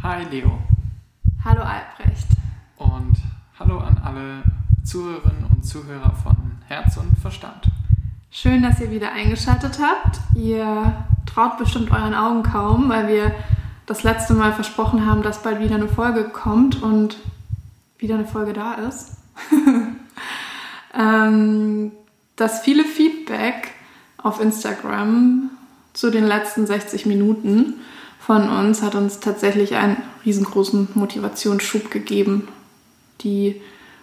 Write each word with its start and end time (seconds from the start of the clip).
Hi 0.00 0.22
Leo. 0.30 0.56
Hallo 1.44 1.60
Albrecht. 1.62 2.28
Und 2.76 3.16
hallo 3.58 3.78
an 3.78 4.00
alle 4.04 4.44
Zuhörerinnen 4.84 5.46
und 5.50 5.66
Zuhörer 5.66 6.14
von 6.22 6.36
Herz 6.68 6.96
und 6.98 7.18
Verstand. 7.18 7.64
Schön, 8.30 8.62
dass 8.62 8.78
ihr 8.78 8.92
wieder 8.92 9.10
eingeschaltet 9.10 9.80
habt. 9.82 10.20
Ihr 10.36 11.04
traut 11.26 11.58
bestimmt 11.58 11.90
euren 11.90 12.14
Augen 12.14 12.44
kaum, 12.44 12.88
weil 12.88 13.08
wir 13.08 13.34
das 13.86 14.04
letzte 14.04 14.34
Mal 14.34 14.52
versprochen 14.52 15.04
haben, 15.04 15.24
dass 15.24 15.42
bald 15.42 15.58
wieder 15.58 15.74
eine 15.74 15.88
Folge 15.88 16.28
kommt 16.28 16.80
und 16.80 17.16
wieder 17.98 18.14
eine 18.14 18.26
Folge 18.26 18.52
da 18.52 18.74
ist. 18.74 19.16
ähm, 20.94 21.90
das 22.36 22.60
viele 22.60 22.84
Feedback 22.84 23.72
auf 24.16 24.40
Instagram 24.40 25.50
zu 25.92 26.10
den 26.10 26.24
letzten 26.24 26.68
60 26.68 27.04
Minuten 27.06 27.74
von 28.28 28.50
uns 28.50 28.82
hat 28.82 28.94
uns 28.94 29.20
tatsächlich 29.20 29.74
einen 29.76 29.96
riesengroßen 30.26 30.88
Motivationsschub 30.92 31.90
gegeben. 31.90 32.46
Die 33.22 33.58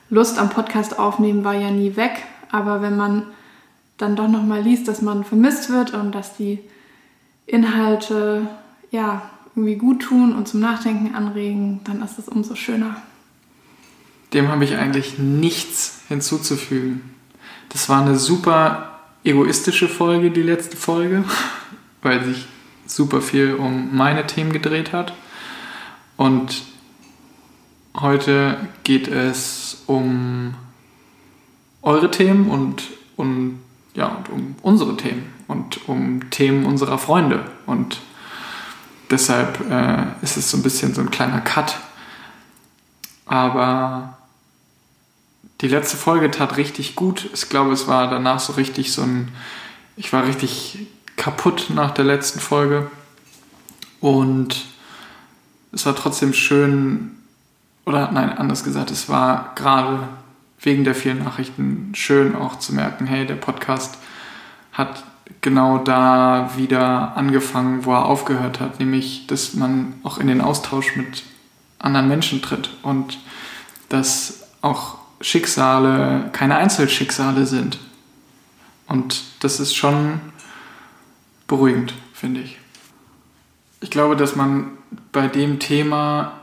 Lust 0.09 0.39
am 0.39 0.49
Podcast 0.49 0.98
aufnehmen 0.98 1.43
war 1.43 1.53
ja 1.53 1.70
nie 1.70 1.95
weg, 1.95 2.23
aber 2.49 2.81
wenn 2.81 2.98
man 2.98 3.27
dann 3.98 4.15
doch 4.15 4.27
noch 4.27 4.41
mal 4.41 4.63
liest, 4.63 4.88
dass 4.88 5.03
man 5.03 5.25
vermisst 5.25 5.70
wird 5.70 5.93
und 5.93 6.11
dass 6.11 6.35
die 6.35 6.57
Inhalte 7.45 8.48
ja 8.89 9.29
irgendwie 9.55 9.75
gut 9.75 10.01
tun 10.01 10.35
und 10.35 10.48
zum 10.48 10.59
Nachdenken 10.59 11.13
anregen, 11.13 11.81
dann 11.84 12.01
ist 12.01 12.17
es 12.17 12.27
umso 12.27 12.55
schöner. 12.55 12.95
Dem 14.34 14.48
habe 14.48 14.63
ich 14.63 14.76
eigentlich 14.76 15.20
nichts 15.20 15.99
hinzuzufügen. 16.07 17.13
Das 17.70 17.89
war 17.89 18.01
eine 18.01 18.17
super 18.17 19.01
egoistische 19.23 19.87
Folge, 19.87 20.31
die 20.31 20.41
letzte 20.41 20.77
Folge, 20.77 21.26
weil 22.01 22.23
sich 22.23 22.48
super 22.85 23.21
viel 23.21 23.55
um 23.55 23.95
meine 23.95 24.27
Themen 24.27 24.52
gedreht 24.52 24.93
hat. 24.93 25.13
Und 26.17 26.63
heute 27.95 28.57
geht 28.84 29.07
es 29.07 29.84
um 29.87 30.55
eure 31.82 32.09
Themen 32.12 32.49
und, 32.49 32.84
und, 33.15 33.59
ja, 33.93 34.07
und 34.07 34.29
um 34.29 34.55
unsere 34.62 34.98
Themen 34.98 35.34
und 35.48 35.87
um 35.87 36.29
Themen 36.29 36.65
unserer 36.65 36.98
Freunde. 36.98 37.46
Und 37.65 38.01
deshalb 39.09 39.59
äh, 39.70 40.05
ist 40.21 40.37
es 40.37 40.49
so 40.49 40.57
ein 40.57 40.63
bisschen 40.63 40.93
so 40.93 41.02
ein 41.02 41.12
kleiner 41.12 41.41
Cut. 41.41 41.77
Aber 43.26 44.18
die 45.62 45.68
letzte 45.68 45.98
Folge 45.98 46.31
tat 46.31 46.57
richtig 46.57 46.96
gut. 46.96 47.29
Ich 47.34 47.49
glaube, 47.49 47.71
es 47.74 47.87
war 47.87 48.09
danach 48.09 48.40
so 48.40 48.54
richtig 48.54 48.91
so 48.91 49.02
ein. 49.02 49.31
Ich 49.96 50.12
war 50.12 50.26
richtig 50.26 50.87
kaputt 51.16 51.68
nach 51.70 51.91
der 51.91 52.05
letzten 52.05 52.40
Folge. 52.40 52.90
Und 53.99 54.66
es 55.71 55.85
war 55.85 55.96
trotzdem 55.96 56.34
schön, 56.34 57.12
oder 57.85 58.12
nein, 58.12 58.38
anders 58.38 58.63
gesagt, 58.63 58.91
es 58.91 59.10
war 59.10 59.54
gerade 59.55 60.08
wegen 60.60 60.84
der 60.84 60.96
vielen 60.96 61.24
Nachrichten 61.24 61.91
schön 61.93 62.36
auch 62.36 62.60
zu 62.60 62.74
merken, 62.74 63.05
hey, 63.05 63.26
der 63.26 63.36
Podcast 63.36 63.98
hat 64.72 65.03
genau 65.41 65.78
da 65.78 66.52
wieder 66.56 67.16
angefangen, 67.16 67.86
wo 67.86 67.94
er 67.94 68.06
aufgehört 68.06 68.59
hat, 68.59 68.80
nämlich, 68.80 69.28
dass 69.28 69.53
man 69.53 69.94
auch 70.03 70.18
in 70.18 70.28
den 70.28 70.41
Austausch 70.41 70.96
mit 70.96 71.24
anderen 71.80 72.08
Menschen 72.08 72.41
tritt 72.41 72.69
und 72.84 73.19
dass 73.90 74.44
auch 74.62 74.97
Schicksale 75.22 76.30
keine 76.31 76.58
Einzelschicksale 76.58 77.46
sind. 77.46 77.80
Und 78.88 79.24
das 79.40 79.59
ist 79.59 79.75
schon 79.75 80.19
beruhigend, 81.47 81.94
finde 82.13 82.41
ich. 82.41 82.57
Ich 83.81 83.90
glaube, 83.90 84.16
dass 84.16 84.35
man 84.35 84.72
bei 85.12 85.28
dem 85.28 85.59
Thema, 85.59 86.40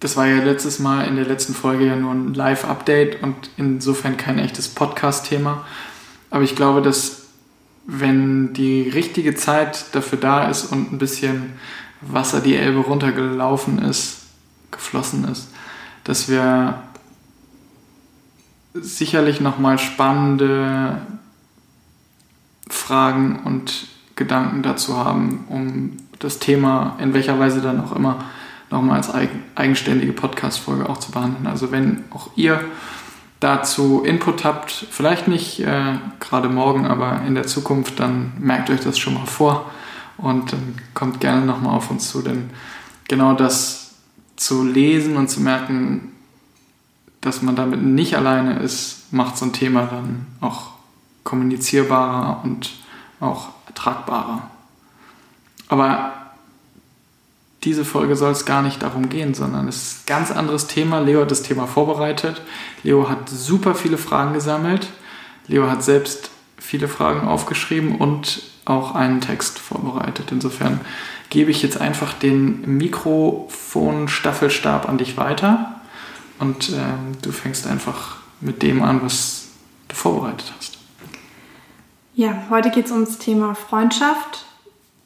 das 0.00 0.16
war 0.16 0.26
ja 0.26 0.42
letztes 0.42 0.78
Mal 0.78 1.06
in 1.06 1.16
der 1.16 1.26
letzten 1.26 1.54
Folge 1.54 1.86
ja 1.86 1.96
nur 1.96 2.12
ein 2.12 2.34
Live-Update 2.34 3.22
und 3.22 3.50
insofern 3.56 4.16
kein 4.16 4.38
echtes 4.38 4.68
Podcast-Thema. 4.68 5.64
Aber 6.30 6.42
ich 6.42 6.54
glaube, 6.54 6.82
dass 6.82 7.22
wenn 7.86 8.52
die 8.54 8.88
richtige 8.88 9.34
Zeit 9.34 9.94
dafür 9.94 10.18
da 10.18 10.48
ist 10.48 10.64
und 10.64 10.92
ein 10.92 10.98
bisschen 10.98 11.54
Wasser 12.00 12.40
die 12.40 12.56
Elbe 12.56 12.80
runtergelaufen 12.80 13.78
ist, 13.78 14.22
geflossen 14.70 15.28
ist, 15.28 15.48
dass 16.04 16.28
wir 16.28 16.82
sicherlich 18.74 19.40
nochmal 19.40 19.78
spannende 19.78 21.00
Fragen 22.68 23.40
und 23.44 23.86
Gedanken 24.16 24.62
dazu 24.62 24.96
haben, 24.96 25.44
um 25.48 25.96
das 26.18 26.38
Thema 26.38 26.96
in 27.00 27.14
welcher 27.14 27.38
Weise 27.38 27.60
dann 27.60 27.82
auch 27.82 27.94
immer 27.94 28.24
nochmal 28.70 28.96
als 28.96 29.10
eigenständige 29.54 30.12
Podcast-Folge 30.12 30.88
auch 30.88 30.98
zu 30.98 31.12
behandeln. 31.12 31.46
Also 31.46 31.70
wenn 31.70 32.04
auch 32.10 32.30
ihr 32.36 32.60
dazu 33.40 34.02
Input 34.04 34.44
habt, 34.44 34.70
vielleicht 34.90 35.28
nicht 35.28 35.60
äh, 35.60 35.98
gerade 36.20 36.48
morgen, 36.48 36.86
aber 36.86 37.22
in 37.26 37.34
der 37.34 37.46
Zukunft, 37.46 38.00
dann 38.00 38.32
merkt 38.38 38.70
euch 38.70 38.80
das 38.80 38.98
schon 38.98 39.14
mal 39.14 39.26
vor 39.26 39.70
und 40.16 40.52
dann 40.52 40.76
kommt 40.94 41.20
gerne 41.20 41.44
nochmal 41.44 41.76
auf 41.76 41.90
uns 41.90 42.08
zu, 42.08 42.22
denn 42.22 42.50
genau 43.08 43.34
das 43.34 43.94
zu 44.36 44.64
lesen 44.64 45.16
und 45.16 45.28
zu 45.28 45.40
merken, 45.40 46.12
dass 47.20 47.42
man 47.42 47.56
damit 47.56 47.82
nicht 47.82 48.16
alleine 48.16 48.58
ist, 48.58 49.12
macht 49.12 49.36
so 49.36 49.46
ein 49.46 49.52
Thema 49.52 49.86
dann 49.86 50.26
auch 50.40 50.70
kommunizierbarer 51.22 52.40
und 52.44 52.70
auch 53.20 53.48
ertragbarer. 53.74 54.50
Aber 55.68 56.12
diese 57.64 57.84
Folge 57.84 58.16
soll 58.16 58.32
es 58.32 58.44
gar 58.44 58.62
nicht 58.62 58.82
darum 58.82 59.08
gehen, 59.08 59.34
sondern 59.34 59.68
es 59.68 59.76
ist 59.76 60.02
ein 60.02 60.06
ganz 60.06 60.30
anderes 60.30 60.66
Thema. 60.66 61.00
Leo 61.00 61.22
hat 61.22 61.30
das 61.30 61.42
Thema 61.42 61.66
vorbereitet. 61.66 62.42
Leo 62.82 63.08
hat 63.08 63.28
super 63.28 63.74
viele 63.74 63.98
Fragen 63.98 64.34
gesammelt. 64.34 64.88
Leo 65.48 65.70
hat 65.70 65.82
selbst 65.82 66.30
viele 66.58 66.88
Fragen 66.88 67.26
aufgeschrieben 67.26 67.96
und 67.96 68.42
auch 68.64 68.94
einen 68.94 69.20
Text 69.20 69.58
vorbereitet. 69.58 70.30
Insofern 70.30 70.80
gebe 71.30 71.50
ich 71.50 71.62
jetzt 71.62 71.80
einfach 71.80 72.12
den 72.12 72.78
Mikrofon-Staffelstab 72.78 74.88
an 74.88 74.98
dich 74.98 75.16
weiter 75.16 75.80
und 76.38 76.68
äh, 76.70 76.82
du 77.22 77.32
fängst 77.32 77.66
einfach 77.66 78.18
mit 78.40 78.62
dem 78.62 78.82
an, 78.82 79.02
was 79.02 79.48
du 79.88 79.96
vorbereitet 79.96 80.52
hast. 80.56 80.78
Ja, 82.16 82.44
heute 82.48 82.70
geht 82.70 82.86
es 82.86 82.92
ums 82.92 83.18
Thema 83.18 83.54
Freundschaft. 83.54 84.46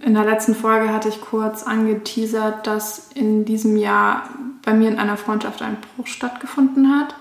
In 0.01 0.15
der 0.15 0.25
letzten 0.25 0.55
Folge 0.55 0.93
hatte 0.93 1.09
ich 1.09 1.21
kurz 1.21 1.63
angeteasert, 1.63 2.67
dass 2.67 3.11
in 3.15 3.47
diesem 3.47 3.77
Jahr 3.77 4.29
bei 4.63 4.75
mir 4.75 4.91
in 4.91 4.99
einer 4.99 5.17
Freundschaft 5.17 5.63
ein 5.63 5.79
Bruch 5.97 6.07
stattgefunden 6.07 6.95
hat, 6.95 7.15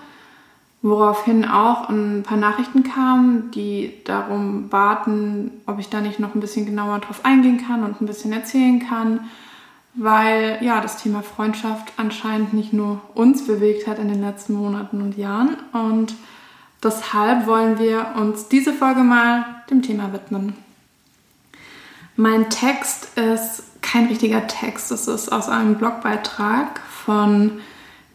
woraufhin 0.82 1.46
auch 1.46 1.88
ein 1.88 2.22
paar 2.22 2.36
Nachrichten 2.36 2.82
kamen, 2.82 3.50
die 3.52 3.94
darum 4.04 4.68
baten, 4.68 5.52
ob 5.66 5.78
ich 5.78 5.88
da 5.88 6.02
nicht 6.02 6.20
noch 6.20 6.34
ein 6.34 6.40
bisschen 6.40 6.66
genauer 6.66 6.98
drauf 6.98 7.24
eingehen 7.24 7.64
kann 7.66 7.82
und 7.82 8.00
ein 8.00 8.06
bisschen 8.06 8.32
erzählen 8.32 8.80
kann 8.80 9.20
weil 9.94 10.58
ja 10.60 10.80
das 10.80 11.02
Thema 11.02 11.22
Freundschaft 11.22 11.92
anscheinend 11.96 12.52
nicht 12.52 12.72
nur 12.72 13.00
uns 13.14 13.46
bewegt 13.46 13.86
hat 13.86 13.98
in 13.98 14.08
den 14.08 14.20
letzten 14.20 14.54
Monaten 14.54 15.02
und 15.02 15.16
Jahren 15.16 15.56
und 15.72 16.14
deshalb 16.82 17.46
wollen 17.46 17.78
wir 17.78 18.14
uns 18.16 18.48
diese 18.48 18.72
Folge 18.72 19.00
mal 19.00 19.62
dem 19.70 19.82
Thema 19.82 20.12
widmen. 20.12 20.54
Mein 22.16 22.50
Text 22.50 23.16
ist 23.16 23.62
kein 23.80 24.06
richtiger 24.06 24.46
Text, 24.46 24.90
es 24.90 25.06
ist 25.06 25.30
aus 25.30 25.48
einem 25.48 25.76
Blogbeitrag 25.76 26.80
von 27.04 27.60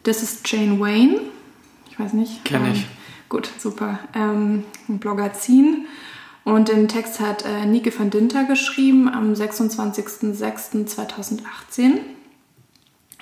This 0.02 0.22
is 0.22 0.40
Jane 0.44 0.78
Wayne. 0.78 1.20
Ich 1.90 1.98
weiß 1.98 2.12
nicht. 2.12 2.44
Kenne 2.44 2.72
ich. 2.72 2.80
Ähm, 2.80 2.86
gut, 3.28 3.48
super. 3.58 3.98
Ähm, 4.14 4.64
ein 4.88 4.98
Blogazin 4.98 5.86
und 6.44 6.68
den 6.68 6.88
Text 6.88 7.20
hat 7.20 7.46
äh, 7.46 7.64
Nike 7.64 7.98
van 7.98 8.10
Dinter 8.10 8.44
geschrieben 8.44 9.08
am 9.08 9.32
26.06.2018. 9.32 12.00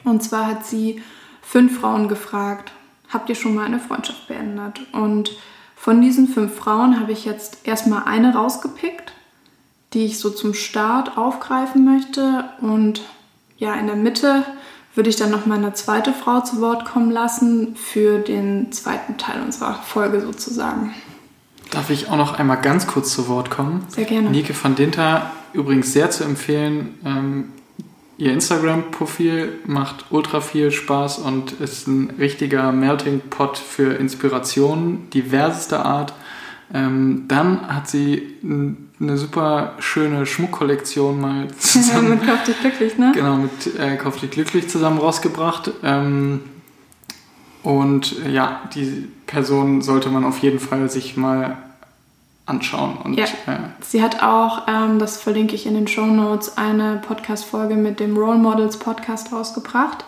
Und 0.05 0.25
zwar 0.25 0.49
hat 0.49 0.67
sie 0.67 1.01
fünf 1.41 1.79
Frauen 1.81 2.09
gefragt, 2.09 2.73
habt 3.13 3.29
ihr 3.29 3.35
schon 3.35 3.55
mal 3.55 3.67
eine 3.67 3.81
Freundschaft 3.81 4.29
beendet? 4.29 4.81
Und 4.93 5.33
von 5.77 6.01
diesen 6.01 6.29
fünf 6.29 6.55
Frauen 6.55 7.01
habe 7.01 7.13
ich 7.13 7.25
jetzt 7.25 7.67
erstmal 7.67 8.05
eine 8.05 8.35
rausgepickt, 8.35 9.13
die 9.93 10.05
ich 10.05 10.19
so 10.19 10.31
zum 10.31 10.55
Start 10.55 11.19
aufgreifen 11.19 11.85
möchte. 11.85 12.45
Und 12.61 13.03
ja, 13.59 13.75
in 13.75 13.87
der 13.87 13.97
Mitte 13.97 14.45
würde 14.95 15.11
ich 15.11 15.17
dann 15.17 15.31
noch 15.31 15.47
mal 15.47 15.59
eine 15.59 15.73
zweite 15.73 16.13
Frau 16.13 16.41
zu 16.41 16.61
Wort 16.61 16.85
kommen 16.85 17.11
lassen 17.11 17.77
für 17.77 18.19
den 18.19 18.73
zweiten 18.73 19.17
Teil 19.17 19.43
unserer 19.43 19.75
Folge 19.75 20.21
sozusagen. 20.21 20.95
Darf 21.71 21.89
ich 21.89 22.09
auch 22.09 22.17
noch 22.17 22.39
einmal 22.39 22.61
ganz 22.61 22.87
kurz 22.87 23.13
zu 23.13 23.29
Wort 23.29 23.51
kommen? 23.51 23.87
Sehr 23.89 24.05
gerne. 24.05 24.31
Nike 24.31 24.55
van 24.63 24.75
Dinter, 24.75 25.31
übrigens 25.55 25.93
sehr 25.93 26.11
zu 26.11 26.25
empfehlen. 26.25 26.99
Ähm, 27.05 27.53
ihr 28.23 28.33
Instagram-Profil 28.33 29.59
macht 29.67 30.05
ultra 30.11 30.41
viel 30.41 30.71
Spaß 30.71 31.19
und 31.19 31.51
ist 31.51 31.89
ein 31.89 32.11
richtiger 32.21 32.71
Melting 32.71 33.21
Pot 33.31 33.59
für 33.59 33.95
Inspirationen 33.95 35.11
diversester 35.11 35.85
Art. 35.85 36.15
Ähm, 36.73 37.25
dann 37.27 37.67
hat 37.67 37.89
sie 37.89 38.37
eine 38.45 39.19
super 39.19 39.75
schöne 39.81 40.25
Schmuckkollektion 40.25 41.21
mal 41.21 41.49
zusammen. 41.59 42.11
mit 42.11 42.25
Kauf 42.25 42.45
dich 42.45 42.61
glücklich, 42.61 42.97
ne? 42.97 43.11
Genau, 43.13 43.39
mit 43.39 43.77
äh, 43.77 43.97
Kauf 43.97 44.21
dich 44.21 44.31
glücklich 44.31 44.69
zusammen 44.69 44.99
rausgebracht. 44.99 45.73
Ähm, 45.83 46.43
und 47.65 48.25
äh, 48.25 48.31
ja, 48.31 48.63
die 48.73 49.09
Person 49.27 49.83
sollte 49.83 50.11
man 50.11 50.25
auf 50.25 50.39
jeden 50.39 50.61
Fall 50.61 50.89
sich 50.89 51.17
mal 51.17 51.57
anschauen. 52.47 52.97
Und, 53.05 53.15
Ja. 53.15 53.25
äh, 53.25 53.59
Sie 53.81 54.03
hat 54.03 54.23
auch, 54.23 54.67
ähm, 54.69 54.99
das 54.99 55.21
verlinke 55.21 55.55
ich 55.55 55.67
in 55.67 55.75
den 55.75 55.87
Show 55.87 56.07
Notes, 56.07 56.57
eine 56.59 57.01
Podcast-Folge 57.07 57.77
mit 57.77 58.01
dem 58.01 58.17
Role 58.17 58.39
Models 58.39 58.79
Podcast 58.79 59.33
rausgebracht. 59.33 60.05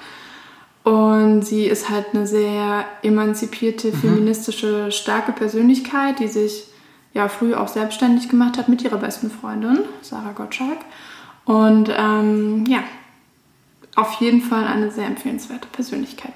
Und 0.83 1.43
sie 1.47 1.65
ist 1.65 1.89
halt 1.89 2.07
eine 2.13 2.27
sehr 2.27 2.85
emanzipierte, 3.03 3.91
feministische, 3.93 4.93
starke 4.93 5.33
Persönlichkeit, 5.33 6.19
die 6.19 6.29
sich 6.29 6.65
ja 7.15 7.29
früh 7.29 7.55
auch 7.55 7.69
selbstständig 7.69 8.29
gemacht 8.29 8.59
hat 8.59 8.69
mit 8.69 8.83
ihrer 8.83 8.99
besten 8.99 9.31
Freundin, 9.31 9.79
Sarah 10.03 10.33
Gottschalk. 10.33 10.79
Und 11.47 11.89
ähm, 11.97 12.65
ja, 12.67 12.81
auf 13.97 14.21
jeden 14.21 14.43
Fall 14.43 14.67
eine 14.67 14.91
sehr 14.91 15.07
empfehlenswerte 15.07 15.69
Persönlichkeit. 15.69 16.35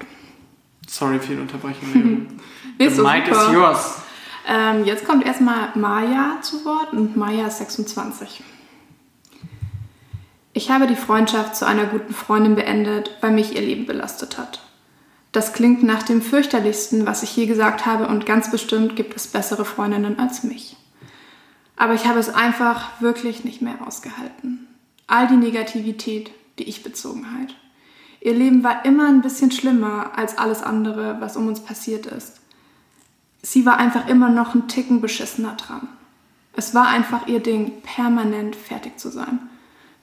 sorry 0.87 1.19
für 1.19 1.35
die 1.35 1.41
Unterbrechung. 1.41 2.27
The 2.79 3.01
mic 3.01 3.27
is 3.29 3.37
yours. 3.53 4.01
Ähm, 4.51 4.83
jetzt 4.83 5.05
kommt 5.05 5.27
erstmal 5.27 5.69
Maya 5.75 6.41
zu 6.41 6.65
Wort 6.65 6.91
und 6.91 7.15
Maya 7.15 7.45
ist 7.45 7.59
26. 7.59 8.43
Ich 10.53 10.71
habe 10.71 10.87
die 10.87 10.95
Freundschaft 10.95 11.55
zu 11.55 11.67
einer 11.67 11.85
guten 11.85 12.15
Freundin 12.15 12.55
beendet, 12.55 13.11
weil 13.21 13.31
mich 13.31 13.53
ihr 13.53 13.61
Leben 13.61 13.85
belastet 13.85 14.39
hat. 14.39 14.61
Das 15.31 15.53
klingt 15.53 15.83
nach 15.83 16.01
dem 16.01 16.23
fürchterlichsten, 16.23 17.05
was 17.05 17.21
ich 17.21 17.37
je 17.37 17.45
gesagt 17.45 17.85
habe 17.85 18.07
und 18.07 18.25
ganz 18.25 18.49
bestimmt 18.49 18.95
gibt 18.95 19.15
es 19.15 19.27
bessere 19.27 19.65
Freundinnen 19.65 20.17
als 20.17 20.43
mich. 20.43 20.75
Aber 21.75 21.93
ich 21.93 22.07
habe 22.07 22.17
es 22.17 22.33
einfach 22.33 22.99
wirklich 23.01 23.43
nicht 23.43 23.61
mehr 23.61 23.85
ausgehalten. 23.85 24.67
All 25.05 25.27
die 25.27 25.37
Negativität, 25.37 26.31
die 26.57 26.63
Ich-Bezogenheit. 26.63 27.53
Ihr 28.19 28.33
Leben 28.33 28.63
war 28.63 28.83
immer 28.83 29.07
ein 29.09 29.21
bisschen 29.21 29.51
schlimmer 29.51 30.17
als 30.17 30.39
alles 30.39 30.63
andere, 30.63 31.17
was 31.19 31.37
um 31.37 31.47
uns 31.47 31.59
passiert 31.59 32.07
ist 32.07 32.38
sie 33.41 33.65
war 33.65 33.77
einfach 33.77 34.07
immer 34.07 34.29
noch 34.29 34.53
einen 34.53 34.67
Ticken 34.67 35.01
beschissener 35.01 35.55
dran. 35.55 35.87
Es 36.55 36.75
war 36.75 36.87
einfach 36.87 37.27
ihr 37.27 37.39
Ding, 37.39 37.81
permanent 37.81 38.55
fertig 38.55 38.99
zu 38.99 39.09
sein. 39.09 39.39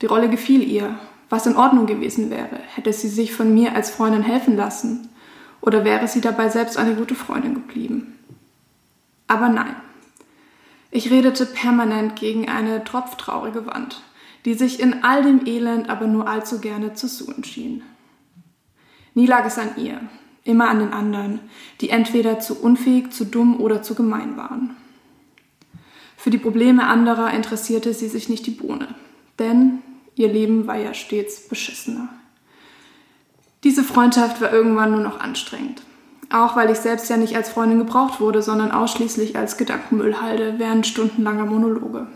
Die 0.00 0.06
Rolle 0.06 0.28
gefiel 0.28 0.62
ihr, 0.62 0.98
was 1.28 1.46
in 1.46 1.56
Ordnung 1.56 1.86
gewesen 1.86 2.30
wäre, 2.30 2.60
hätte 2.74 2.92
sie 2.92 3.08
sich 3.08 3.32
von 3.32 3.52
mir 3.52 3.74
als 3.74 3.90
Freundin 3.90 4.22
helfen 4.22 4.56
lassen 4.56 5.08
oder 5.60 5.84
wäre 5.84 6.06
sie 6.06 6.20
dabei 6.20 6.48
selbst 6.48 6.76
eine 6.76 6.94
gute 6.94 7.14
Freundin 7.14 7.54
geblieben. 7.54 8.18
Aber 9.26 9.48
nein. 9.48 9.74
Ich 10.90 11.10
redete 11.10 11.44
permanent 11.44 12.16
gegen 12.16 12.48
eine 12.48 12.84
tropftraurige 12.84 13.66
Wand, 13.66 14.00
die 14.44 14.54
sich 14.54 14.80
in 14.80 15.02
all 15.02 15.22
dem 15.22 15.44
Elend 15.44 15.90
aber 15.90 16.06
nur 16.06 16.28
allzu 16.28 16.60
gerne 16.60 16.94
zu 16.94 17.08
suchen 17.08 17.42
schien. 17.42 17.82
Nie 19.14 19.26
lag 19.26 19.44
es 19.44 19.58
an 19.58 19.76
ihr, 19.76 20.00
immer 20.46 20.68
an 20.68 20.78
den 20.78 20.92
anderen, 20.92 21.40
die 21.80 21.90
entweder 21.90 22.40
zu 22.40 22.60
unfähig, 22.60 23.12
zu 23.12 23.24
dumm 23.24 23.60
oder 23.60 23.82
zu 23.82 23.94
gemein 23.94 24.36
waren. 24.36 24.76
Für 26.16 26.30
die 26.30 26.38
Probleme 26.38 26.86
anderer 26.86 27.32
interessierte 27.32 27.94
sie 27.94 28.08
sich 28.08 28.28
nicht 28.28 28.46
die 28.46 28.52
Bohne, 28.52 28.88
denn 29.38 29.78
ihr 30.14 30.28
Leben 30.28 30.66
war 30.66 30.76
ja 30.76 30.94
stets 30.94 31.48
beschissener. 31.48 32.08
Diese 33.64 33.82
Freundschaft 33.82 34.40
war 34.40 34.52
irgendwann 34.52 34.92
nur 34.92 35.00
noch 35.00 35.20
anstrengend. 35.20 35.82
Auch 36.30 36.56
weil 36.56 36.70
ich 36.70 36.78
selbst 36.78 37.08
ja 37.08 37.16
nicht 37.16 37.36
als 37.36 37.50
Freundin 37.50 37.78
gebraucht 37.78 38.20
wurde, 38.20 38.42
sondern 38.42 38.72
ausschließlich 38.72 39.36
als 39.36 39.56
Gedankenmüllhalde 39.56 40.54
während 40.58 40.86
stundenlanger 40.86 41.46
Monologe. 41.46 42.08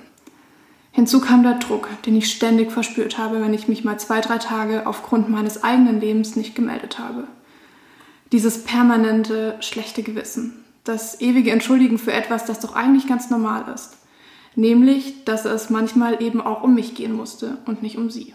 Hinzu 0.92 1.20
kam 1.20 1.44
der 1.44 1.54
Druck, 1.54 1.88
den 2.04 2.16
ich 2.16 2.30
ständig 2.30 2.72
verspürt 2.72 3.18
habe, 3.18 3.40
wenn 3.40 3.54
ich 3.54 3.68
mich 3.68 3.84
mal 3.84 3.98
zwei, 3.98 4.20
drei 4.20 4.38
Tage 4.38 4.86
aufgrund 4.86 5.28
meines 5.28 5.62
eigenen 5.62 6.00
Lebens 6.00 6.34
nicht 6.34 6.56
gemeldet 6.56 6.98
habe. 6.98 7.28
Dieses 8.32 8.64
permanente 8.64 9.56
schlechte 9.60 10.02
Gewissen, 10.02 10.64
das 10.84 11.20
ewige 11.20 11.50
Entschuldigen 11.50 11.98
für 11.98 12.12
etwas, 12.12 12.44
das 12.44 12.60
doch 12.60 12.74
eigentlich 12.74 13.06
ganz 13.06 13.30
normal 13.30 13.72
ist. 13.74 13.96
Nämlich, 14.56 15.24
dass 15.24 15.44
es 15.44 15.70
manchmal 15.70 16.22
eben 16.22 16.40
auch 16.40 16.62
um 16.62 16.74
mich 16.74 16.94
gehen 16.94 17.12
musste 17.12 17.58
und 17.66 17.82
nicht 17.82 17.98
um 17.98 18.10
sie. 18.10 18.34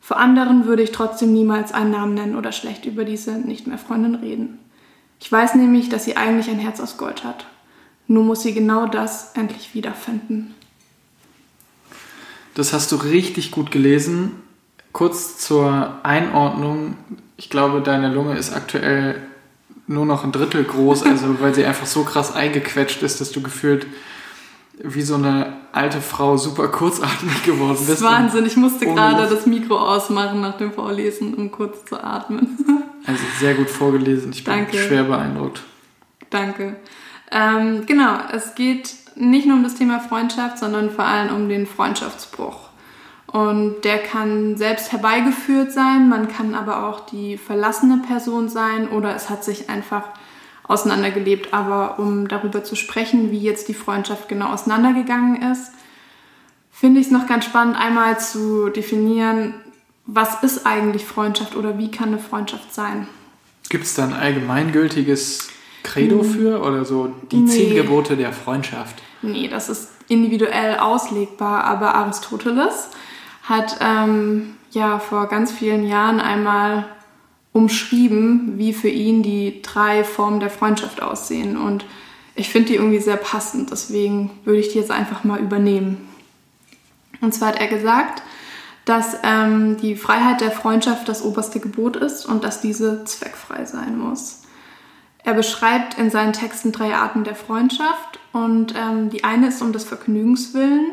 Vor 0.00 0.18
anderen 0.18 0.66
würde 0.66 0.82
ich 0.82 0.92
trotzdem 0.92 1.32
niemals 1.32 1.72
einen 1.72 1.90
Namen 1.90 2.14
nennen 2.14 2.36
oder 2.36 2.52
schlecht 2.52 2.84
über 2.84 3.04
diese 3.04 3.32
nicht 3.32 3.66
mehr 3.66 3.78
Freundin 3.78 4.14
reden. 4.14 4.58
Ich 5.18 5.32
weiß 5.32 5.54
nämlich, 5.54 5.88
dass 5.88 6.04
sie 6.04 6.18
eigentlich 6.18 6.50
ein 6.50 6.58
Herz 6.58 6.78
aus 6.80 6.98
Gold 6.98 7.24
hat. 7.24 7.46
Nur 8.06 8.22
muss 8.22 8.42
sie 8.42 8.52
genau 8.52 8.86
das 8.86 9.32
endlich 9.34 9.74
wiederfinden. 9.74 10.54
Das 12.54 12.74
hast 12.74 12.92
du 12.92 12.96
richtig 12.96 13.50
gut 13.50 13.70
gelesen. 13.70 14.32
Kurz 14.92 15.38
zur 15.38 15.98
Einordnung. 16.02 16.96
Ich 17.36 17.50
glaube, 17.50 17.80
deine 17.80 18.08
Lunge 18.12 18.36
ist 18.36 18.54
aktuell 18.54 19.20
nur 19.86 20.06
noch 20.06 20.24
ein 20.24 20.32
Drittel 20.32 20.64
groß, 20.64 21.02
also 21.04 21.40
weil 21.40 21.54
sie 21.54 21.64
einfach 21.64 21.86
so 21.86 22.04
krass 22.04 22.34
eingequetscht 22.34 23.02
ist, 23.02 23.20
dass 23.20 23.32
du 23.32 23.42
gefühlt 23.42 23.86
wie 24.82 25.02
so 25.02 25.14
eine 25.14 25.56
alte 25.72 26.00
Frau 26.00 26.36
super 26.36 26.68
kurzatmig 26.68 27.42
geworden 27.44 27.76
Das 27.78 27.86
bist. 27.86 27.98
ist 28.00 28.04
Wahnsinn, 28.04 28.46
ich 28.46 28.56
musste 28.56 28.86
gerade 28.86 29.28
das 29.28 29.46
Mikro 29.46 29.76
ausmachen 29.78 30.40
nach 30.40 30.56
dem 30.56 30.72
Vorlesen, 30.72 31.34
um 31.34 31.50
kurz 31.50 31.84
zu 31.84 32.02
atmen. 32.02 32.58
Also 33.06 33.22
sehr 33.38 33.52
gut 33.52 33.68
vorgelesen. 33.68 34.32
Ich 34.32 34.44
bin 34.44 34.54
Danke. 34.54 34.78
schwer 34.78 35.02
beeindruckt. 35.04 35.62
Danke. 36.30 36.76
Ähm, 37.30 37.84
genau, 37.84 38.16
es 38.32 38.54
geht 38.54 38.94
nicht 39.14 39.46
nur 39.46 39.58
um 39.58 39.62
das 39.62 39.74
Thema 39.74 40.00
Freundschaft, 40.00 40.56
sondern 40.58 40.88
vor 40.90 41.04
allem 41.04 41.34
um 41.36 41.50
den 41.50 41.66
Freundschaftsbruch. 41.66 42.63
Und 43.34 43.80
der 43.82 43.98
kann 43.98 44.56
selbst 44.56 44.92
herbeigeführt 44.92 45.72
sein, 45.72 46.08
man 46.08 46.28
kann 46.28 46.54
aber 46.54 46.86
auch 46.88 47.00
die 47.00 47.36
verlassene 47.36 48.00
Person 48.06 48.48
sein 48.48 48.88
oder 48.88 49.12
es 49.16 49.28
hat 49.28 49.42
sich 49.42 49.68
einfach 49.68 50.04
auseinandergelebt. 50.62 51.52
Aber 51.52 51.98
um 51.98 52.28
darüber 52.28 52.62
zu 52.62 52.76
sprechen, 52.76 53.32
wie 53.32 53.40
jetzt 53.40 53.66
die 53.66 53.74
Freundschaft 53.74 54.28
genau 54.28 54.52
auseinandergegangen 54.52 55.50
ist, 55.50 55.72
finde 56.70 57.00
ich 57.00 57.06
es 57.06 57.12
noch 57.12 57.26
ganz 57.26 57.46
spannend, 57.46 57.76
einmal 57.76 58.20
zu 58.20 58.68
definieren, 58.68 59.54
was 60.06 60.44
ist 60.44 60.64
eigentlich 60.64 61.04
Freundschaft 61.04 61.56
oder 61.56 61.76
wie 61.76 61.90
kann 61.90 62.10
eine 62.10 62.20
Freundschaft 62.20 62.72
sein. 62.72 63.08
Gibt 63.68 63.82
es 63.82 63.94
da 63.94 64.04
ein 64.04 64.12
allgemeingültiges 64.12 65.48
Credo 65.82 66.22
für 66.22 66.62
oder 66.62 66.84
so 66.84 67.12
die 67.32 67.38
Nee. 67.38 67.50
zehn 67.50 67.74
Gebote 67.74 68.16
der 68.16 68.32
Freundschaft? 68.32 69.02
Nee, 69.22 69.48
das 69.48 69.68
ist 69.68 69.88
individuell 70.06 70.78
auslegbar, 70.78 71.64
aber 71.64 71.96
Aristoteles 71.96 72.90
hat 73.44 73.76
ähm, 73.80 74.56
ja 74.70 74.98
vor 74.98 75.28
ganz 75.28 75.52
vielen 75.52 75.86
Jahren 75.86 76.20
einmal 76.20 76.86
umschrieben, 77.52 78.54
wie 78.58 78.72
für 78.72 78.88
ihn 78.88 79.22
die 79.22 79.62
drei 79.62 80.02
Formen 80.02 80.40
der 80.40 80.50
Freundschaft 80.50 81.00
aussehen. 81.02 81.56
Und 81.56 81.84
ich 82.34 82.48
finde 82.50 82.68
die 82.68 82.74
irgendwie 82.74 82.98
sehr 82.98 83.16
passend, 83.16 83.70
deswegen 83.70 84.30
würde 84.44 84.58
ich 84.58 84.70
die 84.70 84.78
jetzt 84.78 84.90
einfach 84.90 85.22
mal 85.22 85.38
übernehmen. 85.38 86.08
Und 87.20 87.32
zwar 87.32 87.48
hat 87.48 87.60
er 87.60 87.68
gesagt, 87.68 88.22
dass 88.84 89.16
ähm, 89.22 89.76
die 89.78 89.94
Freiheit 89.94 90.40
der 90.40 90.50
Freundschaft 90.50 91.08
das 91.08 91.22
oberste 91.22 91.60
Gebot 91.60 91.96
ist 91.96 92.26
und 92.26 92.44
dass 92.44 92.60
diese 92.60 93.04
zweckfrei 93.04 93.64
sein 93.64 93.98
muss. 93.98 94.42
Er 95.22 95.32
beschreibt 95.32 95.96
in 95.96 96.10
seinen 96.10 96.34
Texten 96.34 96.72
drei 96.72 96.94
Arten 96.94 97.24
der 97.24 97.34
Freundschaft 97.34 98.18
und 98.32 98.74
ähm, 98.76 99.08
die 99.08 99.24
eine 99.24 99.48
ist 99.48 99.62
um 99.62 99.72
des 99.72 99.84
Vergnügens 99.84 100.52
willen, 100.52 100.92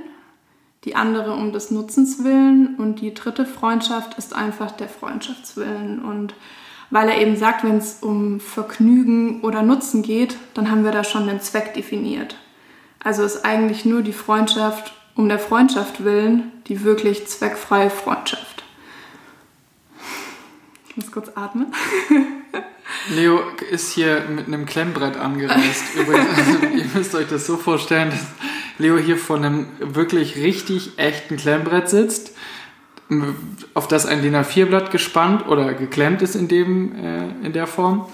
die 0.83 0.95
andere 0.95 1.33
um 1.33 1.51
des 1.51 1.71
Nutzens 1.71 2.23
willen 2.23 2.75
und 2.77 3.01
die 3.01 3.13
dritte 3.13 3.45
Freundschaft 3.45 4.17
ist 4.17 4.35
einfach 4.35 4.71
der 4.71 4.89
Freundschaftswillen. 4.89 5.99
Und 5.99 6.33
weil 6.89 7.09
er 7.09 7.19
eben 7.19 7.35
sagt, 7.35 7.63
wenn 7.63 7.77
es 7.77 7.99
um 8.01 8.39
Vergnügen 8.39 9.41
oder 9.41 9.61
Nutzen 9.61 10.01
geht, 10.01 10.37
dann 10.53 10.71
haben 10.71 10.83
wir 10.83 10.91
da 10.91 11.03
schon 11.03 11.27
den 11.27 11.39
Zweck 11.39 11.73
definiert. 11.73 12.35
Also 13.03 13.23
ist 13.23 13.45
eigentlich 13.45 13.85
nur 13.85 14.01
die 14.01 14.13
Freundschaft 14.13 14.93
um 15.15 15.27
der 15.27 15.39
Freundschaft 15.39 16.03
willen 16.03 16.51
die 16.67 16.83
wirklich 16.83 17.27
zweckfreie 17.27 17.89
Freundschaft. 17.89 18.63
Ich 20.89 20.97
muss 20.97 21.11
kurz 21.11 21.31
atmen. 21.35 21.67
Leo 23.09 23.41
ist 23.71 23.93
hier 23.93 24.25
mit 24.29 24.47
einem 24.47 24.65
Klemmbrett 24.65 25.17
angereist. 25.17 25.95
Übrigens, 25.95 26.61
ihr 26.75 26.85
müsst 26.93 27.15
euch 27.15 27.27
das 27.27 27.45
so 27.45 27.57
vorstellen, 27.57 28.09
dass 28.09 28.25
Leo 28.77 28.97
hier 28.97 29.17
vor 29.17 29.37
einem 29.37 29.67
wirklich 29.79 30.35
richtig 30.37 30.97
echten 30.97 31.37
Klemmbrett 31.37 31.89
sitzt, 31.89 32.35
auf 33.73 33.87
das 33.87 34.05
ein 34.05 34.21
DIN 34.21 34.35
A4-Blatt 34.35 34.91
gespannt 34.91 35.47
oder 35.47 35.73
geklemmt 35.73 36.21
ist 36.21 36.35
in, 36.35 36.47
dem, 36.47 36.95
äh, 36.95 37.45
in 37.45 37.53
der 37.53 37.67
Form. 37.67 38.05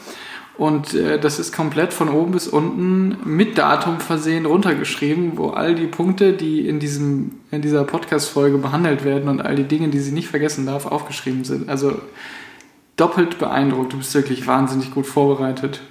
Und 0.57 0.95
äh, 0.95 1.19
das 1.19 1.37
ist 1.37 1.55
komplett 1.55 1.93
von 1.93 2.09
oben 2.09 2.31
bis 2.31 2.47
unten 2.47 3.17
mit 3.23 3.59
Datum 3.59 3.99
versehen 3.99 4.47
runtergeschrieben, 4.47 5.37
wo 5.37 5.49
all 5.49 5.75
die 5.75 5.85
Punkte, 5.85 6.33
die 6.33 6.67
in, 6.67 6.79
diesem, 6.79 7.33
in 7.51 7.61
dieser 7.61 7.83
Podcast-Folge 7.83 8.57
behandelt 8.57 9.05
werden 9.05 9.29
und 9.29 9.39
all 9.39 9.55
die 9.55 9.65
Dinge, 9.65 9.89
die 9.89 9.99
sie 9.99 10.11
nicht 10.11 10.29
vergessen 10.29 10.65
darf, 10.65 10.87
aufgeschrieben 10.87 11.43
sind. 11.43 11.69
Also 11.69 12.01
doppelt 12.95 13.37
beeindruckt. 13.37 13.93
Du 13.93 13.97
bist 13.97 14.15
wirklich 14.15 14.47
wahnsinnig 14.47 14.91
gut 14.91 15.05
vorbereitet. 15.05 15.81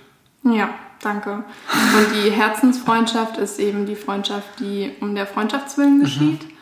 Ja, 0.42 0.70
danke. 1.00 1.44
Und 1.72 2.06
die 2.14 2.30
Herzensfreundschaft 2.30 3.38
ist 3.38 3.58
eben 3.58 3.86
die 3.86 3.96
Freundschaft, 3.96 4.60
die 4.60 4.92
um 5.00 5.14
der 5.14 5.26
Freundschaftswillen 5.26 6.00
geschieht. 6.00 6.42
Mhm. 6.42 6.52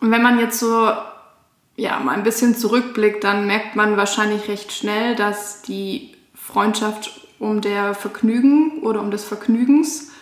Und 0.00 0.10
wenn 0.10 0.22
man 0.22 0.38
jetzt 0.38 0.58
so 0.58 0.92
ja, 1.76 1.98
mal 1.98 2.12
ein 2.12 2.22
bisschen 2.22 2.54
zurückblickt, 2.54 3.24
dann 3.24 3.46
merkt 3.46 3.76
man 3.76 3.96
wahrscheinlich 3.96 4.48
recht 4.48 4.72
schnell, 4.72 5.16
dass 5.16 5.62
die 5.62 6.14
Freundschaft 6.34 7.20
um 7.38 7.60
der 7.60 7.94
Vergnügen 7.94 8.80
oder 8.82 9.00
um 9.00 9.10
des 9.10 9.24
Vergnügens, 9.24 10.12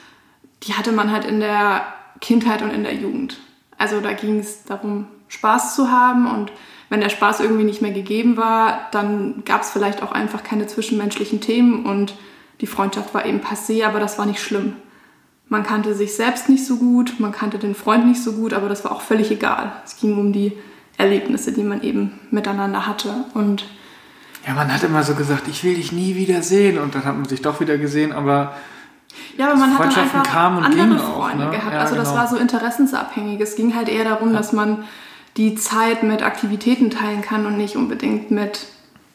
die 0.62 0.74
hatte 0.74 0.92
man 0.92 1.10
halt 1.10 1.24
in 1.24 1.40
der 1.40 1.84
Kindheit 2.20 2.62
und 2.62 2.70
in 2.70 2.84
der 2.84 2.94
Jugend. 2.94 3.38
Also 3.76 4.00
da 4.00 4.12
ging 4.12 4.38
es 4.38 4.64
darum, 4.64 5.08
Spaß 5.28 5.74
zu 5.74 5.90
haben 5.90 6.30
und 6.30 6.52
wenn 6.88 7.00
der 7.00 7.08
Spaß 7.08 7.40
irgendwie 7.40 7.64
nicht 7.64 7.82
mehr 7.82 7.92
gegeben 7.92 8.36
war, 8.36 8.88
dann 8.92 9.44
gab 9.44 9.62
es 9.62 9.70
vielleicht 9.70 10.02
auch 10.02 10.12
einfach 10.12 10.42
keine 10.44 10.66
zwischenmenschlichen 10.66 11.40
Themen 11.40 11.86
und 11.86 12.14
die 12.60 12.66
Freundschaft 12.66 13.14
war 13.14 13.26
eben 13.26 13.40
passé, 13.40 13.84
aber 13.84 14.00
das 14.00 14.18
war 14.18 14.26
nicht 14.26 14.40
schlimm. 14.40 14.74
Man 15.48 15.64
kannte 15.64 15.94
sich 15.94 16.14
selbst 16.14 16.48
nicht 16.48 16.64
so 16.66 16.76
gut, 16.76 17.18
man 17.18 17.32
kannte 17.32 17.58
den 17.58 17.74
Freund 17.74 18.06
nicht 18.06 18.22
so 18.22 18.32
gut, 18.32 18.54
aber 18.54 18.68
das 18.68 18.84
war 18.84 18.92
auch 18.92 19.02
völlig 19.02 19.30
egal. 19.30 19.72
Es 19.84 19.96
ging 19.98 20.16
um 20.18 20.32
die 20.32 20.52
Erlebnisse, 20.96 21.52
die 21.52 21.62
man 21.62 21.82
eben 21.82 22.18
miteinander 22.30 22.86
hatte. 22.86 23.24
Und 23.34 23.64
ja, 24.46 24.54
man 24.54 24.72
hat 24.72 24.82
immer 24.82 25.02
so 25.02 25.14
gesagt, 25.14 25.48
ich 25.48 25.62
will 25.64 25.74
dich 25.74 25.92
nie 25.92 26.16
wieder 26.16 26.42
sehen 26.42 26.78
und 26.78 26.94
dann 26.94 27.04
hat 27.04 27.16
man 27.16 27.26
sich 27.26 27.42
doch 27.42 27.60
wieder 27.60 27.78
gesehen, 27.78 28.12
aber 28.12 28.54
ja, 29.36 29.50
aber 29.50 29.56
man 29.56 29.78
hat 29.78 29.96
dann 29.96 30.04
einfach 30.04 30.34
andere 30.34 30.98
Freunde 30.98 31.02
auch, 31.04 31.34
ne? 31.34 31.50
gehabt. 31.50 31.74
Ja, 31.74 31.80
also 31.80 31.94
das 31.96 32.08
genau. 32.08 32.20
war 32.20 32.28
so 32.28 32.36
interessensabhängig. 32.36 33.40
Es 33.40 33.56
ging 33.56 33.74
halt 33.74 33.88
eher 33.88 34.04
darum, 34.04 34.32
ja. 34.32 34.38
dass 34.38 34.52
man 34.52 34.84
die 35.36 35.54
Zeit 35.54 36.02
mit 36.02 36.22
Aktivitäten 36.22 36.90
teilen 36.90 37.22
kann 37.22 37.46
und 37.46 37.56
nicht 37.56 37.76
unbedingt 37.76 38.30
mit 38.30 38.66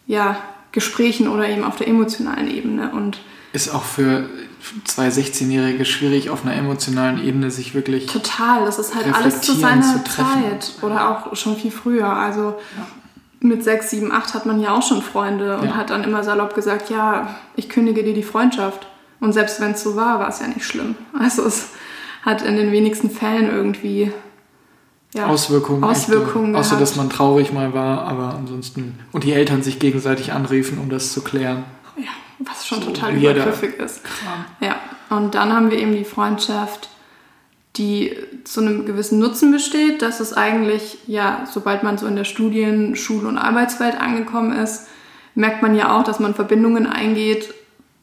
ja, 0.08 0.38
Gesprächen 0.72 1.28
oder 1.28 1.48
eben 1.48 1.64
auf 1.64 1.76
der 1.76 1.88
emotionalen 1.88 2.50
Ebene. 2.50 2.92
Und 2.92 3.20
ist 3.54 3.74
auch 3.74 3.84
für 3.84 4.30
zwei 4.84 5.08
16-Jährige 5.08 5.86
schwierig, 5.86 6.30
auf 6.30 6.46
einer 6.46 6.56
emotionalen 6.56 7.24
Ebene 7.24 7.52
sich 7.52 7.74
wirklich. 7.74 8.08
Total, 8.08 8.66
das 8.66 8.80
ist 8.80 8.96
halt 8.96 9.14
alles 9.14 9.42
zu 9.42 9.54
seiner 9.54 9.82
zu 9.82 10.04
Zeit 10.04 10.74
oder 10.82 11.10
auch 11.10 11.36
schon 11.36 11.56
viel 11.56 11.72
früher. 11.72 12.10
Also 12.10 12.56
ja. 12.78 12.88
mit 13.40 13.64
sechs, 13.64 13.90
sieben, 13.90 14.12
acht 14.12 14.34
hat 14.34 14.46
man 14.46 14.60
ja 14.60 14.74
auch 14.74 14.84
schon 14.84 15.02
Freunde 15.02 15.58
und 15.58 15.68
ja. 15.68 15.76
hat 15.76 15.90
dann 15.90 16.04
immer 16.04 16.24
salopp 16.24 16.54
gesagt: 16.56 16.90
Ja, 16.90 17.36
ich 17.56 17.70
kündige 17.70 18.04
dir 18.04 18.14
die 18.14 18.24
Freundschaft. 18.24 18.88
Und 19.20 19.34
selbst 19.34 19.60
wenn 19.60 19.72
es 19.72 19.82
so 19.82 19.96
war, 19.96 20.20
war 20.20 20.30
es 20.30 20.40
ja 20.40 20.48
nicht 20.48 20.66
schlimm. 20.66 20.96
Also 21.18 21.44
es 21.46 21.70
hat 22.22 22.44
in 22.44 22.56
den 22.56 22.72
wenigsten 22.72 23.10
Fällen 23.10 23.50
irgendwie 23.50 24.12
ja, 25.18 25.28
Auswirkungen. 25.28 25.84
Auswirkungen 25.84 26.56
echte, 26.56 26.60
außer 26.60 26.80
dass 26.80 26.96
man 26.96 27.10
traurig 27.10 27.54
mal 27.54 27.74
war, 27.74 28.04
aber 28.04 28.36
ansonsten. 28.36 29.00
Und 29.12 29.24
die 29.24 29.34
Eltern 29.34 29.64
sich 29.64 29.80
gegenseitig 29.80 30.32
anriefen, 30.32 30.80
um 30.80 30.90
das 30.90 31.14
zu 31.14 31.22
klären. 31.22 31.64
Ja, 31.98 32.10
was 32.40 32.66
schon 32.66 32.82
so 32.82 32.92
total 32.92 33.16
übergriffig 33.16 33.78
ist. 33.78 34.04
Kram. 34.04 34.46
Ja, 34.62 34.78
und 35.10 35.36
dann 35.36 35.54
haben 35.54 35.72
wir 35.72 35.78
eben 35.78 35.94
die 35.94 36.06
Freundschaft, 36.06 36.90
die 37.76 38.16
zu 38.44 38.62
einem 38.62 38.86
gewissen 38.86 39.20
Nutzen 39.20 39.52
besteht. 39.52 40.02
Das 40.02 40.20
ist 40.20 40.34
eigentlich, 40.34 41.00
ja, 41.08 41.46
sobald 41.52 41.84
man 41.84 41.98
so 41.98 42.08
in 42.08 42.16
der 42.16 42.24
Studien-, 42.24 42.96
Schul- 42.96 43.26
und 43.26 43.38
Arbeitswelt 43.38 44.00
angekommen 44.00 44.58
ist, 44.58 44.88
merkt 45.36 45.62
man 45.62 45.76
ja 45.76 45.98
auch, 45.98 46.04
dass 46.04 46.20
man 46.20 46.34
Verbindungen 46.34 46.88
eingeht. 46.88 47.54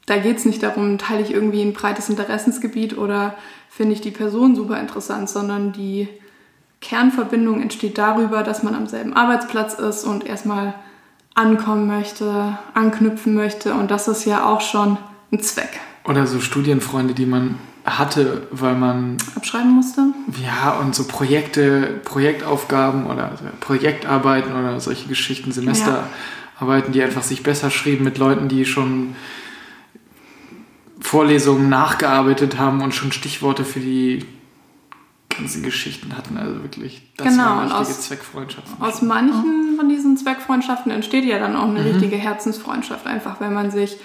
Da 0.07 0.19
geht 0.19 0.37
es 0.37 0.45
nicht 0.45 0.63
darum, 0.63 0.99
teile 0.99 1.23
ich 1.23 1.33
irgendwie 1.33 1.63
ein 1.63 1.73
breites 1.73 2.09
Interessensgebiet 2.09 2.97
oder 2.97 3.35
finde 3.69 3.95
ich 3.95 4.01
die 4.01 4.11
Person 4.11 4.55
super 4.55 4.79
interessant, 4.79 5.29
sondern 5.29 5.73
die 5.73 6.09
Kernverbindung 6.85 7.63
entsteht 7.63 7.97
darüber, 7.97 8.43
dass 8.43 8.63
man 8.63 8.75
am 8.75 8.87
selben 8.87 9.15
Arbeitsplatz 9.15 9.75
ist 9.75 10.05
und 10.05 10.27
erstmal 10.27 10.75
ankommen 11.35 11.87
möchte, 11.87 12.59
anknüpfen 12.75 13.35
möchte. 13.35 13.73
Und 13.73 13.91
das 13.91 14.07
ist 14.07 14.27
ja 14.27 14.45
auch 14.45 14.61
schon 14.61 14.99
ein 15.33 15.41
Zweck. 15.41 15.81
Oder 16.05 16.27
so 16.27 16.41
Studienfreunde, 16.41 17.15
die 17.15 17.25
man 17.25 17.59
hatte, 17.87 18.47
weil 18.51 18.75
man 18.75 19.17
abschreiben 19.35 19.73
musste. 19.73 20.03
Ja, 20.43 20.79
und 20.79 20.95
so 20.95 21.05
Projekte, 21.05 22.01
Projektaufgaben 22.05 23.07
oder 23.07 23.33
Projektarbeiten 23.61 24.55
oder 24.55 24.79
solche 24.79 25.09
Geschichten, 25.09 25.53
Semesterarbeiten, 25.53 26.93
die 26.93 27.03
einfach 27.03 27.23
sich 27.23 27.43
besser 27.43 27.71
schrieben 27.71 28.05
mit 28.05 28.19
Leuten, 28.19 28.49
die 28.49 28.67
schon 28.67 29.17
Vorlesungen 31.01 31.71
nachgearbeitet 31.71 32.59
haben 32.59 32.83
und 32.83 32.95
schon 32.95 33.13
Stichworte 33.13 33.65
für 33.65 33.81
die 33.81 34.25
ganzen 35.37 35.63
Geschichten 35.63 36.17
hatten. 36.17 36.37
Also 36.37 36.63
wirklich, 36.63 37.03
das 37.17 37.29
genau, 37.29 37.45
waren 37.45 37.73
richtige 37.73 37.99
aus, 37.99 38.01
Zweckfreundschaften. 38.03 38.83
Aus 38.83 39.03
manchen 39.03 39.77
von 39.77 39.89
diesen 39.89 40.17
Zweckfreundschaften 40.17 40.91
entsteht 40.93 41.25
ja 41.25 41.39
dann 41.39 41.57
auch 41.57 41.69
eine 41.69 41.81
mhm. 41.81 41.87
richtige 41.87 42.17
Herzensfreundschaft, 42.17 43.07
einfach 43.07 43.41
wenn 43.41 43.53
man 43.53 43.71
sich 43.71 43.99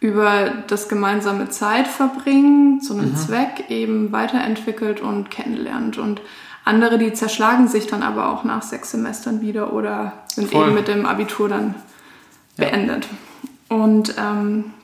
über 0.00 0.50
das 0.66 0.88
gemeinsame 0.88 1.48
Zeitverbringen 1.48 2.82
zu 2.82 2.92
einem 2.92 3.12
mhm. 3.12 3.16
Zweck 3.16 3.70
eben 3.70 4.12
weiterentwickelt 4.12 5.00
und 5.00 5.30
kennenlernt. 5.30 5.96
Und 5.96 6.20
andere, 6.64 6.98
die 6.98 7.14
zerschlagen 7.14 7.68
sich 7.68 7.86
dann 7.86 8.02
aber 8.02 8.30
auch 8.30 8.44
nach 8.44 8.62
sechs 8.62 8.90
Semestern 8.90 9.40
wieder 9.40 9.72
oder 9.72 10.12
sind 10.26 10.50
Voll. 10.50 10.66
eben 10.66 10.74
mit 10.74 10.88
dem 10.88 11.06
Abitur 11.06 11.48
dann 11.48 11.74
ja. 12.58 12.66
beendet. 12.66 13.08
Und 13.70 14.14
ähm, 14.18 14.74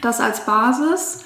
das 0.00 0.20
als 0.20 0.46
Basis 0.46 1.25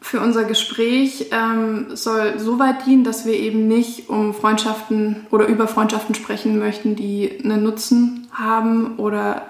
für 0.00 0.20
unser 0.20 0.44
Gespräch 0.44 1.26
ähm, 1.30 1.94
soll 1.94 2.38
so 2.38 2.58
weit 2.58 2.86
dienen, 2.86 3.04
dass 3.04 3.26
wir 3.26 3.34
eben 3.34 3.68
nicht 3.68 4.08
um 4.08 4.32
Freundschaften 4.32 5.26
oder 5.30 5.46
über 5.46 5.68
Freundschaften 5.68 6.14
sprechen 6.14 6.58
möchten, 6.58 6.96
die 6.96 7.40
einen 7.44 7.62
Nutzen 7.62 8.26
haben 8.32 8.96
oder 8.96 9.46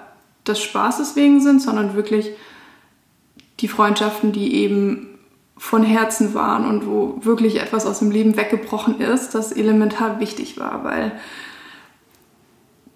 des 0.46 0.60
Spaßes 0.60 1.14
wegen 1.14 1.40
sind, 1.40 1.62
sondern 1.62 1.94
wirklich 1.94 2.30
die 3.60 3.68
Freundschaften, 3.68 4.32
die 4.32 4.54
eben 4.54 5.06
von 5.56 5.82
Herzen 5.82 6.34
waren 6.34 6.66
und 6.66 6.86
wo 6.86 7.18
wirklich 7.20 7.60
etwas 7.60 7.86
aus 7.86 7.98
dem 8.00 8.10
Leben 8.10 8.36
weggebrochen 8.36 9.00
ist, 9.00 9.34
das 9.34 9.52
elementar 9.52 10.18
wichtig 10.18 10.58
war, 10.58 10.82
weil 10.84 11.12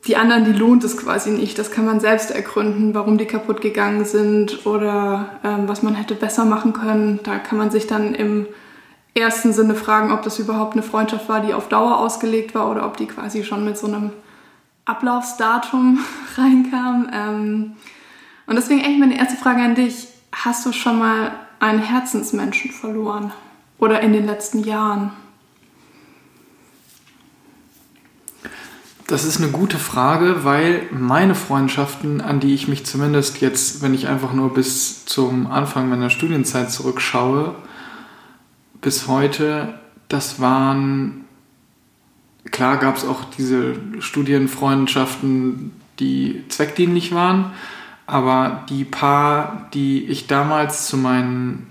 die 0.06 0.16
anderen, 0.16 0.44
die 0.44 0.52
lohnt 0.52 0.84
es 0.84 0.96
quasi 0.96 1.30
nicht. 1.30 1.58
Das 1.58 1.70
kann 1.70 1.87
man 1.87 2.00
selbst 2.00 2.30
ergründen, 2.30 2.94
warum 2.94 3.16
die 3.16 3.26
kaputt 3.26 3.61
gegangen 3.61 4.04
sind 4.04 4.66
oder 4.66 5.40
ähm, 5.42 5.66
was 5.66 5.82
man 5.82 5.94
hätte 5.94 6.14
besser 6.14 6.44
machen 6.44 6.75
können. 6.75 7.20
Da 7.23 7.38
kann 7.38 7.56
man 7.56 7.70
sich 7.70 7.87
dann 7.87 8.14
im 8.14 8.46
ersten 9.14 9.52
Sinne 9.52 9.75
fragen, 9.75 10.12
ob 10.12 10.23
das 10.23 10.38
überhaupt 10.38 10.75
eine 10.75 10.82
Freundschaft 10.82 11.28
war, 11.28 11.40
die 11.40 11.54
auf 11.54 11.68
Dauer 11.68 11.99
ausgelegt 11.99 12.54
war 12.54 12.70
oder 12.70 12.87
ob 12.87 12.96
die 12.96 13.06
quasi 13.06 13.44
schon 13.44 13.64
mit 13.64 13.78
so 13.78 13.87
einem 13.87 14.11
Ablaufsdatum 14.84 16.00
reinkam. 16.37 17.08
Ähm, 17.12 17.73
und 18.46 18.56
deswegen 18.56 18.84
eigentlich 18.84 18.99
meine 18.99 19.18
erste 19.18 19.37
Frage 19.37 19.62
an 19.62 19.75
dich. 19.75 20.08
Hast 20.32 20.66
du 20.66 20.73
schon 20.73 20.99
mal 20.99 21.32
einen 21.61 21.78
Herzensmenschen 21.78 22.73
verloren? 22.73 23.32
Oder 23.78 24.00
in 24.00 24.12
den 24.12 24.26
letzten 24.26 24.64
Jahren? 24.64 25.12
Das 29.06 29.25
ist 29.25 29.37
eine 29.37 29.50
gute 29.50 29.78
Frage, 29.78 30.44
weil 30.44 30.88
meine 30.90 31.34
Freundschaften, 31.34 32.23
an 32.23 32.40
die 32.40 32.54
ich 32.54 32.68
mich 32.68 32.87
zumindest 32.87 33.42
jetzt, 33.42 33.82
wenn 33.82 33.92
ich 33.92 34.08
einfach 34.08 34.32
nur 34.32 34.54
bis 34.54 35.04
zum 35.04 35.46
Anfang 35.46 35.90
meiner 35.90 36.08
Studienzeit 36.08 36.70
zurückschaue, 36.70 37.54
bis 38.80 39.06
heute, 39.06 39.78
das 40.08 40.40
waren, 40.40 41.26
klar 42.50 42.78
gab 42.78 42.96
es 42.96 43.04
auch 43.04 43.25
diese 43.37 43.75
Studienfreundschaften, 43.99 45.73
die 45.99 46.42
zweckdienlich 46.49 47.12
waren, 47.12 47.52
aber 48.06 48.64
die 48.70 48.84
paar, 48.84 49.68
die 49.75 50.06
ich 50.06 50.28
damals 50.28 50.87
zu 50.87 50.96
meinen 50.96 51.66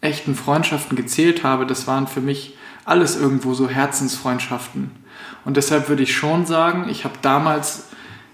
echten 0.00 0.34
Freundschaften 0.34 0.96
gezählt 0.96 1.44
habe, 1.44 1.66
das 1.66 1.86
waren 1.86 2.08
für 2.08 2.20
mich 2.20 2.56
alles 2.84 3.16
irgendwo 3.16 3.54
so 3.54 3.68
Herzensfreundschaften 3.68 5.05
und 5.46 5.56
deshalb 5.56 5.88
würde 5.88 6.02
ich 6.02 6.14
schon 6.14 6.44
sagen, 6.44 6.88
ich 6.90 7.04
habe 7.04 7.14
damals 7.22 7.84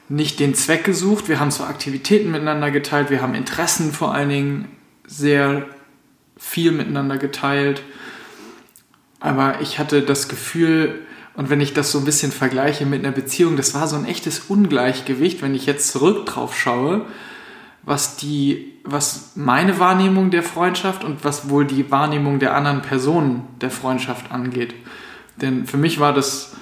nicht 0.09 0.41
den 0.41 0.55
Zweck 0.55 0.83
gesucht. 0.83 1.29
Wir 1.29 1.41
haben 1.41 1.51
so 1.51 1.63
Aktivitäten 1.63 2.31
miteinander 2.31 2.71
geteilt. 2.71 3.11
Wir 3.11 3.21
haben 3.21 3.35
Interessen 3.35 3.93
vor 3.93 4.15
allen 4.15 4.31
Dingen 4.31 4.69
sehr 5.07 5.67
viel 6.39 6.73
miteinander 6.73 7.19
geteilt. 7.19 7.83
Aber 9.21 9.61
ich 9.61 9.79
hatte 9.79 10.01
das 10.01 10.31
Gefühl, 10.31 11.01
und 11.35 11.51
wenn 11.51 11.61
ich 11.61 11.75
das 11.75 11.93
so 11.93 11.99
ein 11.99 12.07
bisschen 12.07 12.33
vergleiche 12.33 12.87
mit 12.87 13.05
einer 13.05 13.15
Beziehung, 13.15 13.59
das 13.59 13.75
war 13.75 13.89
so 13.89 13.97
ein 13.97 14.07
echtes 14.07 14.41
Ungleichgewicht, 14.49 15.43
wenn 15.43 15.55
ich 15.55 15.67
jetzt 15.67 15.93
zurück 15.93 16.25
drauf 16.25 16.59
schaue, 16.59 17.05
was 17.83 18.17
die, 18.17 18.73
was 18.85 19.33
meine 19.35 19.79
Wahrnehmung 19.79 20.31
der 20.31 20.43
Freundschaft 20.43 21.05
und 21.05 21.25
was 21.25 21.51
wohl 21.51 21.67
die 21.67 21.91
Wahrnehmung 21.91 22.39
der 22.39 22.57
anderen 22.57 22.81
Personen 22.81 23.47
der 23.61 23.71
Freundschaft 23.71 24.33
angeht. 24.33 24.75
Denn 25.37 25.67
für 25.67 25.77
mich 25.77 26.01
war 26.01 26.15
das 26.15 26.57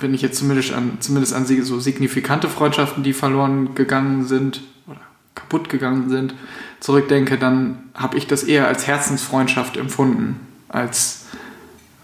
wenn 0.00 0.14
ich 0.14 0.22
jetzt 0.22 0.38
zumindest 0.38 0.72
an, 0.72 0.98
zumindest 1.00 1.34
an 1.34 1.46
so 1.46 1.80
signifikante 1.80 2.48
Freundschaften, 2.48 3.02
die 3.02 3.12
verloren 3.12 3.74
gegangen 3.74 4.26
sind 4.26 4.62
oder 4.86 5.00
kaputt 5.34 5.68
gegangen 5.68 6.08
sind, 6.08 6.34
zurückdenke, 6.80 7.38
dann 7.38 7.90
habe 7.94 8.16
ich 8.18 8.26
das 8.26 8.42
eher 8.42 8.66
als 8.66 8.86
Herzensfreundschaft 8.86 9.76
empfunden, 9.76 10.40
als 10.68 11.26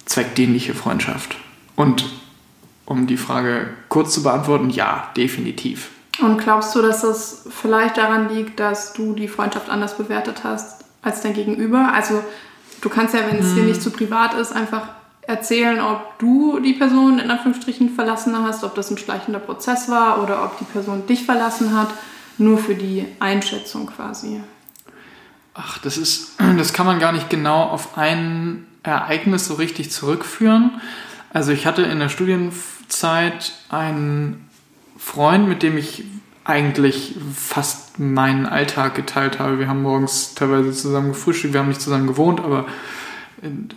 zweckdienliche 0.04 0.74
Freundschaft. 0.74 1.36
Und 1.74 2.06
um 2.84 3.06
die 3.06 3.16
Frage 3.16 3.68
kurz 3.88 4.14
zu 4.14 4.22
beantworten, 4.22 4.70
ja, 4.70 5.10
definitiv. 5.16 5.90
Und 6.20 6.38
glaubst 6.38 6.74
du, 6.74 6.80
dass 6.80 7.02
das 7.02 7.44
vielleicht 7.50 7.98
daran 7.98 8.34
liegt, 8.34 8.58
dass 8.58 8.94
du 8.94 9.12
die 9.12 9.28
Freundschaft 9.28 9.68
anders 9.68 9.98
bewertet 9.98 10.44
hast 10.44 10.84
als 11.02 11.20
dein 11.20 11.34
Gegenüber? 11.34 11.92
Also 11.92 12.22
du 12.80 12.88
kannst 12.88 13.14
ja, 13.14 13.20
wenn 13.28 13.38
es 13.38 13.54
dir 13.54 13.60
hm. 13.60 13.68
nicht 13.68 13.82
zu 13.82 13.90
privat 13.90 14.34
ist, 14.34 14.52
einfach 14.52 14.88
erzählen, 15.26 15.80
ob 15.80 16.18
du 16.18 16.61
die 16.61 16.73
Person 16.73 17.18
in 17.18 17.30
Anführungsstrichen 17.30 17.90
verlassen 17.90 18.37
hast, 18.42 18.64
ob 18.64 18.75
das 18.75 18.90
ein 18.90 18.99
schleichender 18.99 19.40
Prozess 19.40 19.88
war 19.88 20.23
oder 20.23 20.45
ob 20.45 20.59
die 20.59 20.64
Person 20.64 21.06
dich 21.06 21.25
verlassen 21.25 21.76
hat, 21.76 21.88
nur 22.38 22.59
für 22.59 22.75
die 22.75 23.06
Einschätzung 23.18 23.87
quasi. 23.87 24.40
Ach, 25.54 25.78
das 25.78 25.97
ist, 25.97 26.37
das 26.59 26.73
kann 26.73 26.87
man 26.87 27.00
gar 27.00 27.12
nicht 27.12 27.30
genau 27.30 27.64
auf 27.64 27.99
ein 27.99 28.66
Ereignis 28.83 29.47
so 29.47 29.54
richtig 29.54 29.90
zurückführen. 29.90 30.80
Also 31.33 31.52
ich 31.52 31.66
hatte 31.66 31.83
in 31.83 31.99
der 31.99 32.09
Studienzeit 32.09 33.52
einen 33.68 34.49
Freund, 34.97 35.49
mit 35.49 35.62
dem 35.62 35.76
ich 35.76 36.04
eigentlich 36.45 37.16
fast 37.35 37.99
meinen 37.99 38.47
Alltag 38.47 38.95
geteilt 38.95 39.40
habe. 39.40 39.59
Wir 39.59 39.66
haben 39.66 39.83
morgens 39.83 40.35
teilweise 40.35 40.71
zusammen 40.73 41.09
gefrühstückt, 41.09 41.52
wir 41.52 41.61
haben 41.61 41.68
nicht 41.68 41.80
zusammen 41.80 42.06
gewohnt, 42.06 42.40
aber 42.40 42.66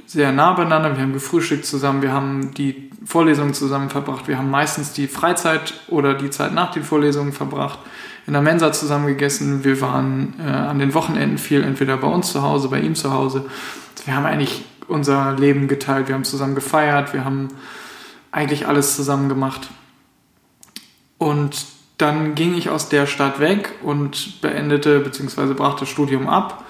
sehr 0.05 0.31
nah 0.31 0.53
beieinander. 0.53 0.95
Wir 0.95 1.03
haben 1.03 1.13
gefrühstückt 1.13 1.65
zusammen, 1.65 2.01
wir 2.01 2.13
haben 2.13 2.53
die 2.53 2.89
Vorlesungen 3.05 3.53
zusammen 3.53 3.89
verbracht, 3.89 4.27
wir 4.27 4.37
haben 4.37 4.49
meistens 4.49 4.93
die 4.93 5.07
Freizeit 5.07 5.73
oder 5.87 6.13
die 6.13 6.29
Zeit 6.29 6.53
nach 6.53 6.71
den 6.71 6.83
Vorlesungen 6.83 7.33
verbracht, 7.33 7.79
in 8.27 8.33
der 8.33 8.41
Mensa 8.41 8.71
zusammen 8.71 9.07
gegessen. 9.07 9.63
Wir 9.63 9.81
waren 9.81 10.35
äh, 10.39 10.43
an 10.43 10.79
den 10.79 10.93
Wochenenden 10.93 11.37
viel 11.37 11.63
entweder 11.63 11.97
bei 11.97 12.07
uns 12.07 12.31
zu 12.31 12.41
Hause, 12.41 12.69
bei 12.69 12.79
ihm 12.79 12.95
zu 12.95 13.11
Hause. 13.11 13.45
Wir 14.05 14.15
haben 14.15 14.25
eigentlich 14.25 14.63
unser 14.87 15.33
Leben 15.33 15.67
geteilt, 15.67 16.07
wir 16.07 16.15
haben 16.15 16.23
zusammen 16.23 16.55
gefeiert, 16.55 17.13
wir 17.13 17.25
haben 17.25 17.49
eigentlich 18.31 18.67
alles 18.67 18.95
zusammen 18.95 19.29
gemacht. 19.29 19.69
Und 21.17 21.65
dann 21.97 22.33
ging 22.33 22.55
ich 22.55 22.69
aus 22.69 22.87
der 22.87 23.07
Stadt 23.07 23.39
weg 23.39 23.73
und 23.83 24.41
beendete 24.41 24.99
bzw. 24.99 25.53
brach 25.53 25.75
das 25.75 25.89
Studium 25.89 26.29
ab 26.29 26.63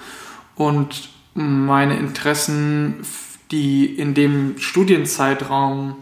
und 0.56 1.09
meine 1.34 1.96
Interessen, 1.96 3.04
die 3.50 3.86
in 3.86 4.14
dem 4.14 4.58
Studienzeitraum 4.58 5.96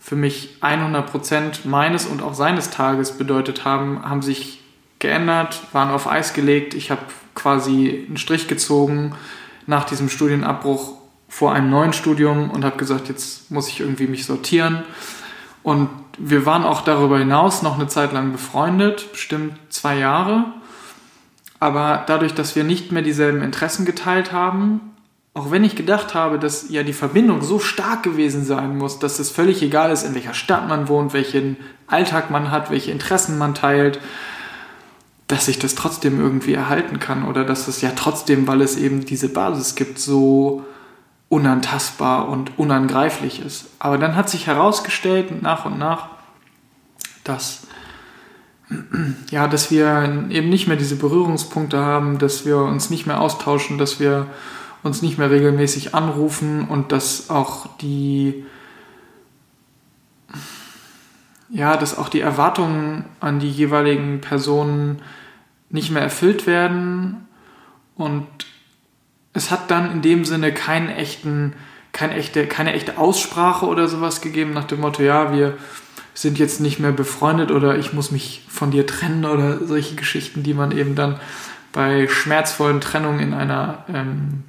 für 0.00 0.16
mich 0.16 0.58
100% 0.60 1.66
meines 1.66 2.06
und 2.06 2.22
auch 2.22 2.34
seines 2.34 2.70
Tages 2.70 3.16
bedeutet 3.16 3.64
haben, 3.64 4.04
haben 4.04 4.22
sich 4.22 4.60
geändert, 4.98 5.62
waren 5.72 5.90
auf 5.90 6.06
Eis 6.06 6.34
gelegt. 6.34 6.74
Ich 6.74 6.90
habe 6.90 7.02
quasi 7.34 8.04
einen 8.06 8.16
Strich 8.16 8.48
gezogen 8.48 9.14
nach 9.66 9.84
diesem 9.84 10.08
Studienabbruch 10.08 10.94
vor 11.28 11.52
einem 11.52 11.70
neuen 11.70 11.92
Studium 11.92 12.50
und 12.50 12.64
habe 12.64 12.76
gesagt, 12.76 13.08
jetzt 13.08 13.50
muss 13.50 13.68
ich 13.68 13.80
irgendwie 13.80 14.06
mich 14.06 14.24
sortieren. 14.26 14.84
Und 15.62 15.88
wir 16.18 16.46
waren 16.46 16.64
auch 16.64 16.82
darüber 16.82 17.18
hinaus 17.18 17.62
noch 17.62 17.74
eine 17.74 17.88
Zeit 17.88 18.12
lang 18.12 18.32
befreundet, 18.32 19.10
bestimmt 19.12 19.58
zwei 19.70 19.98
Jahre. 19.98 20.44
Aber 21.64 22.04
dadurch, 22.06 22.34
dass 22.34 22.56
wir 22.56 22.62
nicht 22.62 22.92
mehr 22.92 23.00
dieselben 23.00 23.40
Interessen 23.40 23.86
geteilt 23.86 24.32
haben, 24.32 24.82
auch 25.32 25.50
wenn 25.50 25.64
ich 25.64 25.74
gedacht 25.74 26.12
habe, 26.12 26.38
dass 26.38 26.68
ja 26.68 26.82
die 26.82 26.92
Verbindung 26.92 27.40
so 27.40 27.58
stark 27.58 28.02
gewesen 28.02 28.44
sein 28.44 28.76
muss, 28.76 28.98
dass 28.98 29.18
es 29.18 29.30
völlig 29.30 29.62
egal 29.62 29.90
ist, 29.90 30.02
in 30.02 30.14
welcher 30.14 30.34
Stadt 30.34 30.68
man 30.68 30.88
wohnt, 30.88 31.14
welchen 31.14 31.56
Alltag 31.86 32.30
man 32.30 32.50
hat, 32.50 32.70
welche 32.70 32.90
Interessen 32.90 33.38
man 33.38 33.54
teilt, 33.54 33.98
dass 35.26 35.46
sich 35.46 35.58
das 35.58 35.74
trotzdem 35.74 36.20
irgendwie 36.20 36.52
erhalten 36.52 37.00
kann 37.00 37.24
oder 37.24 37.46
dass 37.46 37.66
es 37.66 37.80
ja 37.80 37.92
trotzdem, 37.96 38.46
weil 38.46 38.60
es 38.60 38.76
eben 38.76 39.06
diese 39.06 39.30
Basis 39.30 39.74
gibt, 39.74 39.98
so 39.98 40.64
unantastbar 41.30 42.28
und 42.28 42.58
unangreiflich 42.58 43.40
ist. 43.40 43.68
Aber 43.78 43.96
dann 43.96 44.16
hat 44.16 44.28
sich 44.28 44.46
herausgestellt, 44.46 45.40
nach 45.40 45.64
und 45.64 45.78
nach, 45.78 46.08
dass 47.24 47.62
ja, 49.30 49.46
dass 49.48 49.70
wir 49.70 50.26
eben 50.30 50.48
nicht 50.48 50.66
mehr 50.66 50.76
diese 50.76 50.96
Berührungspunkte 50.96 51.78
haben, 51.78 52.18
dass 52.18 52.46
wir 52.46 52.58
uns 52.58 52.90
nicht 52.90 53.06
mehr 53.06 53.20
austauschen, 53.20 53.78
dass 53.78 54.00
wir 54.00 54.26
uns 54.82 55.02
nicht 55.02 55.18
mehr 55.18 55.30
regelmäßig 55.30 55.94
anrufen 55.94 56.68
und 56.68 56.92
dass 56.92 57.30
auch 57.30 57.76
die 57.78 58.44
ja, 61.54 61.76
dass 61.76 61.96
auch 61.96 62.08
die 62.08 62.20
Erwartungen 62.20 63.04
an 63.20 63.38
die 63.38 63.50
jeweiligen 63.50 64.20
Personen 64.20 65.00
nicht 65.70 65.90
mehr 65.90 66.02
erfüllt 66.02 66.48
werden. 66.48 67.28
Und 67.94 68.26
es 69.32 69.52
hat 69.52 69.70
dann 69.70 69.92
in 69.92 70.02
dem 70.02 70.24
Sinne 70.24 70.52
keinen 70.52 70.88
echten, 70.88 71.52
keine 71.92 72.14
echte, 72.14 72.46
keine 72.48 72.72
echte 72.72 72.98
Aussprache 72.98 73.66
oder 73.66 73.86
sowas 73.86 74.20
gegeben 74.20 74.52
nach 74.52 74.64
dem 74.64 74.80
Motto, 74.80 75.02
ja, 75.02 75.32
wir 75.32 75.56
sind 76.14 76.38
jetzt 76.38 76.60
nicht 76.60 76.78
mehr 76.78 76.92
befreundet 76.92 77.50
oder 77.50 77.76
ich 77.76 77.92
muss 77.92 78.10
mich 78.10 78.42
von 78.48 78.70
dir 78.70 78.86
trennen 78.86 79.24
oder 79.24 79.66
solche 79.66 79.96
Geschichten, 79.96 80.42
die 80.42 80.54
man 80.54 80.70
eben 80.70 80.94
dann 80.94 81.18
bei 81.72 82.06
schmerzvollen 82.06 82.80
Trennungen 82.80 83.18
in 83.18 83.34
einer 83.34 83.84
ähm, 83.92 84.44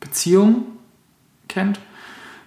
Beziehung 0.00 0.64
kennt, 1.48 1.78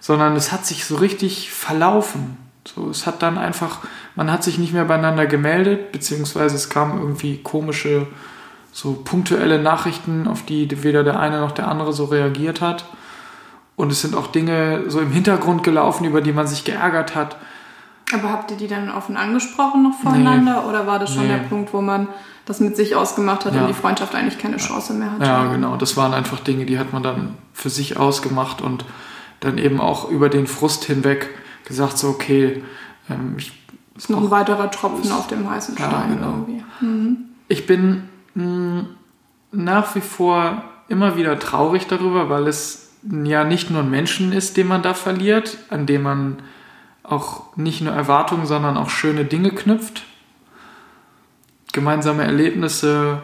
sondern 0.00 0.36
es 0.36 0.52
hat 0.52 0.66
sich 0.66 0.84
so 0.84 0.96
richtig 0.96 1.50
verlaufen. 1.50 2.36
So, 2.66 2.90
es 2.90 3.06
hat 3.06 3.22
dann 3.22 3.38
einfach, 3.38 3.80
man 4.14 4.30
hat 4.30 4.44
sich 4.44 4.58
nicht 4.58 4.74
mehr 4.74 4.84
beieinander 4.84 5.26
gemeldet, 5.26 5.92
beziehungsweise 5.92 6.56
es 6.56 6.68
kamen 6.68 7.00
irgendwie 7.00 7.38
komische, 7.38 8.06
so 8.72 8.92
punktuelle 8.92 9.60
Nachrichten, 9.60 10.28
auf 10.28 10.44
die 10.44 10.84
weder 10.84 11.02
der 11.02 11.18
eine 11.18 11.40
noch 11.40 11.52
der 11.52 11.68
andere 11.68 11.92
so 11.92 12.04
reagiert 12.04 12.60
hat. 12.60 12.84
Und 13.76 13.90
es 13.90 14.02
sind 14.02 14.14
auch 14.14 14.26
Dinge 14.26 14.84
so 14.88 15.00
im 15.00 15.10
Hintergrund 15.10 15.62
gelaufen, 15.62 16.04
über 16.04 16.20
die 16.20 16.32
man 16.32 16.46
sich 16.46 16.64
geärgert 16.64 17.14
hat. 17.14 17.36
Aber 18.12 18.30
habt 18.30 18.50
ihr 18.50 18.56
die 18.56 18.66
dann 18.66 18.90
offen 18.90 19.16
angesprochen 19.16 19.82
noch 19.82 19.98
voneinander? 20.00 20.62
Nee. 20.62 20.68
Oder 20.68 20.86
war 20.86 20.98
das 20.98 21.14
schon 21.14 21.22
nee. 21.22 21.28
der 21.28 21.38
Punkt, 21.38 21.72
wo 21.72 21.80
man 21.80 22.08
das 22.44 22.60
mit 22.60 22.76
sich 22.76 22.96
ausgemacht 22.96 23.44
hat 23.44 23.54
ja. 23.54 23.62
und 23.62 23.68
die 23.68 23.74
Freundschaft 23.74 24.14
eigentlich 24.14 24.38
keine 24.38 24.56
Chance 24.56 24.94
mehr 24.94 25.12
hatte? 25.12 25.24
Ja, 25.24 25.46
genau. 25.52 25.76
Das 25.76 25.96
waren 25.96 26.12
einfach 26.12 26.40
Dinge, 26.40 26.66
die 26.66 26.78
hat 26.78 26.92
man 26.92 27.02
dann 27.02 27.36
für 27.52 27.70
sich 27.70 27.96
ausgemacht 27.96 28.60
und 28.60 28.84
dann 29.40 29.58
eben 29.58 29.80
auch 29.80 30.10
über 30.10 30.28
den 30.28 30.46
Frust 30.46 30.84
hinweg 30.84 31.28
gesagt, 31.64 31.98
so, 31.98 32.08
okay, 32.08 32.62
ähm, 33.08 33.34
ich. 33.38 33.52
Ist 33.96 34.10
noch 34.10 34.22
ein 34.22 34.30
weiterer 34.30 34.70
Tropfen 34.70 35.12
auf 35.12 35.26
dem 35.26 35.48
heißen 35.48 35.76
Stein 35.76 35.90
ja, 35.90 36.06
genau. 36.06 36.26
irgendwie. 36.28 36.64
Mhm. 36.80 37.16
Ich 37.48 37.66
bin 37.66 38.08
mh, 38.34 38.44
hm, 38.44 38.86
nach 39.52 39.94
wie 39.94 40.00
vor 40.00 40.64
immer 40.88 41.16
wieder 41.16 41.38
traurig 41.38 41.86
darüber, 41.86 42.28
weil 42.28 42.46
es 42.46 42.90
ja 43.02 43.44
nicht 43.44 43.70
nur 43.70 43.82
ein 43.82 43.90
Menschen 43.90 44.32
ist, 44.32 44.56
den 44.56 44.68
man 44.68 44.82
da 44.82 44.94
verliert, 44.94 45.58
an 45.70 45.86
dem 45.86 46.02
man 46.02 46.38
auch 47.10 47.56
nicht 47.56 47.80
nur 47.80 47.92
Erwartungen, 47.92 48.46
sondern 48.46 48.76
auch 48.76 48.90
schöne 48.90 49.24
Dinge 49.24 49.50
knüpft. 49.50 50.02
Gemeinsame 51.72 52.24
Erlebnisse, 52.24 53.22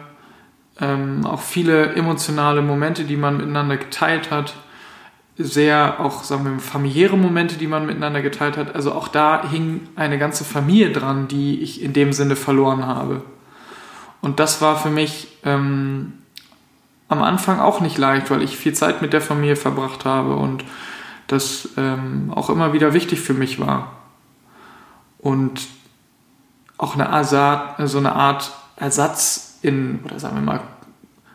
ähm, 0.79 1.25
auch 1.25 1.41
viele 1.41 1.93
emotionale 1.95 2.61
Momente, 2.61 3.03
die 3.03 3.17
man 3.17 3.37
miteinander 3.37 3.77
geteilt 3.77 4.31
hat. 4.31 4.53
Sehr 5.37 5.99
auch, 5.99 6.23
sagen 6.23 6.45
wir, 6.45 6.59
familiäre 6.59 7.17
Momente, 7.17 7.57
die 7.57 7.67
man 7.67 7.85
miteinander 7.85 8.21
geteilt 8.21 8.57
hat. 8.57 8.75
Also 8.75 8.93
auch 8.93 9.07
da 9.07 9.47
hing 9.49 9.87
eine 9.95 10.17
ganze 10.17 10.43
Familie 10.43 10.91
dran, 10.91 11.27
die 11.27 11.61
ich 11.61 11.81
in 11.81 11.93
dem 11.93 12.13
Sinne 12.13 12.35
verloren 12.35 12.85
habe. 12.85 13.21
Und 14.21 14.39
das 14.39 14.61
war 14.61 14.77
für 14.77 14.89
mich 14.89 15.27
ähm, 15.43 16.13
am 17.07 17.21
Anfang 17.21 17.59
auch 17.59 17.81
nicht 17.81 17.97
leicht, 17.97 18.31
weil 18.31 18.41
ich 18.41 18.57
viel 18.57 18.73
Zeit 18.73 19.01
mit 19.01 19.13
der 19.13 19.21
Familie 19.21 19.55
verbracht 19.55 20.05
habe 20.05 20.35
und 20.35 20.63
das 21.27 21.69
ähm, 21.77 22.31
auch 22.33 22.49
immer 22.49 22.73
wieder 22.73 22.93
wichtig 22.93 23.21
für 23.21 23.33
mich 23.33 23.59
war. 23.59 23.93
Und 25.19 25.67
auch 26.77 26.93
eine 26.93 27.09
Art, 27.09 27.89
so 27.89 27.97
eine 27.97 28.13
Art 28.13 28.51
Ersatz 28.75 29.57
in, 29.61 29.99
oder 30.05 30.19
sagen 30.19 30.35
wir 30.35 30.41
mal, 30.41 30.61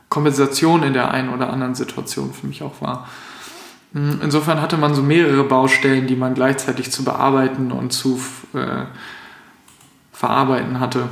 Kompensation 0.08 0.82
in 0.82 0.92
der 0.92 1.10
einen 1.10 1.30
oder 1.30 1.50
anderen 1.50 1.74
Situation 1.74 2.32
für 2.32 2.46
mich 2.46 2.62
auch 2.62 2.80
war. 2.80 3.08
Hm, 3.92 4.20
insofern 4.22 4.60
hatte 4.60 4.76
man 4.76 4.94
so 4.94 5.02
mehrere 5.02 5.44
Baustellen, 5.44 6.06
die 6.06 6.16
man 6.16 6.34
gleichzeitig 6.34 6.92
zu 6.92 7.04
bearbeiten 7.04 7.72
und 7.72 7.92
zu 7.92 8.20
äh, 8.54 8.84
verarbeiten 10.12 10.80
hatte. 10.80 11.08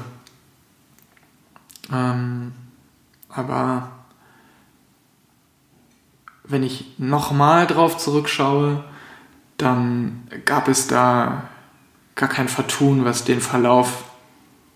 Ähm, 1.93 2.53
aber 3.29 3.91
wenn 6.51 6.63
ich 6.63 6.85
nochmal 6.99 7.67
drauf 7.67 7.97
zurückschaue, 7.97 8.85
dann 9.57 10.23
gab 10.45 10.69
es 10.69 10.87
da 10.87 11.45
gar 12.15 12.29
kein 12.29 12.49
Vertun, 12.49 13.05
was 13.05 13.25
den 13.25 13.41
Verlauf 13.41 14.05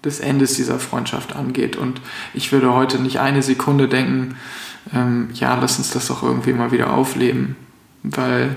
des 0.04 0.20
Endes 0.20 0.54
dieser 0.54 0.78
Freundschaft 0.78 1.34
angeht. 1.34 1.76
Und 1.76 2.00
ich 2.32 2.52
würde 2.52 2.72
heute 2.72 2.98
nicht 2.98 3.20
eine 3.20 3.42
Sekunde 3.42 3.88
denken, 3.88 4.36
ähm, 4.92 5.30
ja, 5.32 5.54
lass 5.54 5.78
uns 5.78 5.90
das 5.90 6.08
doch 6.08 6.22
irgendwie 6.22 6.52
mal 6.52 6.72
wieder 6.72 6.92
aufleben, 6.92 7.56
weil 8.02 8.56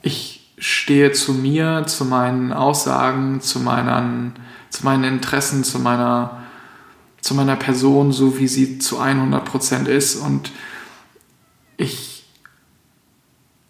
ich 0.00 0.50
stehe 0.58 1.12
zu 1.12 1.34
mir, 1.34 1.84
zu 1.86 2.04
meinen 2.04 2.52
Aussagen, 2.52 3.40
zu 3.40 3.60
meinen, 3.60 4.32
zu 4.70 4.84
meinen 4.84 5.04
Interessen, 5.04 5.64
zu 5.64 5.78
meiner, 5.78 6.42
zu 7.20 7.34
meiner 7.34 7.56
Person, 7.56 8.12
so 8.12 8.38
wie 8.38 8.48
sie 8.48 8.78
zu 8.78 8.98
100 8.98 9.44
Prozent 9.44 9.88
ist 9.88 10.16
und 10.16 10.50
ich 11.76 12.24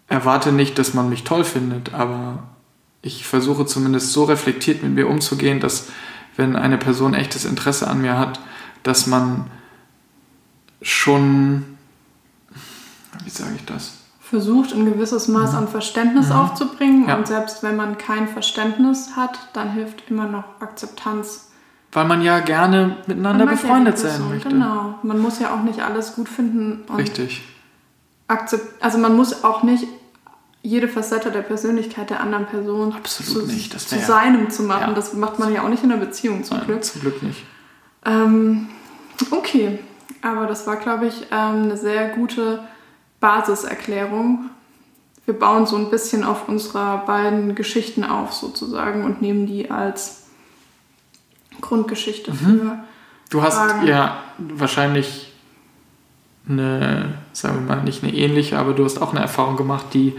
erwarte 0.07 0.51
nicht, 0.51 0.77
dass 0.77 0.93
man 0.93 1.09
mich 1.09 1.23
toll 1.23 1.43
findet, 1.43 1.93
aber 1.93 2.43
ich 3.01 3.25
versuche 3.25 3.65
zumindest 3.65 4.13
so 4.13 4.23
reflektiert 4.23 4.83
mit 4.83 4.93
mir 4.93 5.07
umzugehen, 5.07 5.59
dass 5.59 5.89
wenn 6.35 6.55
eine 6.55 6.77
Person 6.77 7.13
echtes 7.13 7.45
Interesse 7.45 7.87
an 7.87 8.01
mir 8.01 8.17
hat, 8.17 8.39
dass 8.83 9.07
man 9.07 9.49
schon, 10.81 11.65
wie 13.23 13.29
sage 13.29 13.53
ich 13.55 13.65
das? 13.65 13.97
Versucht, 14.19 14.73
ein 14.73 14.85
gewisses 14.85 15.27
Maß 15.27 15.53
an 15.53 15.67
Verständnis 15.67 16.29
mhm. 16.29 16.35
aufzubringen. 16.35 17.07
Ja. 17.07 17.17
Und 17.17 17.27
selbst 17.27 17.61
wenn 17.61 17.75
man 17.75 17.97
kein 17.97 18.27
Verständnis 18.27 19.11
hat, 19.15 19.37
dann 19.53 19.71
hilft 19.71 20.09
immer 20.09 20.27
noch 20.27 20.45
Akzeptanz. 20.59 21.51
Weil 21.91 22.05
man 22.05 22.23
ja 22.23 22.39
gerne 22.39 22.97
miteinander 23.05 23.45
befreundet 23.45 24.01
ja 24.01 24.09
sein 24.09 24.29
möchte. 24.29 24.49
Genau. 24.49 24.97
Man 25.03 25.19
muss 25.19 25.39
ja 25.39 25.53
auch 25.53 25.61
nicht 25.61 25.81
alles 25.81 26.15
gut 26.15 26.27
finden. 26.27 26.83
Richtig. 26.97 27.43
Also 28.27 28.97
man 28.97 29.15
muss 29.15 29.43
auch 29.43 29.63
nicht 29.63 29.85
jede 30.63 30.87
Facette 30.87 31.29
der 31.29 31.41
Persönlichkeit 31.41 32.09
der 32.09 32.21
anderen 32.21 32.45
Person 32.45 32.93
Absolut 32.93 33.47
zu, 33.47 33.53
nicht. 33.53 33.73
Das 33.75 33.87
zu 33.87 33.99
seinem 33.99 34.49
zu 34.49 34.63
machen. 34.63 34.89
Ja. 34.89 34.93
Das 34.93 35.13
macht 35.13 35.37
man 35.37 35.53
ja 35.53 35.63
auch 35.63 35.69
nicht 35.69 35.83
in 35.83 35.91
einer 35.91 35.99
Beziehung 35.99 36.43
zum 36.43 36.57
Nein, 36.57 36.67
Glück. 36.67 36.83
Zum 36.85 37.01
Glück 37.01 37.21
nicht. 37.21 37.43
Ähm, 38.05 38.69
okay, 39.31 39.79
aber 40.21 40.47
das 40.47 40.65
war, 40.65 40.77
glaube 40.77 41.07
ich, 41.07 41.27
ähm, 41.31 41.63
eine 41.63 41.77
sehr 41.77 42.09
gute 42.09 42.63
Basiserklärung. 43.19 44.49
Wir 45.25 45.37
bauen 45.37 45.65
so 45.65 45.75
ein 45.75 45.89
bisschen 45.89 46.23
auf 46.23 46.47
unserer 46.47 47.05
beiden 47.05 47.55
Geschichten 47.55 48.05
auf, 48.05 48.33
sozusagen, 48.33 49.03
und 49.03 49.21
nehmen 49.21 49.45
die 49.45 49.69
als 49.69 50.27
Grundgeschichte 51.59 52.31
mhm. 52.31 52.35
für. 52.37 52.83
Du 53.29 53.41
hast 53.41 53.55
Fragen. 53.55 53.85
ja 53.85 54.17
wahrscheinlich 54.37 55.32
eine, 56.47 57.13
sagen 57.31 57.67
wir 57.67 57.75
mal, 57.75 57.83
nicht 57.83 58.03
eine 58.03 58.13
ähnliche, 58.13 58.57
aber 58.57 58.73
du 58.73 58.83
hast 58.83 59.01
auch 59.01 59.11
eine 59.11 59.21
Erfahrung 59.21 59.55
gemacht, 59.55 59.87
die. 59.93 60.13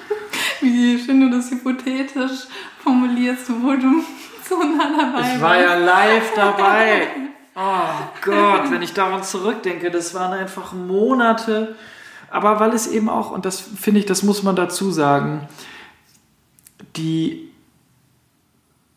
Wie 0.60 0.98
schön 0.98 1.20
du 1.20 1.30
das 1.30 1.50
hypothetisch 1.50 2.46
formulierst, 2.82 3.50
wo 3.62 3.72
du 3.72 4.02
so 4.48 4.62
nah 4.62 4.90
dabei 4.96 5.12
warst. 5.12 5.34
Ich 5.34 5.40
war 5.40 5.60
ja 5.60 5.74
live 5.76 6.34
dabei. 6.34 7.08
Oh 7.58 7.88
Gott, 8.20 8.70
wenn 8.70 8.82
ich 8.82 8.92
daran 8.92 9.22
zurückdenke, 9.22 9.90
das 9.90 10.12
waren 10.12 10.34
einfach 10.34 10.74
Monate. 10.74 11.74
Aber 12.28 12.60
weil 12.60 12.74
es 12.74 12.86
eben 12.86 13.08
auch, 13.08 13.30
und 13.30 13.46
das 13.46 13.60
finde 13.60 14.00
ich, 14.00 14.04
das 14.04 14.22
muss 14.22 14.42
man 14.42 14.56
dazu 14.56 14.90
sagen, 14.90 15.48
die, 16.96 17.50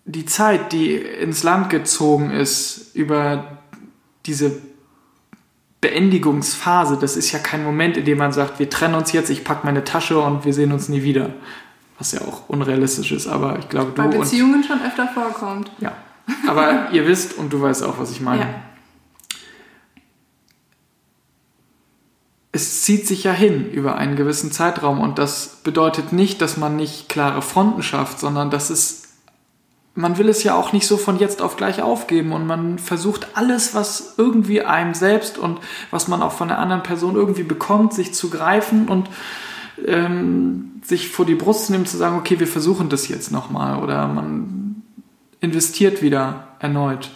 die 0.03 0.25
Zeit, 0.25 0.73
die 0.73 0.95
ins 0.95 1.43
Land 1.43 1.69
gezogen 1.69 2.32
ist 2.32 2.93
über 2.95 3.60
diese 4.25 4.62
Beendigungsphase, 5.82 6.98
das 6.98 7.15
ist 7.15 7.32
ja 7.32 7.39
kein 7.39 7.63
Moment, 7.63 7.96
in 7.96 8.06
dem 8.06 8.18
man 8.18 8.34
sagt, 8.34 8.60
wir 8.60 8.70
trennen 8.70 8.96
uns 8.96 9.13
jetzt, 9.13 9.30
ich 9.30 9.44
packe 9.44 9.65
meine 9.65 9.84
Tasche 9.84 10.20
und 10.20 10.44
wir 10.44 10.54
sehen 10.54 10.72
uns 10.72 10.89
nie 10.89 11.04
wieder. 11.04 11.32
Was 11.98 12.12
ja 12.12 12.22
auch 12.22 12.48
unrealistisch 12.48 13.12
ist, 13.12 13.28
aber 13.28 13.60
ich 13.60 13.70
glaube, 13.70 13.92
du. 13.92 14.02
Bei 14.02 14.08
Beziehungen 14.08 14.63
schon 14.63 14.82
öfter 14.82 15.08
vorkommt. 15.08 15.72
Ja. 15.80 15.94
Aber 16.48 16.89
ihr 16.92 17.08
wisst 17.08 17.38
und 17.38 17.52
du 17.52 17.62
weißt 17.62 17.84
auch, 17.84 18.00
was 18.00 18.12
ich 18.12 18.22
meine. 18.22 18.42
Ja. 18.42 18.48
Es 22.52 22.82
zieht 22.82 23.06
sich 23.06 23.24
ja 23.26 23.32
hin 23.32 23.70
über 23.72 23.96
einen 23.96 24.15
gewissen 24.15 24.52
Zeitraum 24.52 25.00
und 25.00 25.20
das 25.20 25.60
bedeutet 25.63 26.13
nicht, 26.13 26.42
dass 26.42 26.58
man 26.58 26.76
nicht 26.76 27.08
klare 27.08 27.42
Fronten 27.42 27.84
schafft, 27.84 28.20
sondern 28.20 28.50
dass 28.50 28.70
es 28.70 29.09
man 30.00 30.18
will 30.18 30.30
es 30.30 30.44
ja 30.44 30.56
auch 30.56 30.72
nicht 30.72 30.88
so 30.88 30.96
von 30.96 31.20
jetzt 31.20 31.42
auf 31.42 31.58
gleich 31.58 31.82
aufgeben 31.82 32.32
und 32.32 32.48
man 32.48 32.80
versucht 32.80 33.28
alles, 33.34 33.76
was 33.76 34.14
irgendwie 34.18 34.62
einem 34.62 34.94
selbst 34.94 35.38
und 35.38 35.60
was 35.92 36.08
man 36.08 36.22
auch 36.22 36.32
von 36.32 36.48
der 36.48 36.58
anderen 36.58 36.84
Person 36.84 37.16
irgendwie 37.16 37.44
bekommt, 37.44 37.94
sich 37.94 38.14
zu 38.14 38.30
greifen 38.30 38.88
und 38.88 39.10
ähm, 39.86 40.82
sich 40.84 41.10
vor 41.10 41.26
die 41.26 41.36
Brust 41.36 41.66
zu 41.66 41.74
nehmen, 41.74 41.86
zu 41.86 41.98
sagen, 41.98 42.18
okay, 42.18 42.40
wir 42.40 42.48
versuchen 42.48 42.88
das 42.88 43.10
jetzt 43.10 43.34
nochmal 43.34 43.84
oder 43.84 44.08
man 44.08 44.84
investiert 45.42 46.02
wieder 46.02 46.48
erneut. 46.60 47.12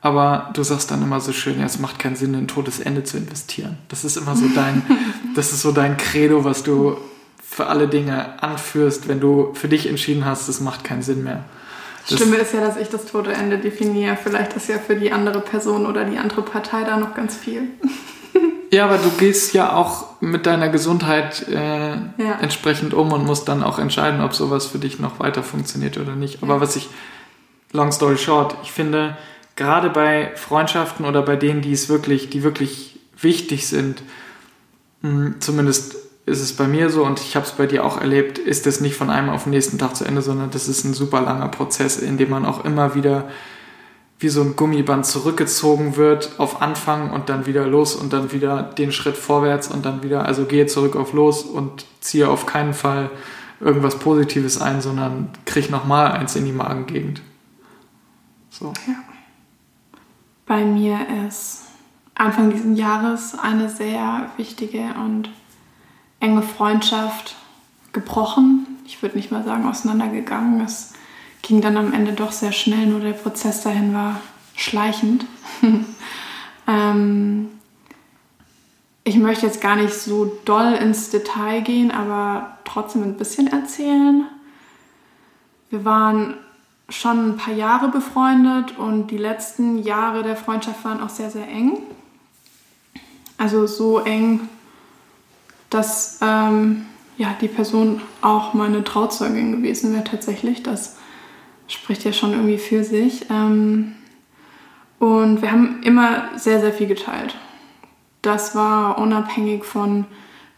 Aber 0.00 0.50
du 0.54 0.62
sagst 0.62 0.92
dann 0.92 1.02
immer 1.02 1.20
so 1.20 1.32
schön, 1.32 1.58
ja, 1.58 1.66
es 1.66 1.80
macht 1.80 1.98
keinen 1.98 2.14
Sinn, 2.14 2.34
in 2.34 2.44
ein 2.44 2.48
totes 2.48 2.78
Ende 2.78 3.02
zu 3.02 3.16
investieren. 3.16 3.76
Das 3.88 4.04
ist 4.04 4.16
immer 4.16 4.36
so 4.36 4.46
dein, 4.54 4.84
das 5.34 5.52
ist 5.52 5.62
so 5.62 5.72
dein 5.72 5.96
Credo, 5.96 6.44
was 6.44 6.62
du 6.62 6.96
für 7.42 7.66
alle 7.66 7.88
Dinge 7.88 8.40
anführst, 8.40 9.08
wenn 9.08 9.18
du 9.18 9.52
für 9.54 9.66
dich 9.66 9.88
entschieden 9.88 10.24
hast, 10.24 10.48
es 10.48 10.60
macht 10.60 10.84
keinen 10.84 11.02
Sinn 11.02 11.24
mehr. 11.24 11.44
Das 12.08 12.18
Schlimme 12.18 12.36
ist 12.36 12.54
ja, 12.54 12.60
dass 12.60 12.76
ich 12.76 12.88
das 12.88 13.06
tote 13.06 13.32
Ende 13.32 13.58
definiere. 13.58 14.16
Vielleicht 14.22 14.54
ist 14.54 14.68
ja 14.68 14.78
für 14.78 14.96
die 14.96 15.12
andere 15.12 15.40
Person 15.40 15.86
oder 15.86 16.04
die 16.04 16.18
andere 16.18 16.42
Partei 16.42 16.84
da 16.84 16.96
noch 16.96 17.14
ganz 17.14 17.36
viel. 17.36 17.62
Ja, 18.70 18.84
aber 18.84 18.98
du 18.98 19.08
gehst 19.12 19.54
ja 19.54 19.74
auch 19.74 20.20
mit 20.20 20.44
deiner 20.44 20.68
Gesundheit 20.68 21.48
äh, 21.48 21.54
ja. 21.56 22.38
entsprechend 22.42 22.92
um 22.92 23.12
und 23.12 23.24
musst 23.24 23.48
dann 23.48 23.62
auch 23.62 23.78
entscheiden, 23.78 24.20
ob 24.20 24.34
sowas 24.34 24.66
für 24.66 24.78
dich 24.78 24.98
noch 24.98 25.20
weiter 25.20 25.42
funktioniert 25.42 25.96
oder 25.96 26.14
nicht. 26.14 26.42
Aber 26.42 26.56
ja. 26.56 26.60
was 26.60 26.76
ich, 26.76 26.88
long 27.72 27.92
story 27.92 28.18
short, 28.18 28.56
ich 28.62 28.72
finde, 28.72 29.16
gerade 29.56 29.88
bei 29.88 30.32
Freundschaften 30.36 31.06
oder 31.06 31.22
bei 31.22 31.36
denen, 31.36 31.62
die 31.62 31.72
es 31.72 31.88
wirklich, 31.88 32.28
die 32.28 32.42
wirklich 32.42 33.00
wichtig 33.18 33.66
sind, 33.66 34.02
hm, 35.02 35.36
zumindest 35.40 35.96
ist 36.28 36.40
es 36.40 36.52
bei 36.54 36.68
mir 36.68 36.90
so 36.90 37.04
und 37.04 37.20
ich 37.20 37.34
habe 37.34 37.46
es 37.46 37.52
bei 37.52 37.66
dir 37.66 37.84
auch 37.84 38.00
erlebt, 38.00 38.38
ist 38.38 38.66
es 38.66 38.80
nicht 38.80 38.94
von 38.94 39.10
einem 39.10 39.30
auf 39.30 39.44
den 39.44 39.50
nächsten 39.50 39.78
Tag 39.78 39.96
zu 39.96 40.04
Ende, 40.04 40.22
sondern 40.22 40.50
das 40.50 40.68
ist 40.68 40.84
ein 40.84 40.94
super 40.94 41.20
langer 41.22 41.48
Prozess, 41.48 41.98
in 41.98 42.18
dem 42.18 42.30
man 42.30 42.44
auch 42.46 42.64
immer 42.64 42.94
wieder 42.94 43.28
wie 44.20 44.28
so 44.28 44.42
ein 44.42 44.56
Gummiband 44.56 45.06
zurückgezogen 45.06 45.96
wird 45.96 46.38
auf 46.38 46.60
Anfang 46.60 47.10
und 47.10 47.28
dann 47.28 47.46
wieder 47.46 47.66
los 47.66 47.94
und 47.94 48.12
dann 48.12 48.32
wieder 48.32 48.62
den 48.62 48.90
Schritt 48.90 49.16
vorwärts 49.16 49.68
und 49.68 49.86
dann 49.86 50.02
wieder, 50.02 50.26
also 50.26 50.44
gehe 50.44 50.66
zurück 50.66 50.96
auf 50.96 51.12
los 51.12 51.42
und 51.42 51.86
ziehe 52.00 52.28
auf 52.28 52.44
keinen 52.44 52.74
Fall 52.74 53.10
irgendwas 53.60 53.98
Positives 53.98 54.60
ein, 54.60 54.80
sondern 54.80 55.30
krieg 55.44 55.70
nochmal 55.70 56.12
eins 56.12 56.34
in 56.34 56.44
die 56.44 56.52
Magengegend. 56.52 57.22
So. 58.50 58.72
Ja. 58.86 58.94
Bei 60.46 60.64
mir 60.64 60.98
ist 61.28 61.66
Anfang 62.14 62.50
dieses 62.50 62.76
Jahres 62.76 63.36
eine 63.40 63.68
sehr 63.68 64.30
wichtige 64.36 64.94
und 65.04 65.28
enge 66.20 66.42
Freundschaft 66.42 67.36
gebrochen. 67.92 68.66
Ich 68.84 69.02
würde 69.02 69.16
nicht 69.16 69.30
mal 69.30 69.44
sagen 69.44 69.68
auseinandergegangen. 69.68 70.60
Es 70.60 70.92
ging 71.42 71.60
dann 71.60 71.76
am 71.76 71.92
Ende 71.92 72.12
doch 72.12 72.32
sehr 72.32 72.52
schnell, 72.52 72.86
nur 72.86 73.00
der 73.00 73.12
Prozess 73.12 73.62
dahin 73.62 73.94
war 73.94 74.20
schleichend. 74.54 75.24
ähm, 76.66 77.48
ich 79.04 79.16
möchte 79.16 79.46
jetzt 79.46 79.60
gar 79.60 79.76
nicht 79.76 79.94
so 79.94 80.38
doll 80.44 80.72
ins 80.74 81.10
Detail 81.10 81.62
gehen, 81.62 81.90
aber 81.90 82.58
trotzdem 82.64 83.02
ein 83.02 83.16
bisschen 83.16 83.46
erzählen. 83.46 84.26
Wir 85.70 85.84
waren 85.84 86.34
schon 86.88 87.30
ein 87.30 87.36
paar 87.36 87.54
Jahre 87.54 87.88
befreundet 87.88 88.78
und 88.78 89.08
die 89.08 89.18
letzten 89.18 89.82
Jahre 89.82 90.22
der 90.22 90.36
Freundschaft 90.36 90.84
waren 90.84 91.00
auch 91.00 91.10
sehr, 91.10 91.30
sehr 91.30 91.46
eng. 91.48 91.78
Also 93.36 93.66
so 93.66 94.00
eng, 94.00 94.48
dass 95.70 96.18
ähm, 96.22 96.86
ja, 97.16 97.34
die 97.40 97.48
Person 97.48 98.00
auch 98.22 98.54
meine 98.54 98.84
Trauzeugin 98.84 99.52
gewesen 99.52 99.92
wäre 99.92 100.04
tatsächlich. 100.04 100.62
Das 100.62 100.96
spricht 101.66 102.04
ja 102.04 102.12
schon 102.12 102.32
irgendwie 102.32 102.58
für 102.58 102.84
sich. 102.84 103.26
Ähm, 103.30 103.94
und 104.98 105.42
wir 105.42 105.52
haben 105.52 105.82
immer 105.82 106.28
sehr, 106.36 106.60
sehr 106.60 106.72
viel 106.72 106.86
geteilt. 106.86 107.36
Das 108.22 108.54
war 108.54 108.98
unabhängig 108.98 109.64
von 109.64 110.06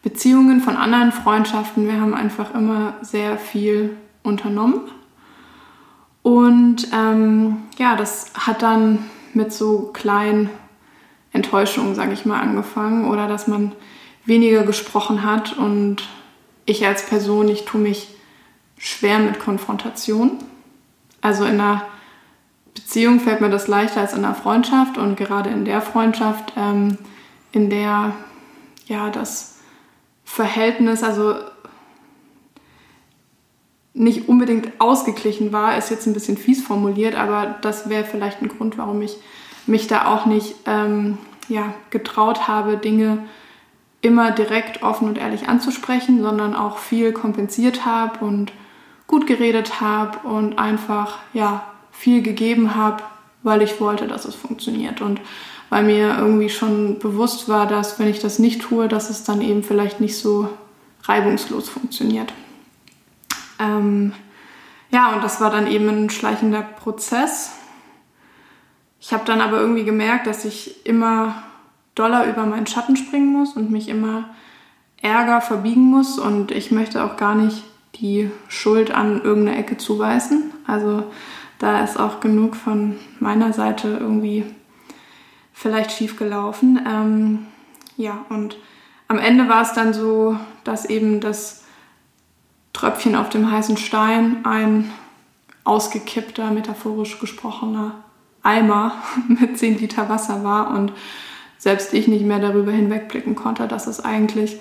Beziehungen, 0.02 0.60
von 0.60 0.76
anderen 0.76 1.12
Freundschaften. 1.12 1.86
Wir 1.86 2.00
haben 2.00 2.14
einfach 2.14 2.54
immer 2.54 2.94
sehr 3.02 3.36
viel 3.36 3.96
unternommen. 4.22 4.80
Und 6.22 6.88
ähm, 6.92 7.58
ja, 7.78 7.96
das 7.96 8.32
hat 8.34 8.62
dann 8.62 9.10
mit 9.34 9.52
so 9.52 9.90
kleinen 9.92 10.50
Enttäuschungen, 11.32 11.94
sage 11.94 12.12
ich 12.12 12.26
mal, 12.26 12.40
angefangen 12.40 13.08
oder 13.08 13.28
dass 13.28 13.46
man 13.46 13.72
weniger 14.24 14.62
gesprochen 14.62 15.22
hat 15.24 15.56
und 15.56 16.08
ich 16.66 16.86
als 16.86 17.06
Person, 17.06 17.48
ich 17.48 17.64
tue 17.64 17.80
mich 17.80 18.08
schwer 18.78 19.18
mit 19.18 19.40
Konfrontation. 19.40 20.38
Also 21.20 21.44
in 21.44 21.60
einer 21.60 21.82
Beziehung 22.74 23.20
fällt 23.20 23.40
mir 23.40 23.50
das 23.50 23.68
leichter 23.68 24.00
als 24.00 24.12
in 24.12 24.24
einer 24.24 24.34
Freundschaft 24.34 24.98
und 24.98 25.16
gerade 25.16 25.50
in 25.50 25.64
der 25.64 25.82
Freundschaft, 25.82 26.52
ähm, 26.56 26.96
in 27.52 27.70
der 27.70 28.14
ja 28.86 29.10
das 29.10 29.58
Verhältnis, 30.24 31.02
also 31.02 31.34
nicht 33.92 34.28
unbedingt 34.28 34.80
ausgeglichen 34.80 35.52
war, 35.52 35.76
ist 35.76 35.90
jetzt 35.90 36.06
ein 36.06 36.14
bisschen 36.14 36.36
fies 36.36 36.62
formuliert, 36.62 37.16
aber 37.16 37.56
das 37.60 37.88
wäre 37.88 38.04
vielleicht 38.04 38.40
ein 38.40 38.48
Grund, 38.48 38.78
warum 38.78 39.02
ich 39.02 39.16
mich 39.66 39.88
da 39.88 40.06
auch 40.06 40.26
nicht 40.26 40.54
ähm, 40.66 41.18
ja, 41.48 41.74
getraut 41.90 42.46
habe, 42.48 42.76
Dinge 42.76 43.24
immer 44.02 44.30
direkt 44.30 44.82
offen 44.82 45.08
und 45.08 45.18
ehrlich 45.18 45.48
anzusprechen, 45.48 46.22
sondern 46.22 46.54
auch 46.54 46.78
viel 46.78 47.12
kompensiert 47.12 47.84
habe 47.84 48.24
und 48.24 48.52
gut 49.06 49.26
geredet 49.26 49.80
habe 49.80 50.26
und 50.26 50.58
einfach 50.58 51.18
ja 51.32 51.64
viel 51.90 52.22
gegeben 52.22 52.74
habe, 52.74 53.02
weil 53.42 53.62
ich 53.62 53.80
wollte, 53.80 54.06
dass 54.06 54.24
es 54.24 54.34
funktioniert 54.34 55.00
und 55.00 55.20
weil 55.68 55.84
mir 55.84 56.16
irgendwie 56.18 56.48
schon 56.48 56.98
bewusst 56.98 57.48
war, 57.48 57.66
dass 57.66 57.98
wenn 57.98 58.08
ich 58.08 58.20
das 58.20 58.38
nicht 58.38 58.62
tue, 58.62 58.88
dass 58.88 59.10
es 59.10 59.24
dann 59.24 59.40
eben 59.40 59.62
vielleicht 59.62 60.00
nicht 60.00 60.16
so 60.16 60.48
reibungslos 61.04 61.68
funktioniert. 61.68 62.32
Ähm, 63.58 64.12
ja, 64.90 65.14
und 65.14 65.22
das 65.22 65.40
war 65.40 65.50
dann 65.50 65.66
eben 65.66 65.88
ein 65.88 66.10
schleichender 66.10 66.62
Prozess. 66.62 67.52
ich 68.98 69.12
habe 69.12 69.24
dann 69.24 69.40
aber 69.40 69.60
irgendwie 69.60 69.84
gemerkt, 69.84 70.26
dass 70.26 70.44
ich 70.44 70.84
immer 70.86 71.42
doller 72.00 72.26
über 72.26 72.46
meinen 72.46 72.66
Schatten 72.66 72.96
springen 72.96 73.32
muss 73.32 73.54
und 73.54 73.70
mich 73.70 73.88
immer 73.88 74.30
Ärger 75.02 75.42
verbiegen 75.42 75.82
muss 75.82 76.18
und 76.18 76.50
ich 76.50 76.70
möchte 76.70 77.04
auch 77.04 77.16
gar 77.16 77.34
nicht 77.34 77.62
die 77.96 78.30
Schuld 78.48 78.90
an 78.90 79.20
irgendeine 79.22 79.58
Ecke 79.58 79.76
zuweisen. 79.76 80.50
Also 80.66 81.04
da 81.58 81.84
ist 81.84 81.98
auch 81.98 82.20
genug 82.20 82.56
von 82.56 82.96
meiner 83.18 83.52
Seite 83.52 83.98
irgendwie 84.00 84.44
vielleicht 85.52 85.92
schief 85.92 86.16
gelaufen. 86.16 86.80
Ähm, 86.88 87.46
ja, 87.98 88.24
und 88.30 88.56
am 89.08 89.18
Ende 89.18 89.48
war 89.48 89.60
es 89.60 89.74
dann 89.74 89.92
so, 89.92 90.38
dass 90.64 90.86
eben 90.86 91.20
das 91.20 91.64
Tröpfchen 92.72 93.14
auf 93.14 93.28
dem 93.28 93.50
heißen 93.50 93.76
Stein 93.76 94.38
ein 94.44 94.90
ausgekippter, 95.64 96.50
metaphorisch 96.50 97.18
gesprochener 97.18 97.96
Eimer 98.42 98.94
mit 99.28 99.58
10 99.58 99.78
Liter 99.78 100.08
Wasser 100.08 100.42
war 100.44 100.70
und 100.70 100.92
selbst 101.60 101.92
ich 101.92 102.08
nicht 102.08 102.24
mehr 102.24 102.38
darüber 102.38 102.72
hinwegblicken 102.72 103.36
konnte, 103.36 103.68
dass 103.68 103.86
es 103.86 104.02
eigentlich 104.02 104.58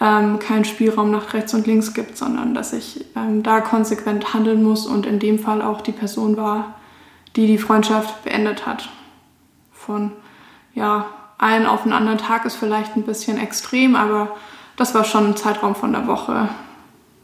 ähm, 0.00 0.38
keinen 0.38 0.64
Spielraum 0.64 1.10
nach 1.10 1.34
rechts 1.34 1.52
und 1.52 1.66
links 1.66 1.94
gibt, 1.94 2.16
sondern 2.16 2.54
dass 2.54 2.72
ich 2.72 3.04
ähm, 3.16 3.42
da 3.42 3.60
konsequent 3.60 4.32
handeln 4.34 4.62
muss 4.62 4.86
und 4.86 5.04
in 5.04 5.18
dem 5.18 5.40
Fall 5.40 5.60
auch 5.60 5.80
die 5.80 5.92
Person 5.92 6.36
war, 6.36 6.76
die 7.34 7.48
die 7.48 7.58
Freundschaft 7.58 8.22
beendet 8.24 8.66
hat. 8.66 8.88
Von 9.72 10.12
ja, 10.74 11.06
einen 11.38 11.66
auf 11.66 11.82
einen 11.82 11.92
anderen 11.92 12.18
Tag 12.18 12.44
ist 12.44 12.54
vielleicht 12.54 12.96
ein 12.96 13.02
bisschen 13.02 13.36
extrem, 13.36 13.96
aber 13.96 14.36
das 14.76 14.94
war 14.94 15.02
schon 15.02 15.26
ein 15.26 15.36
Zeitraum 15.36 15.74
von 15.74 15.92
der 15.92 16.06
Woche, 16.06 16.48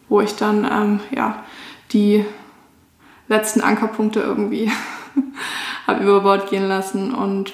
wo 0.09 0.21
ich 0.21 0.35
dann 0.35 0.65
ähm, 0.65 1.01
ja, 1.13 1.45
die 1.93 2.25
letzten 3.29 3.61
Ankerpunkte 3.61 4.19
irgendwie 4.19 4.73
habe 5.87 6.03
über 6.03 6.23
Bord 6.23 6.51
gehen 6.51 6.67
lassen 6.67 7.15
und 7.15 7.53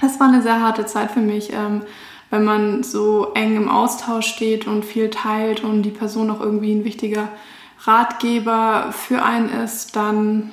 das 0.00 0.20
war 0.20 0.28
eine 0.28 0.42
sehr 0.42 0.60
harte 0.60 0.86
Zeit 0.86 1.10
für 1.10 1.20
mich. 1.20 1.52
Ähm, 1.52 1.82
wenn 2.30 2.44
man 2.44 2.82
so 2.82 3.32
eng 3.34 3.56
im 3.56 3.68
Austausch 3.68 4.26
steht 4.26 4.66
und 4.66 4.84
viel 4.84 5.10
teilt 5.10 5.62
und 5.62 5.82
die 5.82 5.90
Person 5.90 6.30
auch 6.30 6.40
irgendwie 6.40 6.74
ein 6.74 6.84
wichtiger 6.84 7.28
Ratgeber 7.84 8.92
für 8.92 9.22
einen 9.22 9.50
ist, 9.50 9.94
dann 9.94 10.52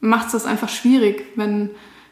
macht 0.00 0.26
es 0.26 0.32
das 0.32 0.46
einfach 0.46 0.68
schwierig, 0.68 1.26
wenn 1.36 1.70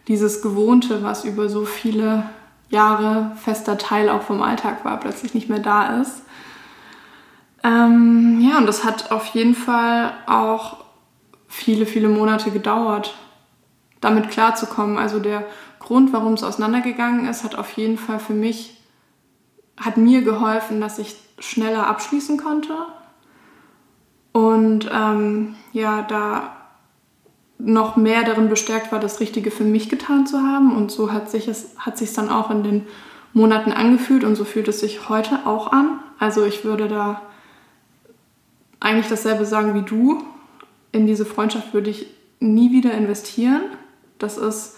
dieses 0.08 0.42
Gewohnte, 0.42 1.02
was 1.02 1.24
über 1.24 1.48
so 1.48 1.64
viele 1.64 2.30
Jahre 2.70 3.32
fester 3.36 3.78
Teil 3.78 4.08
auch 4.08 4.22
vom 4.22 4.42
Alltag 4.42 4.84
war, 4.84 5.00
plötzlich 5.00 5.34
nicht 5.34 5.48
mehr 5.48 5.58
da 5.58 6.00
ist. 6.00 6.22
Ähm, 7.64 8.40
ja, 8.40 8.58
und 8.58 8.66
das 8.66 8.84
hat 8.84 9.10
auf 9.10 9.26
jeden 9.26 9.54
Fall 9.54 10.12
auch 10.26 10.84
viele, 11.48 11.86
viele 11.86 12.08
Monate 12.08 12.50
gedauert, 12.50 13.14
damit 14.00 14.30
klarzukommen. 14.30 14.98
Also 14.98 15.18
der 15.18 15.44
Grund, 15.88 16.12
warum 16.12 16.34
es 16.34 16.42
auseinandergegangen 16.42 17.26
ist, 17.26 17.44
hat 17.44 17.54
auf 17.54 17.72
jeden 17.72 17.96
Fall 17.96 18.18
für 18.18 18.34
mich 18.34 18.76
hat 19.78 19.96
mir 19.96 20.20
geholfen, 20.20 20.82
dass 20.82 20.98
ich 20.98 21.16
schneller 21.38 21.86
abschließen 21.86 22.36
konnte. 22.36 22.74
Und 24.32 24.90
ähm, 24.92 25.54
ja, 25.72 26.02
da 26.02 26.56
noch 27.56 27.96
mehr 27.96 28.22
darin 28.22 28.50
bestärkt 28.50 28.92
war, 28.92 29.00
das 29.00 29.20
Richtige 29.20 29.50
für 29.50 29.64
mich 29.64 29.88
getan 29.88 30.26
zu 30.26 30.42
haben. 30.42 30.76
Und 30.76 30.90
so 30.90 31.10
hat 31.10 31.30
sich 31.30 31.48
es 31.48 31.70
hat 31.78 31.96
sich 31.96 32.12
dann 32.12 32.28
auch 32.28 32.50
in 32.50 32.62
den 32.62 32.86
Monaten 33.32 33.72
angefühlt 33.72 34.24
und 34.24 34.36
so 34.36 34.44
fühlt 34.44 34.68
es 34.68 34.80
sich 34.80 35.08
heute 35.08 35.46
auch 35.46 35.72
an. 35.72 36.00
Also 36.18 36.44
ich 36.44 36.66
würde 36.66 36.88
da 36.88 37.22
eigentlich 38.78 39.08
dasselbe 39.08 39.46
sagen 39.46 39.72
wie 39.72 39.88
du. 39.88 40.22
In 40.92 41.06
diese 41.06 41.24
Freundschaft 41.24 41.72
würde 41.72 41.88
ich 41.88 42.08
nie 42.40 42.72
wieder 42.72 42.92
investieren. 42.92 43.62
Das 44.18 44.36
ist 44.36 44.76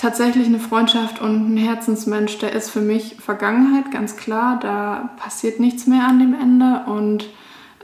tatsächlich 0.00 0.46
eine 0.46 0.58
Freundschaft 0.58 1.20
und 1.20 1.52
ein 1.52 1.56
Herzensmensch, 1.58 2.38
der 2.38 2.52
ist 2.52 2.70
für 2.70 2.80
mich 2.80 3.16
Vergangenheit, 3.16 3.90
ganz 3.90 4.16
klar. 4.16 4.58
Da 4.58 5.10
passiert 5.18 5.60
nichts 5.60 5.86
mehr 5.86 6.06
an 6.08 6.18
dem 6.18 6.32
Ende. 6.32 6.84
Und 6.86 7.28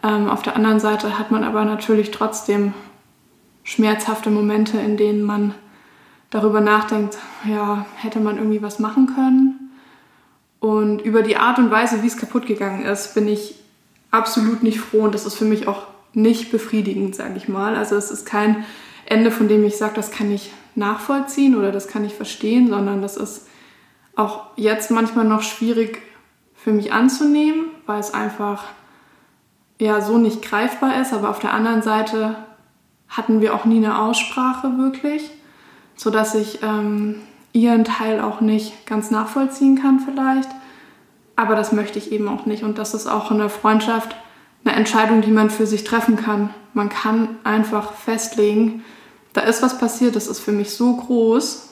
ähm, 0.02 0.31
auf 0.31 0.42
der 0.42 0.57
anderen 0.57 0.81
Seite 0.81 1.18
hat 1.18 1.31
man 1.31 1.44
aber 1.44 1.66
natürlich 1.66 2.12
trotzdem 2.12 2.72
schmerzhafte 3.64 4.31
Momente, 4.31 4.79
in 4.79 4.96
denen 4.96 5.24
man 5.24 5.55
darüber 6.31 6.62
nachdenkt, 6.62 7.18
ja, 7.44 7.85
hätte 7.96 8.20
man 8.20 8.38
irgendwie 8.38 8.62
was 8.62 8.79
machen 8.79 9.09
können. 9.14 9.70
Und 10.59 11.02
über 11.02 11.20
die 11.20 11.37
Art 11.37 11.59
und 11.59 11.70
Weise, 11.70 12.02
wie 12.02 12.07
es 12.07 12.16
kaputt 12.16 12.46
gegangen 12.46 12.87
ist, 12.87 13.14
bin 13.14 13.29
ich 13.29 13.57
absolut 14.11 14.62
nicht 14.62 14.81
froh 14.81 15.02
und 15.02 15.14
das 15.14 15.26
ist 15.26 15.35
für 15.35 15.44
mich 15.44 15.68
auch 15.68 15.87
nicht 16.14 16.50
befriedigend, 16.50 17.14
sage 17.14 17.35
ich 17.37 17.46
mal. 17.46 17.76
Also 17.76 17.94
es 17.94 18.11
ist 18.11 18.24
kein 18.24 18.64
Ende, 19.05 19.31
von 19.31 19.48
dem 19.48 19.64
ich 19.64 19.76
sage, 19.76 19.92
das 19.94 20.11
kann 20.11 20.33
ich 20.33 20.50
nachvollziehen 20.76 21.56
oder 21.56 21.72
das 21.72 21.88
kann 21.88 22.04
ich 22.04 22.14
verstehen, 22.14 22.68
sondern 22.68 23.02
das 23.02 23.16
ist 23.16 23.48
auch 24.14 24.46
jetzt 24.56 24.90
manchmal 24.90 25.24
noch 25.24 25.42
schwierig 25.42 26.02
für 26.54 26.72
mich 26.72 26.92
anzunehmen, 26.92 27.66
weil 27.86 28.00
es 28.00 28.12
einfach 28.12 28.64
ja 29.78 30.00
so 30.00 30.18
nicht 30.18 30.42
greifbar 30.42 31.00
ist. 31.00 31.12
Aber 31.12 31.30
auf 31.30 31.38
der 31.38 31.52
anderen 31.52 31.82
Seite 31.82 32.36
hatten 33.08 33.40
wir 33.40 33.54
auch 33.54 33.64
nie 33.64 33.76
eine 33.76 34.00
Aussprache 34.00 34.78
wirklich, 34.78 35.30
sodass 35.94 36.34
ich 36.34 36.62
ähm, 36.62 37.16
ihren 37.52 37.84
Teil 37.84 38.20
auch 38.20 38.40
nicht 38.40 38.86
ganz 38.86 39.10
nachvollziehen 39.10 39.80
kann 39.80 40.00
vielleicht. 40.00 40.48
Aber 41.36 41.54
das 41.54 41.72
möchte 41.72 41.98
ich 41.98 42.12
eben 42.12 42.28
auch 42.28 42.46
nicht. 42.46 42.62
Und 42.62 42.78
das 42.78 42.94
ist 42.94 43.06
auch 43.06 43.30
in 43.30 43.38
der 43.38 43.50
Freundschaft 43.50 44.16
eine 44.64 44.74
Entscheidung, 44.74 45.20
die 45.20 45.30
man 45.30 45.50
für 45.50 45.66
sich 45.66 45.84
treffen 45.84 46.16
kann. 46.16 46.50
Man 46.74 46.88
kann 46.88 47.36
einfach 47.44 47.92
festlegen, 47.92 48.82
da 49.37 49.42
ist 49.42 49.62
was 49.62 49.77
passiert, 49.77 50.16
das 50.16 50.29
ist 50.29 50.40
für 50.40 50.53
mich 50.53 50.70
so 50.70 50.96
groß, 50.96 51.68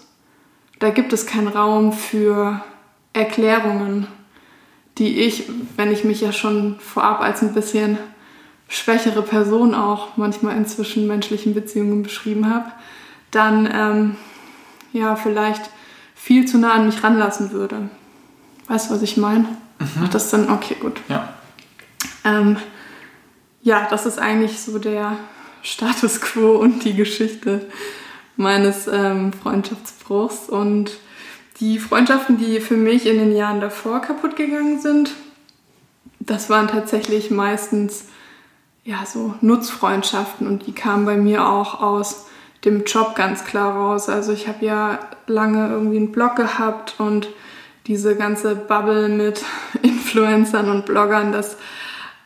da 0.80 0.90
gibt 0.90 1.14
es 1.14 1.24
keinen 1.24 1.48
Raum 1.48 1.94
für 1.94 2.62
Erklärungen, 3.14 4.06
die 4.98 5.20
ich, 5.20 5.44
wenn 5.76 5.90
ich 5.90 6.04
mich 6.04 6.20
ja 6.20 6.32
schon 6.32 6.78
vorab 6.78 7.22
als 7.22 7.40
ein 7.40 7.54
bisschen 7.54 7.98
schwächere 8.68 9.22
Person 9.22 9.74
auch 9.74 10.18
manchmal 10.18 10.58
in 10.58 10.66
zwischenmenschlichen 10.66 11.54
Beziehungen 11.54 12.02
beschrieben 12.02 12.52
habe, 12.52 12.66
dann 13.30 13.68
ähm, 13.72 14.16
ja 14.92 15.16
vielleicht 15.16 15.70
viel 16.14 16.46
zu 16.46 16.58
nah 16.58 16.72
an 16.72 16.84
mich 16.86 17.02
ranlassen 17.02 17.52
würde. 17.52 17.88
Weißt 18.68 18.90
du, 18.90 18.94
was 18.94 19.02
ich 19.02 19.16
meine? 19.16 19.46
Mhm. 19.78 20.02
Macht 20.02 20.14
das 20.14 20.30
dann? 20.30 20.50
Okay, 20.50 20.76
gut. 20.78 21.00
Ja. 21.08 21.32
Ähm, 22.24 22.56
ja, 23.62 23.86
das 23.88 24.04
ist 24.04 24.18
eigentlich 24.18 24.60
so 24.60 24.78
der, 24.78 25.16
Status 25.64 26.20
quo 26.20 26.52
und 26.52 26.84
die 26.84 26.94
Geschichte 26.94 27.66
meines 28.36 28.86
ähm, 28.86 29.32
Freundschaftsbruchs. 29.32 30.48
Und 30.48 30.98
die 31.58 31.78
Freundschaften, 31.78 32.38
die 32.38 32.60
für 32.60 32.76
mich 32.76 33.06
in 33.06 33.18
den 33.18 33.34
Jahren 33.34 33.60
davor 33.60 34.00
kaputt 34.00 34.36
gegangen 34.36 34.80
sind, 34.80 35.10
das 36.20 36.50
waren 36.50 36.68
tatsächlich 36.68 37.30
meistens 37.30 38.06
ja 38.84 39.04
so 39.06 39.34
Nutzfreundschaften 39.40 40.46
und 40.46 40.66
die 40.66 40.72
kamen 40.72 41.06
bei 41.06 41.16
mir 41.16 41.48
auch 41.48 41.80
aus 41.80 42.26
dem 42.64 42.84
Job 42.84 43.14
ganz 43.14 43.44
klar 43.44 43.74
raus. 43.74 44.08
Also 44.08 44.32
ich 44.32 44.48
habe 44.48 44.64
ja 44.64 44.98
lange 45.26 45.68
irgendwie 45.68 45.96
einen 45.96 46.12
Blog 46.12 46.36
gehabt 46.36 46.94
und 46.98 47.28
diese 47.86 48.16
ganze 48.16 48.54
Bubble 48.54 49.08
mit 49.08 49.42
Influencern 49.82 50.70
und 50.70 50.86
Bloggern, 50.86 51.32
das 51.32 51.56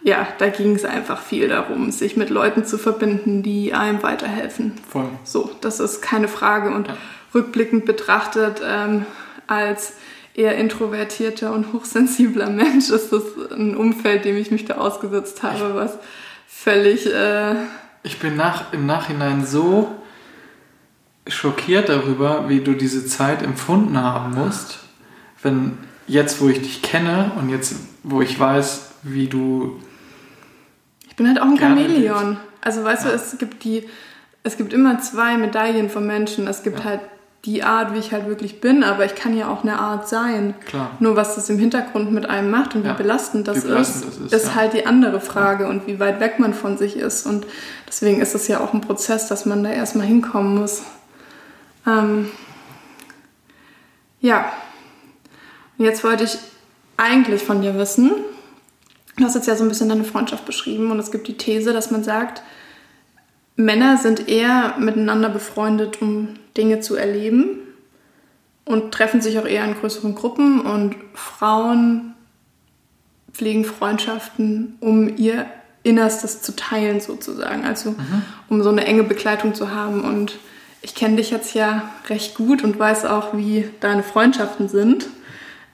ja, 0.09 0.27
da 0.39 0.49
ging 0.49 0.75
es 0.75 0.85
einfach 0.85 1.21
viel 1.21 1.49
darum, 1.49 1.91
sich 1.91 2.17
mit 2.17 2.31
Leuten 2.31 2.65
zu 2.65 2.79
verbinden, 2.79 3.43
die 3.43 3.75
einem 3.75 4.03
weiterhelfen. 4.03 4.73
Voll. 4.89 5.09
So, 5.23 5.51
das 5.61 5.81
ist 5.81 6.01
keine 6.01 6.29
Frage. 6.29 6.71
Und 6.71 6.89
ja. 6.89 6.97
rückblickend 7.35 7.85
betrachtet, 7.85 8.63
ähm, 8.65 9.05
als 9.47 9.93
eher 10.35 10.57
introvertierter 10.57 11.53
und 11.53 11.73
hochsensibler 11.75 12.49
Mensch 12.51 12.89
ist 12.89 13.13
das 13.13 13.23
ein 13.53 13.77
Umfeld, 13.77 14.25
dem 14.25 14.37
ich 14.37 14.51
mich 14.51 14.65
da 14.65 14.75
ausgesetzt 14.79 15.43
habe, 15.43 15.75
was 15.75 15.99
völlig. 16.47 17.07
Äh 17.13 17.57
ich 18.03 18.19
bin 18.19 18.35
nach, 18.37 18.73
im 18.73 18.87
Nachhinein 18.87 19.45
so 19.45 19.89
schockiert 21.27 21.91
darüber, 21.91 22.49
wie 22.49 22.61
du 22.61 22.73
diese 22.73 23.05
Zeit 23.05 23.43
empfunden 23.43 24.01
haben 24.01 24.35
musst, 24.35 24.79
wenn 25.43 25.77
jetzt, 26.07 26.41
wo 26.41 26.49
ich 26.49 26.63
dich 26.63 26.81
kenne 26.81 27.33
und 27.39 27.51
jetzt, 27.51 27.75
wo 28.03 28.23
ich 28.23 28.41
weiß, 28.41 28.93
wie 29.03 29.27
du 29.27 29.79
bin 31.19 31.29
halt 31.29 31.39
auch 31.41 31.47
ein 31.47 31.59
Chamäleon. 31.59 32.39
Also 32.63 32.83
weißt 32.83 33.05
ja. 33.05 33.11
du, 33.11 33.17
es 33.17 33.37
gibt 33.39 33.65
die, 33.65 33.87
es 34.45 34.57
gibt 34.57 34.73
immer 34.73 35.01
zwei 35.01 35.37
Medaillen 35.37 35.91
von 35.91 36.07
Menschen. 36.07 36.47
Es 36.47 36.63
gibt 36.63 36.79
ja. 36.79 36.85
halt 36.87 37.01
die 37.45 37.63
Art, 37.63 37.95
wie 37.95 37.99
ich 37.99 38.13
halt 38.13 38.27
wirklich 38.27 38.61
bin, 38.61 38.83
aber 38.83 39.05
ich 39.05 39.15
kann 39.15 39.37
ja 39.37 39.49
auch 39.49 39.63
eine 39.63 39.79
Art 39.79 40.09
sein. 40.09 40.55
Klar. 40.67 40.91
Nur 40.99 41.17
was 41.17 41.35
das 41.35 41.49
im 41.51 41.59
Hintergrund 41.59 42.11
mit 42.13 42.29
einem 42.29 42.51
macht 42.51 42.75
und 42.75 42.85
ja. 42.85 42.93
wie 42.93 43.03
belastend 43.03 43.47
das, 43.47 43.65
wie 43.65 43.69
belastend 43.69 44.05
ist, 44.05 44.21
das 44.21 44.33
ist, 44.33 44.47
ist 44.49 44.55
halt 44.55 44.73
die 44.73 44.87
andere 44.87 45.21
Frage 45.21 45.69
und 45.69 45.87
wie 45.87 46.01
weit 46.01 46.21
weg 46.21 46.39
man 46.39 46.55
von 46.55 46.79
sich 46.79 46.97
ist. 46.97 47.27
Und 47.27 47.47
deswegen 47.87 48.21
ist 48.21 48.35
es 48.35 48.49
ja 48.49 48.61
auch 48.61 48.73
ein 48.75 48.81
Prozess, 48.81 49.29
dass 49.29 49.47
man 49.47 49.63
da 49.63 49.71
erstmal 49.71 50.07
hinkommen 50.07 50.57
muss. 50.59 50.83
Ähm, 51.87 52.29
ja, 54.21 54.53
jetzt 55.79 56.03
wollte 56.03 56.25
ich 56.25 56.39
eigentlich 56.97 57.43
von 57.43 57.63
dir 57.63 57.77
wissen, 57.77 58.11
Du 59.19 59.25
hast 59.25 59.35
jetzt 59.35 59.49
ja 59.49 59.57
so 59.57 59.65
ein 59.65 59.69
bisschen 59.69 59.89
deine 59.89 60.05
Freundschaft 60.05 60.47
beschrieben 60.47 60.91
und 60.91 60.99
es 60.99 61.11
gibt 61.11 61.27
die 61.27 61.37
These, 61.37 61.73
dass 61.73 61.91
man 61.91 62.05
sagt, 62.05 62.43
Männer 63.57 63.99
sind 63.99 64.29
eher 64.29 64.77
miteinander 64.79 65.29
befreundet, 65.29 66.01
um 66.01 66.35
Dinge 66.57 66.79
zu 66.79 66.95
erleben 66.95 67.59
und 68.65 68.95
treffen 68.95 69.21
sich 69.21 69.39
auch 69.39 69.47
eher 69.47 69.65
in 69.65 69.75
größeren 69.75 70.15
Gruppen 70.15 70.61
und 70.61 70.95
Frauen 71.15 72.15
pflegen 73.33 73.65
Freundschaften, 73.65 74.77
um 74.81 75.17
ihr 75.17 75.47
Innerstes 75.83 76.43
zu 76.43 76.55
teilen 76.55 77.01
sozusagen, 77.01 77.65
also 77.65 77.91
mhm. 77.91 78.23
um 78.49 78.63
so 78.63 78.69
eine 78.69 78.85
enge 78.85 79.03
Begleitung 79.03 79.55
zu 79.55 79.73
haben 79.73 80.03
und 80.03 80.39
ich 80.81 80.95
kenne 80.95 81.17
dich 81.17 81.31
jetzt 81.31 81.55
ja 81.55 81.91
recht 82.09 82.37
gut 82.37 82.63
und 82.63 82.79
weiß 82.79 83.05
auch, 83.05 83.37
wie 83.37 83.69
deine 83.81 84.05
Freundschaften 84.05 84.69
sind. 84.69 85.09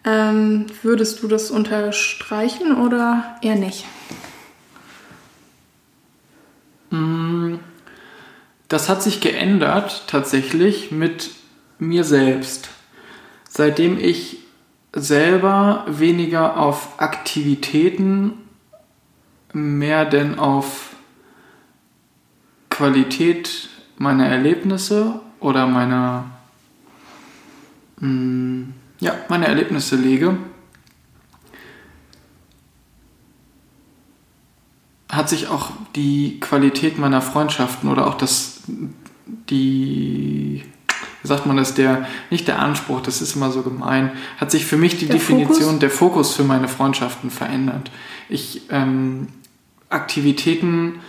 Ähm, 0.05 0.67
würdest 0.83 1.23
du 1.23 1.29
das 1.29 1.51
unterstreichen 1.51 2.77
oder 2.77 3.37
eher 3.41 3.57
nicht? 3.57 3.87
Mm, 6.91 7.55
das 8.69 8.89
hat 8.89 9.03
sich 9.03 9.21
geändert 9.21 10.05
tatsächlich 10.07 10.91
mit 10.91 11.31
mir 11.79 12.05
selbst. 12.05 12.69
Seitdem 13.49 13.99
ich 13.99 14.39
selber 14.93 15.85
weniger 15.89 16.57
auf 16.57 17.01
Aktivitäten, 17.01 18.33
mehr 19.53 20.05
denn 20.05 20.39
auf 20.39 20.95
Qualität 22.71 23.69
meiner 23.97 24.27
Erlebnisse 24.27 25.21
oder 25.41 25.67
meiner, 25.67 26.25
mm, 28.01 28.65
ja, 29.01 29.15
meine 29.29 29.47
Erlebnisse 29.47 29.97
lege, 29.97 30.39
hat 35.11 35.29
sich 35.29 35.49
auch 35.49 35.71
die 35.95 36.41
Qualität 36.41 36.99
meiner 36.99 37.23
Freundschaften 37.23 37.91
oder 37.91 38.07
auch 38.07 38.15
das, 38.15 38.63
die, 39.49 40.65
wie 41.23 41.29
sagt 41.29 41.47
man 41.47 41.57
das, 41.57 41.75
der, 41.75 42.07
nicht 42.31 42.49
der 42.49 42.59
Anspruch, 42.59 43.01
das 43.01 43.23
ist 43.23 43.37
immer 43.37 43.51
so 43.51 43.63
gemein, 43.63 44.13
hat 44.39 44.51
sich 44.51 44.65
für 44.65 44.77
mich 44.77 44.99
die 44.99 45.07
der 45.07 45.17
Definition, 45.17 45.65
Fokus? 45.65 45.79
der 45.79 45.91
Fokus 45.91 46.35
für 46.35 46.45
meine 46.45 46.69
Freundschaften 46.69 47.31
verändert. 47.31 47.91
Ich, 48.29 48.63
ähm, 48.71 49.29
Aktivitäten 49.89 51.01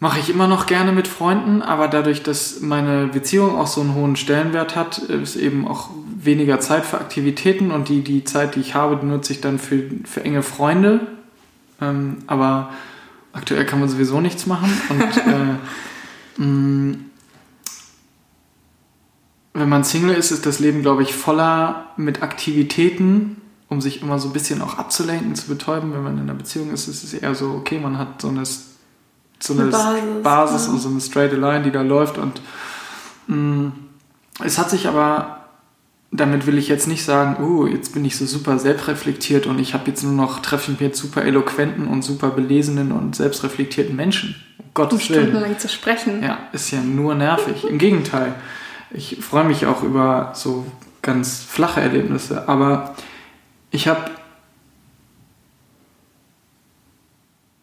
mache 0.00 0.18
ich 0.18 0.28
immer 0.28 0.48
noch 0.48 0.66
gerne 0.66 0.90
mit 0.90 1.06
Freunden, 1.06 1.62
aber 1.62 1.86
dadurch, 1.86 2.24
dass 2.24 2.60
meine 2.60 3.06
Beziehung 3.06 3.56
auch 3.56 3.68
so 3.68 3.80
einen 3.82 3.94
hohen 3.94 4.16
Stellenwert 4.16 4.74
hat, 4.74 4.98
ist 4.98 5.36
eben 5.36 5.68
auch 5.68 5.90
weniger 6.24 6.60
Zeit 6.60 6.84
für 6.84 6.98
Aktivitäten 6.98 7.70
und 7.70 7.88
die, 7.88 8.02
die 8.02 8.24
Zeit, 8.24 8.54
die 8.54 8.60
ich 8.60 8.74
habe, 8.74 8.96
die 8.96 9.06
nutze 9.06 9.32
ich 9.32 9.40
dann 9.40 9.58
für, 9.58 9.82
für 10.04 10.24
enge 10.24 10.42
Freunde. 10.42 11.00
Ähm, 11.80 12.18
aber 12.26 12.70
aktuell 13.32 13.66
kann 13.66 13.80
man 13.80 13.88
sowieso 13.88 14.20
nichts 14.20 14.46
machen 14.46 14.70
und 14.88 15.02
äh, 16.40 16.42
mm, 16.42 17.04
wenn 19.54 19.68
man 19.68 19.84
Single 19.84 20.14
ist, 20.14 20.30
ist 20.30 20.46
das 20.46 20.60
Leben, 20.60 20.80
glaube 20.82 21.02
ich, 21.02 21.14
voller 21.14 21.86
mit 21.96 22.22
Aktivitäten, 22.22 23.36
um 23.68 23.80
sich 23.80 24.00
immer 24.00 24.18
so 24.18 24.28
ein 24.28 24.32
bisschen 24.32 24.62
auch 24.62 24.78
abzulenken, 24.78 25.34
zu 25.34 25.46
betäuben. 25.46 25.92
Wenn 25.92 26.02
man 26.02 26.14
in 26.14 26.22
einer 26.22 26.34
Beziehung 26.34 26.70
ist, 26.72 26.88
ist 26.88 27.04
es 27.04 27.12
eher 27.12 27.34
so, 27.34 27.50
okay, 27.50 27.78
man 27.78 27.98
hat 27.98 28.22
so 28.22 28.28
eine 28.28 28.44
so 29.42 29.54
eine, 29.54 29.62
eine 29.62 29.70
Basis, 29.72 30.22
Basis 30.22 30.66
ja. 30.66 30.72
und 30.72 30.78
so 30.78 30.88
eine 30.88 31.00
straight 31.00 31.32
line, 31.32 31.62
die 31.62 31.70
da 31.70 31.82
läuft. 31.82 32.16
Und 32.16 32.40
mh, 33.26 33.36
mm, 33.36 33.72
es 34.44 34.58
hat 34.58 34.70
sich 34.70 34.86
aber, 34.88 35.41
damit 36.12 36.46
will 36.46 36.58
ich 36.58 36.68
jetzt 36.68 36.86
nicht 36.86 37.04
sagen, 37.04 37.42
oh, 37.42 37.66
jetzt 37.66 37.94
bin 37.94 38.04
ich 38.04 38.16
so 38.16 38.26
super 38.26 38.58
selbstreflektiert 38.58 39.46
und 39.46 39.58
ich 39.58 39.72
habe 39.72 39.84
jetzt 39.86 40.04
nur 40.04 40.12
noch, 40.12 40.40
treffe 40.40 40.70
ich 40.70 40.80
mir 40.80 40.88
jetzt 40.88 41.00
super 41.00 41.24
eloquenten 41.24 41.88
und 41.88 42.02
super 42.02 42.28
belesenen 42.28 42.92
und 42.92 43.16
selbstreflektierten 43.16 43.96
Menschen. 43.96 44.36
Um 44.58 44.66
Gottes 44.74 45.08
Willen. 45.08 45.22
Stundenlang 45.22 45.58
zu 45.58 45.70
sprechen. 45.70 46.22
Ja, 46.22 46.38
ist 46.52 46.70
ja 46.70 46.80
nur 46.82 47.14
nervig. 47.14 47.64
Im 47.64 47.78
Gegenteil. 47.78 48.34
Ich 48.90 49.16
freue 49.20 49.44
mich 49.44 49.64
auch 49.64 49.82
über 49.82 50.32
so 50.34 50.66
ganz 51.00 51.42
flache 51.42 51.80
Erlebnisse, 51.80 52.46
aber 52.46 52.94
ich 53.70 53.88
habe 53.88 54.10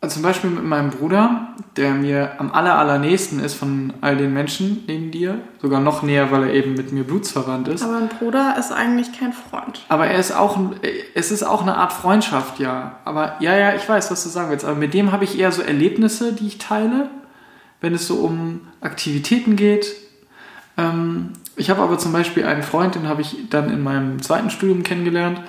Also 0.01 0.15
zum 0.15 0.23
Beispiel 0.23 0.49
mit 0.49 0.63
meinem 0.63 0.91
Bruder, 0.91 1.49
der 1.75 1.91
mir 1.91 2.39
am 2.39 2.53
aller, 2.53 2.77
allernächsten 2.77 3.41
ist 3.41 3.55
von 3.55 3.91
all 3.99 4.15
den 4.15 4.33
Menschen 4.33 4.85
neben 4.87 5.11
dir. 5.11 5.41
Sogar 5.61 5.81
noch 5.81 6.03
näher, 6.03 6.31
weil 6.31 6.43
er 6.43 6.53
eben 6.53 6.73
mit 6.73 6.93
mir 6.93 7.03
blutsverwandt 7.03 7.67
ist. 7.67 7.83
Aber 7.83 7.97
ein 7.97 8.07
Bruder 8.07 8.55
ist 8.57 8.71
eigentlich 8.71 9.11
kein 9.11 9.33
Freund. 9.33 9.85
Aber 9.89 10.07
er 10.07 10.17
ist 10.17 10.31
auch, 10.31 10.57
es 11.15 11.31
ist 11.31 11.43
auch 11.43 11.63
eine 11.63 11.75
Art 11.75 11.91
Freundschaft, 11.91 12.59
ja. 12.59 12.99
Aber 13.03 13.35
ja, 13.41 13.57
ja, 13.57 13.75
ich 13.75 13.87
weiß, 13.89 14.09
was 14.09 14.23
du 14.23 14.29
sagen 14.29 14.49
willst. 14.49 14.63
Aber 14.63 14.75
mit 14.75 14.93
dem 14.93 15.11
habe 15.11 15.25
ich 15.25 15.37
eher 15.37 15.51
so 15.51 15.61
Erlebnisse, 15.61 16.31
die 16.31 16.47
ich 16.47 16.59
teile, 16.59 17.09
wenn 17.81 17.93
es 17.93 18.07
so 18.07 18.15
um 18.15 18.61
Aktivitäten 18.79 19.57
geht. 19.57 19.95
Ähm, 20.77 21.33
ich 21.57 21.69
habe 21.69 21.81
aber 21.81 21.97
zum 21.97 22.13
Beispiel 22.13 22.45
einen 22.45 22.63
Freund, 22.63 22.95
den 22.95 23.09
habe 23.09 23.21
ich 23.21 23.49
dann 23.49 23.69
in 23.69 23.83
meinem 23.83 24.21
zweiten 24.21 24.49
Studium 24.49 24.83
kennengelernt 24.83 25.41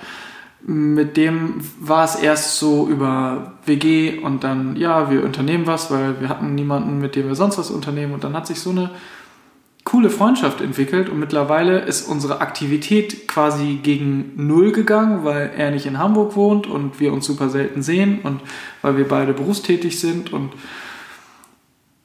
mit 0.63 1.17
dem 1.17 1.55
war 1.79 2.05
es 2.05 2.15
erst 2.15 2.57
so 2.57 2.87
über 2.87 3.53
WG 3.65 4.19
und 4.19 4.43
dann, 4.43 4.75
ja, 4.75 5.09
wir 5.09 5.23
unternehmen 5.23 5.65
was, 5.65 5.89
weil 5.89 6.21
wir 6.21 6.29
hatten 6.29 6.53
niemanden, 6.53 6.99
mit 6.99 7.15
dem 7.15 7.27
wir 7.27 7.35
sonst 7.35 7.57
was 7.57 7.71
unternehmen. 7.71 8.13
Und 8.13 8.23
dann 8.23 8.35
hat 8.35 8.47
sich 8.47 8.59
so 8.59 8.69
eine 8.69 8.91
coole 9.83 10.11
Freundschaft 10.11 10.61
entwickelt 10.61 11.09
und 11.09 11.19
mittlerweile 11.19 11.79
ist 11.79 12.07
unsere 12.07 12.39
Aktivität 12.41 13.27
quasi 13.27 13.79
gegen 13.81 14.33
Null 14.35 14.71
gegangen, 14.71 15.23
weil 15.23 15.51
er 15.57 15.71
nicht 15.71 15.87
in 15.87 15.97
Hamburg 15.97 16.35
wohnt 16.35 16.67
und 16.67 16.99
wir 16.99 17.11
uns 17.11 17.25
super 17.25 17.49
selten 17.49 17.81
sehen 17.81 18.19
und 18.23 18.41
weil 18.83 18.97
wir 18.97 19.07
beide 19.07 19.33
berufstätig 19.33 19.99
sind 19.99 20.31
und 20.31 20.53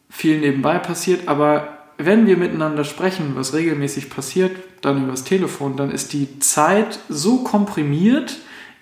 viel 0.08 0.40
nebenbei 0.40 0.78
passiert. 0.78 1.28
Aber 1.28 1.75
wenn 1.98 2.26
wir 2.26 2.36
miteinander 2.36 2.84
sprechen, 2.84 3.32
was 3.34 3.54
regelmäßig 3.54 4.10
passiert, 4.10 4.52
dann 4.82 5.04
übers 5.04 5.24
Telefon, 5.24 5.76
dann 5.76 5.90
ist 5.90 6.12
die 6.12 6.38
Zeit 6.40 6.98
so 7.08 7.38
komprimiert, 7.38 8.36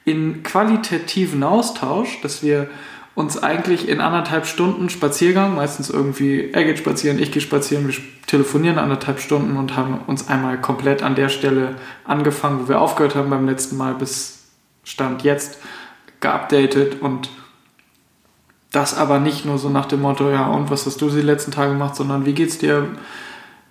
in 0.04 0.42
qualitativen 0.42 1.42
Austausch, 1.42 2.20
dass 2.20 2.42
wir 2.42 2.68
uns 3.14 3.42
eigentlich 3.42 3.88
in 3.88 4.00
anderthalb 4.00 4.44
Stunden 4.44 4.90
Spaziergang, 4.90 5.54
meistens 5.54 5.88
irgendwie, 5.88 6.50
er 6.52 6.64
geht 6.64 6.78
spazieren, 6.78 7.18
ich 7.18 7.30
gehe 7.30 7.40
spazieren, 7.40 7.86
wir 7.86 7.94
telefonieren 8.26 8.78
anderthalb 8.78 9.20
Stunden 9.20 9.56
und 9.56 9.76
haben 9.76 10.00
uns 10.06 10.28
einmal 10.28 10.60
komplett 10.60 11.02
an 11.02 11.14
der 11.14 11.28
Stelle 11.28 11.76
angefangen, 12.04 12.64
wo 12.64 12.68
wir 12.68 12.80
aufgehört 12.80 13.14
haben 13.14 13.30
beim 13.30 13.46
letzten 13.46 13.76
Mal 13.76 13.94
bis 13.94 14.48
Stand 14.82 15.22
jetzt 15.22 15.58
geupdatet 16.20 17.00
und 17.00 17.30
das 18.74 18.96
aber 18.96 19.20
nicht 19.20 19.44
nur 19.44 19.58
so 19.58 19.68
nach 19.68 19.86
dem 19.86 20.02
Motto, 20.02 20.30
ja, 20.30 20.46
und 20.48 20.70
was 20.70 20.86
hast 20.86 21.00
du 21.00 21.08
die 21.08 21.20
letzten 21.20 21.52
Tage 21.52 21.72
gemacht, 21.72 21.94
sondern 21.94 22.26
wie 22.26 22.32
geht's 22.32 22.58
dir? 22.58 22.88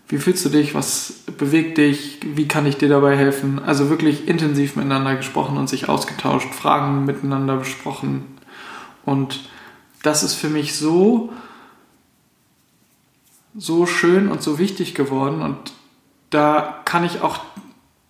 Wie 0.08 0.18
fühlst 0.18 0.46
du 0.46 0.50
dich? 0.50 0.76
Was 0.76 1.24
bewegt 1.38 1.78
dich? 1.78 2.20
Wie 2.24 2.48
kann 2.48 2.66
ich 2.66 2.78
dir 2.78 2.90
dabei 2.90 3.18
helfen? 3.18 3.62
Also 3.66 3.90
wirklich 3.90 4.28
intensiv 4.28 4.76
miteinander 4.76 5.16
gesprochen 5.16 5.58
und 5.58 5.68
sich 5.68 5.90
ausgetauscht, 5.90 6.54
Fragen 6.54 7.06
miteinander 7.06 7.58
besprochen. 7.58 8.26
Und 9.06 9.42
das 10.04 10.24
ist 10.24 10.36
für 10.36 10.50
mich 10.50 10.76
so, 10.76 11.34
so 13.56 13.86
schön 13.86 14.30
und 14.30 14.42
so 14.42 14.60
wichtig 14.60 14.96
geworden. 14.96 15.42
Und 15.42 15.74
da 16.30 16.82
kann 16.86 17.04
ich 17.04 17.22
auch 17.22 17.40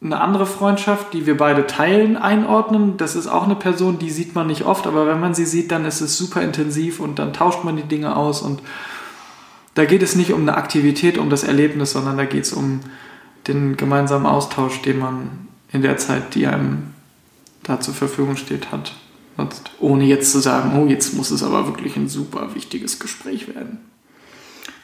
eine 0.03 0.19
andere 0.19 0.45
Freundschaft, 0.45 1.13
die 1.13 1.25
wir 1.25 1.37
beide 1.37 1.65
teilen, 1.65 2.17
einordnen. 2.17 2.97
Das 2.97 3.15
ist 3.15 3.27
auch 3.27 3.43
eine 3.43 3.55
Person, 3.55 3.99
die 3.99 4.09
sieht 4.09 4.35
man 4.35 4.47
nicht 4.47 4.65
oft, 4.65 4.85
aber 4.85 5.07
wenn 5.07 5.19
man 5.19 5.33
sie 5.33 5.45
sieht, 5.45 5.71
dann 5.71 5.85
ist 5.85 6.01
es 6.01 6.17
super 6.17 6.41
intensiv 6.41 6.99
und 6.99 7.19
dann 7.19 7.33
tauscht 7.33 7.63
man 7.63 7.77
die 7.77 7.83
Dinge 7.83 8.15
aus 8.15 8.41
und 8.41 8.61
da 9.75 9.85
geht 9.85 10.03
es 10.03 10.15
nicht 10.15 10.33
um 10.33 10.41
eine 10.41 10.55
Aktivität, 10.55 11.17
um 11.17 11.29
das 11.29 11.43
Erlebnis, 11.43 11.93
sondern 11.93 12.17
da 12.17 12.25
geht 12.25 12.43
es 12.43 12.53
um 12.53 12.81
den 13.47 13.75
gemeinsamen 13.75 14.25
Austausch, 14.25 14.81
den 14.81 14.99
man 14.99 15.47
in 15.71 15.81
der 15.81 15.97
Zeit, 15.97 16.35
die 16.35 16.47
einem 16.47 16.93
da 17.63 17.79
zur 17.79 17.93
Verfügung 17.93 18.35
steht, 18.35 18.71
hat. 18.71 18.93
Nutzt. 19.35 19.71
Ohne 19.79 20.03
jetzt 20.03 20.31
zu 20.31 20.39
sagen, 20.39 20.79
oh, 20.79 20.85
jetzt 20.85 21.15
muss 21.15 21.31
es 21.31 21.41
aber 21.41 21.65
wirklich 21.65 21.95
ein 21.95 22.07
super 22.07 22.53
wichtiges 22.53 22.99
Gespräch 22.99 23.47
werden. 23.47 23.79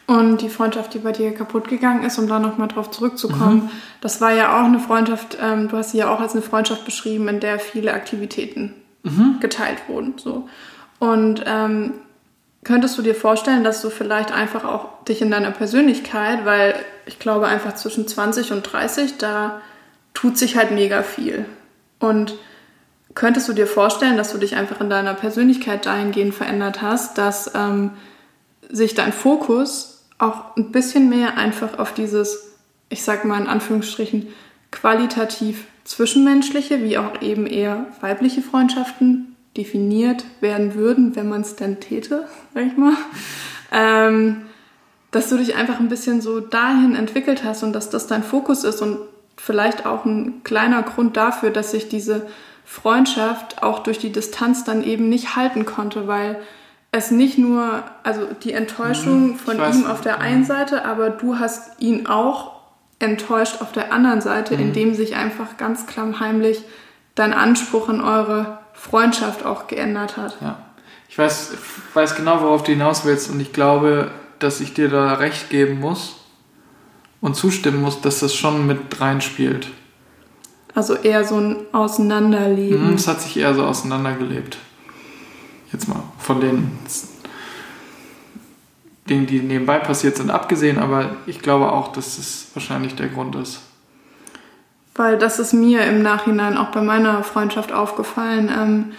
Und 0.10 0.42
die 0.42 0.50
Freundschaft, 0.50 0.96
die 0.96 1.00
bei 1.00 1.12
dir 1.12 1.36
kaputt 1.36 1.68
gegangen 1.68 2.04
ist, 2.04 2.18
um 2.18 2.28
da 2.28 2.40
nochmal 2.40 2.68
drauf 2.68 2.90
zurückzukommen, 2.90 3.66
mhm. 3.66 3.70
das 4.02 4.22
war 4.22 4.32
ja 4.32 4.60
auch 4.60 4.66
eine 4.66 4.80
Freundschaft, 4.80 5.38
ähm, 5.40 5.68
du 5.68 5.78
hast 5.78 5.92
sie 5.92 6.00
ja 6.00 6.12
auch 6.12 6.20
als 6.20 6.34
eine 6.34 6.42
Freundschaft 6.42 6.84
beschrieben, 6.84 7.28
in 7.28 7.40
der 7.40 7.60
viele 7.60 7.94
Aktivitäten 7.94 8.74
mhm. 9.04 9.38
geteilt 9.40 9.88
wurden. 9.88 10.16
So. 10.18 10.50
Und 10.98 11.44
ähm, 11.46 11.94
Könntest 12.64 12.98
du 12.98 13.02
dir 13.02 13.16
vorstellen, 13.16 13.64
dass 13.64 13.82
du 13.82 13.90
vielleicht 13.90 14.34
einfach 14.34 14.66
auch 14.66 15.04
dich 15.06 15.22
in 15.22 15.32
deiner 15.32 15.52
Persönlichkeit, 15.52 16.44
weil 16.44 16.76
ich 17.06 17.18
glaube 17.18 17.48
einfach 17.48 17.76
zwischen 17.76 18.06
20 18.06 18.52
und 18.52 18.64
30, 18.64 19.18
da 19.18 19.62
tut 20.14 20.38
sich 20.38 20.58
halt 20.58 20.72
mega 20.72 21.02
viel. 21.02 21.46
Und 22.00 22.36
könntest 23.16 23.48
du 23.48 23.54
dir 23.54 23.66
vorstellen, 23.66 24.18
dass 24.18 24.34
du 24.34 24.38
dich 24.38 24.58
einfach 24.58 24.82
in 24.82 24.90
deiner 24.90 25.14
Persönlichkeit 25.14 25.86
dahingehend 25.86 26.36
verändert 26.36 26.82
hast, 26.82 27.18
dass 27.18 27.52
ähm, 27.56 27.92
sich 28.70 28.94
dein 28.94 29.14
Fokus 29.14 29.99
auch 30.20 30.56
ein 30.56 30.72
bisschen 30.72 31.10
mehr 31.10 31.38
einfach 31.38 31.80
auf 31.80 31.94
dieses, 31.94 32.58
ich 32.90 33.04
sag 33.04 33.26
mal 33.26 33.42
in 33.42 33.48
Anführungsstrichen, 33.48 34.28
qualitativ 34.72 35.66
zwischenmenschliche, 35.86 36.84
wie 36.84 37.00
auch 37.00 37.22
eben 37.22 37.48
eher 37.48 37.88
weibliche 38.02 38.44
Freundschaften 38.44 39.36
definiert 39.58 40.24
werden 40.42 40.76
würden, 40.76 41.16
wenn 41.16 41.28
man 41.28 41.42
es 41.42 41.56
denn 41.56 41.80
täte, 41.80 42.28
sag 42.54 42.68
ich 42.68 42.78
mal. 42.78 42.94
ähm, 43.72 44.44
dass 45.12 45.30
du 45.30 45.38
dich 45.38 45.56
einfach 45.56 45.80
ein 45.80 45.90
bisschen 45.90 46.22
so 46.22 46.40
dahin 46.40 46.96
entwickelt 46.96 47.44
hast 47.44 47.64
und 47.64 47.74
dass 47.74 47.90
das 47.90 48.06
dein 48.06 48.22
Fokus 48.22 48.64
ist 48.64 48.82
und 48.82 49.00
vielleicht 49.38 49.88
auch 49.88 50.06
ein 50.06 50.44
kleiner 50.44 50.84
Grund 50.84 51.18
dafür, 51.18 51.50
dass 51.50 51.72
sich 51.72 51.90
diese 51.90 52.28
Freundschaft 52.64 53.64
auch 53.64 53.80
durch 53.80 53.98
die 53.98 54.12
Distanz 54.12 54.64
dann 54.64 54.84
eben 54.84 55.10
nicht 55.10 55.36
halten 55.36 55.66
konnte, 55.66 56.08
weil 56.08 56.40
es 56.92 57.12
nicht 57.12 57.38
nur, 57.38 57.84
also 58.04 58.28
die 58.44 58.54
Enttäuschung 58.54 59.32
mhm, 59.32 59.36
von 59.36 59.58
ihm 59.58 59.86
auf 59.86 60.02
der 60.02 60.20
einen 60.20 60.44
Seite, 60.44 60.86
aber 60.86 61.10
du 61.10 61.38
hast 61.38 61.80
ihn 61.82 62.08
auch 62.08 62.60
enttäuscht 63.00 63.62
auf 63.62 63.72
der 63.72 63.94
anderen 63.94 64.22
Seite, 64.22 64.56
mhm. 64.56 64.62
indem 64.62 64.94
sich 64.96 65.16
einfach 65.16 65.58
ganz 65.58 65.86
klammheimlich 65.86 66.64
dein 67.16 67.34
Anspruch 67.34 67.90
an 67.90 68.02
eure 68.02 68.60
Freundschaft 68.74 69.46
auch 69.46 69.68
geändert 69.68 70.18
hat. 70.18 70.38
Ja. 70.42 70.60
Ich 71.10 71.18
weiß, 71.18 71.54
weiß 71.94 72.16
genau, 72.16 72.42
worauf 72.42 72.64
du 72.64 72.72
hinaus 72.72 73.06
willst 73.06 73.30
und 73.30 73.40
ich 73.40 73.52
glaube, 73.52 74.12
dass 74.40 74.62
ich 74.62 74.74
dir 74.74 74.90
da 74.90 75.16
recht 75.16 75.50
geben 75.50 75.80
muss 75.80 76.18
und 77.22 77.36
zustimmen 77.36 77.82
muss, 77.82 78.02
dass 78.02 78.20
das 78.20 78.34
schon 78.34 78.68
mit 78.68 79.00
reinspielt. 79.00 79.68
Also 80.76 80.96
eher 80.96 81.24
so 81.26 81.38
ein 81.38 81.58
Auseinanderleben. 81.72 82.90
Mhm, 82.90 82.94
es 82.94 83.08
hat 83.08 83.22
sich 83.22 83.38
eher 83.38 83.54
so 83.54 83.64
auseinandergelebt. 83.64 84.58
Jetzt 85.72 85.88
mal 85.88 86.04
von 86.18 86.42
den 86.42 86.72
Dingen, 89.10 89.26
die 89.26 89.40
nebenbei 89.40 89.80
passiert 89.80 90.18
sind, 90.18 90.30
abgesehen, 90.30 90.78
aber 90.78 91.18
ich 91.26 91.40
glaube 91.40 91.72
auch, 91.72 91.92
dass 91.92 92.18
das 92.18 92.48
wahrscheinlich 92.54 92.96
der 92.96 93.08
Grund 93.08 93.36
ist. 93.36 93.62
Weil 94.96 95.18
das 95.18 95.40
ist 95.40 95.54
mir 95.54 95.84
im 95.86 96.02
Nachhinein 96.02 96.58
auch 96.58 96.72
bei 96.72 96.82
meiner 96.82 97.24
Freundschaft 97.24 97.72
aufgefallen. 97.72 98.52
Ähm, 98.56 98.92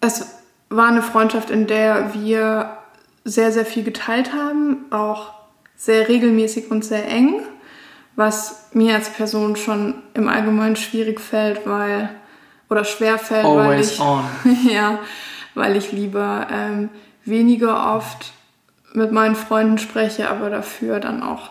es 0.00 0.38
war 0.68 0.88
eine 0.88 1.02
Freundschaft, 1.02 1.50
in 1.50 1.66
der 1.66 2.14
wir 2.14 2.78
sehr, 3.24 3.52
sehr 3.52 3.66
viel 3.66 3.84
geteilt 3.84 4.32
haben, 4.32 4.86
auch 4.90 5.32
sehr 5.76 6.08
regelmäßig 6.08 6.70
und 6.70 6.84
sehr 6.84 7.06
eng, 7.08 7.42
was 8.16 8.68
mir 8.72 8.94
als 8.94 9.10
Person 9.10 9.56
schon 9.56 9.94
im 10.14 10.28
Allgemeinen 10.28 10.76
schwierig 10.76 11.20
fällt, 11.20 11.66
weil 11.66 12.10
oder 12.72 12.84
schwer 12.84 13.18
fällt, 13.18 13.44
Always 13.44 14.00
weil 14.00 14.24
ich, 14.52 14.64
ja, 14.72 14.98
weil 15.54 15.76
ich 15.76 15.92
lieber 15.92 16.48
ähm, 16.50 16.88
weniger 17.24 17.94
oft 17.94 18.32
mit 18.94 19.12
meinen 19.12 19.36
Freunden 19.36 19.78
spreche, 19.78 20.28
aber 20.28 20.50
dafür 20.50 21.00
dann 21.00 21.22
auch 21.22 21.50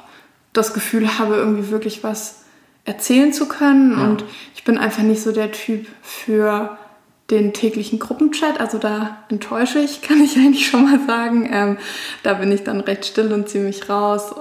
das 0.53 0.73
Gefühl 0.73 1.17
habe, 1.17 1.35
irgendwie 1.35 1.69
wirklich 1.69 2.03
was 2.03 2.43
erzählen 2.85 3.31
zu 3.31 3.47
können. 3.47 3.97
Ja. 3.97 4.03
Und 4.03 4.25
ich 4.55 4.63
bin 4.63 4.77
einfach 4.77 5.03
nicht 5.03 5.21
so 5.21 5.31
der 5.31 5.51
Typ 5.51 5.87
für 6.01 6.77
den 7.29 7.53
täglichen 7.53 7.99
Gruppenchat. 7.99 8.59
Also 8.59 8.77
da 8.77 9.17
enttäusche 9.29 9.79
ich, 9.79 10.01
kann 10.07 10.21
ich 10.21 10.35
eigentlich 10.35 10.67
schon 10.67 10.83
mal 10.83 10.99
sagen. 11.07 11.49
Ähm, 11.51 11.77
da 12.23 12.33
bin 12.33 12.51
ich 12.51 12.63
dann 12.63 12.81
recht 12.81 13.05
still 13.05 13.31
und 13.33 13.49
ziemlich 13.49 13.89
raus. 13.89 14.33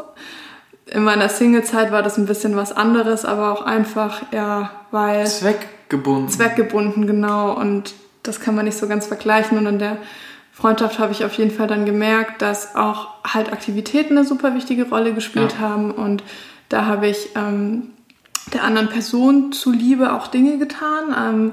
In 0.93 1.05
meiner 1.05 1.28
Single-Zeit 1.28 1.93
war 1.93 2.03
das 2.03 2.18
ein 2.18 2.26
bisschen 2.26 2.57
was 2.57 2.72
anderes, 2.72 3.24
aber 3.24 3.53
auch 3.53 3.62
einfach, 3.62 4.22
ja, 4.32 4.70
weil. 4.91 5.26
Zweckgebunden. 5.26 6.28
Zweckgebunden, 6.28 7.07
genau. 7.07 7.53
Und 7.53 7.95
das 8.24 8.41
kann 8.41 8.57
man 8.57 8.64
nicht 8.64 8.76
so 8.76 8.88
ganz 8.88 9.07
vergleichen. 9.07 9.57
Und 9.57 9.66
in 9.66 9.78
der 9.78 9.99
Freundschaft 10.53 10.99
habe 10.99 11.12
ich 11.12 11.24
auf 11.24 11.34
jeden 11.34 11.53
Fall 11.53 11.68
dann 11.68 11.86
gemerkt, 11.86 12.43
dass 12.43 12.74
auch 12.74 13.09
halt 13.24 13.53
Aktivitäten 13.53 14.18
eine 14.18 14.26
super 14.26 14.55
wichtige 14.55 14.88
Rolle 14.88 15.14
gespielt 15.14 15.55
ja. 15.55 15.68
haben. 15.68 15.93
Und 15.93 16.24
da 16.68 16.86
habe 16.86 17.07
ich 17.07 17.30
ähm, 17.36 17.91
der 18.53 18.64
anderen 18.64 18.88
Person 18.88 19.53
zuliebe 19.53 20.12
auch 20.12 20.26
Dinge 20.26 20.59
getan. 20.59 21.14
Ähm, 21.16 21.53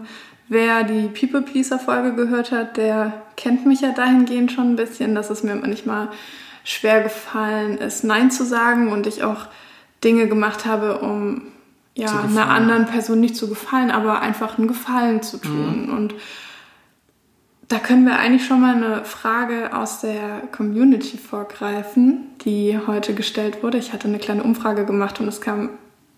wer 0.49 0.83
die 0.83 1.09
People 1.09 1.43
Pleaser 1.43 1.77
Folge 1.79 2.13
gehört 2.13 2.51
hat, 2.51 2.77
der 2.77 3.13
kennt 3.35 3.65
mich 3.65 3.81
ja 3.81 3.91
dahingehend 3.91 4.51
schon 4.51 4.73
ein 4.73 4.75
bisschen, 4.75 5.13
dass 5.13 5.29
es 5.29 5.43
mir 5.43 5.55
manchmal 5.55 6.09
schwer 6.67 7.01
gefallen 7.01 7.77
ist, 7.77 8.03
Nein 8.03 8.29
zu 8.29 8.43
sagen 8.43 8.91
und 8.91 9.07
ich 9.07 9.23
auch 9.23 9.45
Dinge 10.03 10.27
gemacht 10.27 10.65
habe, 10.65 10.97
um 10.97 11.43
ja, 11.95 12.23
einer 12.23 12.49
anderen 12.49 12.85
Person 12.85 13.21
nicht 13.21 13.37
zu 13.37 13.47
gefallen, 13.47 13.89
aber 13.89 14.21
einfach 14.21 14.57
einen 14.57 14.67
Gefallen 14.67 15.23
zu 15.23 15.37
tun. 15.37 15.85
Mhm. 15.85 15.93
Und 15.93 16.15
da 17.69 17.79
können 17.79 18.05
wir 18.05 18.19
eigentlich 18.19 18.45
schon 18.45 18.59
mal 18.59 18.75
eine 18.75 19.05
Frage 19.05 19.73
aus 19.73 20.01
der 20.01 20.41
Community 20.51 21.17
vorgreifen, 21.17 22.27
die 22.43 22.77
heute 22.85 23.13
gestellt 23.13 23.63
wurde. 23.63 23.77
Ich 23.77 23.93
hatte 23.93 24.09
eine 24.09 24.19
kleine 24.19 24.43
Umfrage 24.43 24.85
gemacht 24.85 25.21
und 25.21 25.27
es 25.29 25.39
kam 25.39 25.69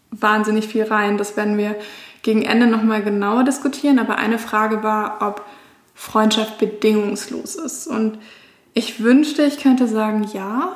wahnsinnig 0.09 0.67
viel 0.67 0.83
rein. 0.83 1.19
Das 1.19 1.37
werden 1.37 1.59
wir 1.59 1.75
gegen 2.23 2.41
Ende 2.41 2.65
nochmal 2.65 3.03
genauer 3.03 3.43
diskutieren. 3.43 3.99
Aber 3.99 4.17
eine 4.17 4.39
Frage 4.39 4.81
war, 4.81 5.17
ob 5.21 5.45
Freundschaft 5.93 6.57
bedingungslos 6.57 7.53
ist. 7.53 7.85
Und 7.85 8.17
ich 8.73 9.03
wünschte, 9.03 9.43
ich 9.43 9.59
könnte 9.59 9.87
sagen 9.87 10.25
ja. 10.33 10.75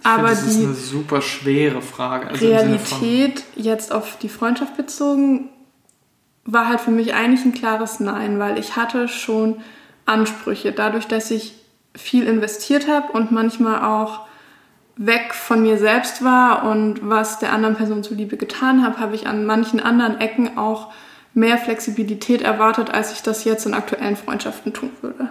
Ich 0.00 0.06
aber 0.06 0.28
finde, 0.28 0.42
das 0.42 0.44
die 0.44 0.60
ist 0.62 0.66
eine 0.66 0.74
super 0.74 1.22
schwere 1.22 1.82
Frage. 1.82 2.28
Also 2.28 2.46
Realität 2.46 3.44
jetzt 3.56 3.92
auf 3.92 4.18
die 4.18 4.28
Freundschaft 4.28 4.76
bezogen 4.76 5.50
war 6.50 6.66
halt 6.66 6.80
für 6.80 6.90
mich 6.90 7.12
eigentlich 7.12 7.44
ein 7.44 7.52
klares 7.52 8.00
Nein, 8.00 8.38
weil 8.38 8.58
ich 8.58 8.76
hatte 8.76 9.06
schon 9.06 9.56
Ansprüche. 10.06 10.72
Dadurch, 10.72 11.06
dass 11.06 11.30
ich 11.30 11.52
viel 11.94 12.26
investiert 12.26 12.88
habe 12.88 13.12
und 13.12 13.30
manchmal 13.32 13.84
auch 13.84 14.20
weg 14.96 15.34
von 15.34 15.62
mir 15.62 15.76
selbst 15.76 16.24
war 16.24 16.64
und 16.64 17.08
was 17.08 17.38
der 17.38 17.52
anderen 17.52 17.76
Person 17.76 18.02
zuliebe 18.02 18.36
getan 18.38 18.82
habe, 18.82 18.98
habe 18.98 19.14
ich 19.14 19.26
an 19.26 19.44
manchen 19.44 19.78
anderen 19.78 20.20
Ecken 20.20 20.56
auch 20.56 20.90
mehr 21.34 21.58
Flexibilität 21.58 22.42
erwartet, 22.42 22.90
als 22.90 23.12
ich 23.12 23.22
das 23.22 23.44
jetzt 23.44 23.66
in 23.66 23.74
aktuellen 23.74 24.16
Freundschaften 24.16 24.72
tun 24.72 24.90
würde. 25.02 25.28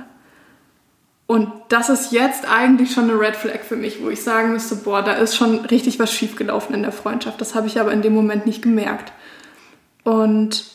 Und 1.27 1.51
das 1.67 1.89
ist 1.89 2.13
jetzt 2.13 2.49
eigentlich 2.49 2.93
schon 2.93 3.09
eine 3.09 3.19
Red 3.19 3.35
Flag 3.35 3.59
für 3.59 3.75
mich, 3.75 4.01
wo 4.01 4.09
ich 4.09 4.23
sagen 4.23 4.53
müsste, 4.53 4.77
boah, 4.77 5.03
da 5.03 5.13
ist 5.13 5.35
schon 5.35 5.65
richtig 5.65 5.99
was 5.99 6.13
schiefgelaufen 6.13 6.73
in 6.73 6.83
der 6.83 6.93
Freundschaft. 6.93 7.41
Das 7.41 7.53
habe 7.53 7.67
ich 7.67 7.79
aber 7.79 7.91
in 7.91 8.01
dem 8.01 8.13
Moment 8.13 8.45
nicht 8.45 8.61
gemerkt. 8.61 9.11
Und 10.03 10.65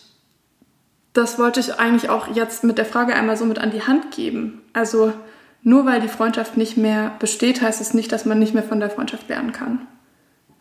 das 1.15 1.39
wollte 1.39 1.61
ich 1.61 1.79
eigentlich 1.79 2.11
auch 2.11 2.35
jetzt 2.35 2.65
mit 2.65 2.77
der 2.77 2.85
Frage 2.85 3.15
einmal 3.15 3.39
so 3.39 3.47
mit 3.47 3.59
an 3.59 3.71
die 3.71 3.83
Hand 3.83 4.11
geben. 4.11 4.61
Also 4.75 5.15
nur 5.63 5.87
weil 5.87 6.03
die 6.03 6.09
Freundschaft 6.09 6.59
nicht 6.59 6.77
mehr 6.77 7.13
besteht, 7.19 7.63
heißt 7.63 7.81
es 7.81 7.95
nicht, 7.95 8.13
dass 8.13 8.27
man 8.27 8.39
nicht 8.39 8.53
mehr 8.53 8.63
von 8.63 8.81
der 8.81 8.91
Freundschaft 8.91 9.29
lernen 9.31 9.53
kann. 9.53 9.87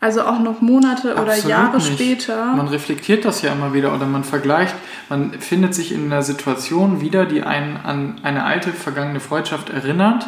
Also 0.02 0.22
auch 0.22 0.40
noch 0.40 0.60
Monate 0.60 1.12
oder 1.12 1.30
Absolut 1.30 1.48
Jahre 1.48 1.76
nicht. 1.76 1.92
später. 1.92 2.56
Man 2.56 2.66
reflektiert 2.66 3.24
das 3.24 3.40
ja 3.40 3.52
immer 3.52 3.72
wieder 3.72 3.94
oder 3.94 4.04
man 4.04 4.24
vergleicht, 4.24 4.74
man 5.08 5.38
findet 5.38 5.76
sich 5.76 5.92
in 5.92 6.06
einer 6.06 6.22
Situation 6.22 7.00
wieder, 7.00 7.24
die 7.24 7.44
einen 7.44 7.76
an 7.76 8.16
eine 8.24 8.42
alte 8.42 8.72
vergangene 8.72 9.20
Freundschaft 9.20 9.70
erinnert. 9.70 10.26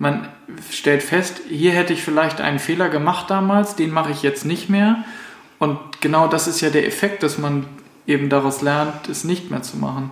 Man 0.00 0.26
stellt 0.68 1.04
fest, 1.04 1.42
hier 1.48 1.70
hätte 1.70 1.92
ich 1.92 2.02
vielleicht 2.02 2.40
einen 2.40 2.58
Fehler 2.58 2.88
gemacht 2.88 3.30
damals, 3.30 3.76
den 3.76 3.92
mache 3.92 4.10
ich 4.10 4.24
jetzt 4.24 4.44
nicht 4.44 4.68
mehr. 4.68 5.04
Und 5.60 5.78
genau 6.00 6.26
das 6.26 6.48
ist 6.48 6.60
ja 6.60 6.70
der 6.70 6.84
Effekt, 6.84 7.22
dass 7.22 7.38
man 7.38 7.66
eben 8.08 8.28
daraus 8.28 8.62
lernt, 8.62 9.08
es 9.08 9.22
nicht 9.22 9.48
mehr 9.48 9.62
zu 9.62 9.76
machen. 9.76 10.10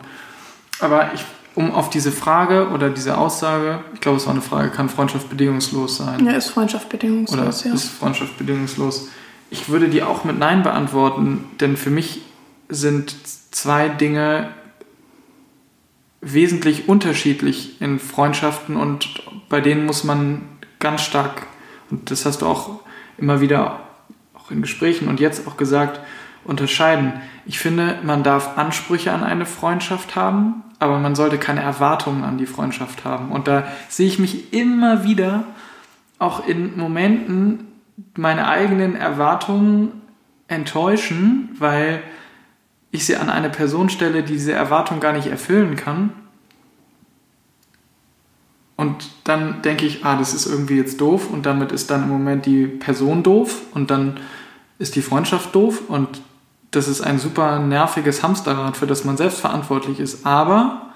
Aber 0.78 1.10
ich, 1.12 1.24
um 1.54 1.70
auf 1.72 1.90
diese 1.90 2.12
Frage 2.12 2.70
oder 2.70 2.90
diese 2.90 3.18
Aussage, 3.18 3.80
ich 3.94 4.00
glaube, 4.00 4.16
es 4.18 4.26
war 4.26 4.32
eine 4.32 4.42
Frage, 4.42 4.70
kann 4.70 4.88
Freundschaft 4.88 5.28
bedingungslos 5.28 5.96
sein? 5.98 6.24
Ja, 6.24 6.32
ist 6.32 6.50
Freundschaft 6.50 6.88
bedingungslos, 6.88 7.62
oder 7.62 7.68
ja. 7.68 7.74
Ist 7.74 7.88
Freundschaft 7.88 8.38
bedingungslos? 8.38 9.08
Ich 9.50 9.68
würde 9.68 9.88
die 9.88 10.02
auch 10.02 10.24
mit 10.24 10.38
Nein 10.38 10.62
beantworten, 10.62 11.44
denn 11.60 11.76
für 11.76 11.90
mich 11.90 12.22
sind 12.68 13.14
zwei 13.50 13.88
Dinge 13.88 14.48
wesentlich 16.22 16.88
unterschiedlich 16.88 17.80
in 17.80 17.98
Freundschaften 17.98 18.76
und 18.76 19.22
bei 19.48 19.60
denen 19.60 19.84
muss 19.84 20.04
man 20.04 20.42
ganz 20.78 21.02
stark, 21.02 21.46
und 21.90 22.10
das 22.10 22.24
hast 22.24 22.42
du 22.42 22.46
auch 22.46 22.80
immer 23.18 23.40
wieder 23.40 23.80
auch 24.34 24.50
in 24.50 24.62
Gesprächen 24.62 25.08
und 25.08 25.20
jetzt 25.20 25.46
auch 25.46 25.56
gesagt, 25.56 26.00
unterscheiden. 26.44 27.14
Ich 27.46 27.58
finde, 27.58 27.98
man 28.02 28.22
darf 28.22 28.56
Ansprüche 28.58 29.12
an 29.12 29.24
eine 29.24 29.46
Freundschaft 29.46 30.16
haben, 30.16 30.62
aber 30.78 30.98
man 30.98 31.14
sollte 31.14 31.38
keine 31.38 31.62
Erwartungen 31.62 32.24
an 32.24 32.38
die 32.38 32.46
Freundschaft 32.46 33.04
haben. 33.04 33.30
Und 33.30 33.48
da 33.48 33.64
sehe 33.88 34.08
ich 34.08 34.18
mich 34.18 34.52
immer 34.52 35.04
wieder 35.04 35.44
auch 36.18 36.46
in 36.46 36.76
Momenten 36.76 37.68
meine 38.16 38.48
eigenen 38.48 38.96
Erwartungen 38.96 40.02
enttäuschen, 40.48 41.50
weil 41.58 42.02
ich 42.90 43.06
sie 43.06 43.16
an 43.16 43.30
eine 43.30 43.48
Person 43.48 43.88
stelle, 43.88 44.22
die 44.22 44.34
diese 44.34 44.52
Erwartung 44.52 45.00
gar 45.00 45.12
nicht 45.12 45.26
erfüllen 45.26 45.76
kann. 45.76 46.10
Und 48.76 49.10
dann 49.24 49.62
denke 49.62 49.86
ich, 49.86 50.04
ah, 50.04 50.16
das 50.16 50.34
ist 50.34 50.46
irgendwie 50.46 50.76
jetzt 50.76 51.00
doof 51.00 51.30
und 51.30 51.46
damit 51.46 51.72
ist 51.72 51.90
dann 51.90 52.02
im 52.02 52.08
Moment 52.08 52.46
die 52.46 52.66
Person 52.66 53.22
doof 53.22 53.62
und 53.74 53.90
dann 53.90 54.18
ist 54.78 54.96
die 54.96 55.02
Freundschaft 55.02 55.54
doof 55.54 55.82
und 55.88 56.20
das 56.72 56.88
ist 56.88 57.02
ein 57.02 57.18
super 57.18 57.58
nerviges 57.58 58.22
Hamsterrad, 58.22 58.76
für 58.76 58.86
das 58.86 59.04
man 59.04 59.16
selbst 59.16 59.40
verantwortlich 59.40 60.00
ist. 60.00 60.26
Aber 60.26 60.92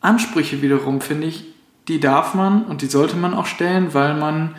Ansprüche 0.00 0.62
wiederum, 0.62 1.00
finde 1.00 1.26
ich, 1.26 1.46
die 1.88 1.98
darf 1.98 2.34
man 2.34 2.64
und 2.64 2.82
die 2.82 2.86
sollte 2.86 3.16
man 3.16 3.34
auch 3.34 3.46
stellen, 3.46 3.94
weil 3.94 4.14
man 4.14 4.54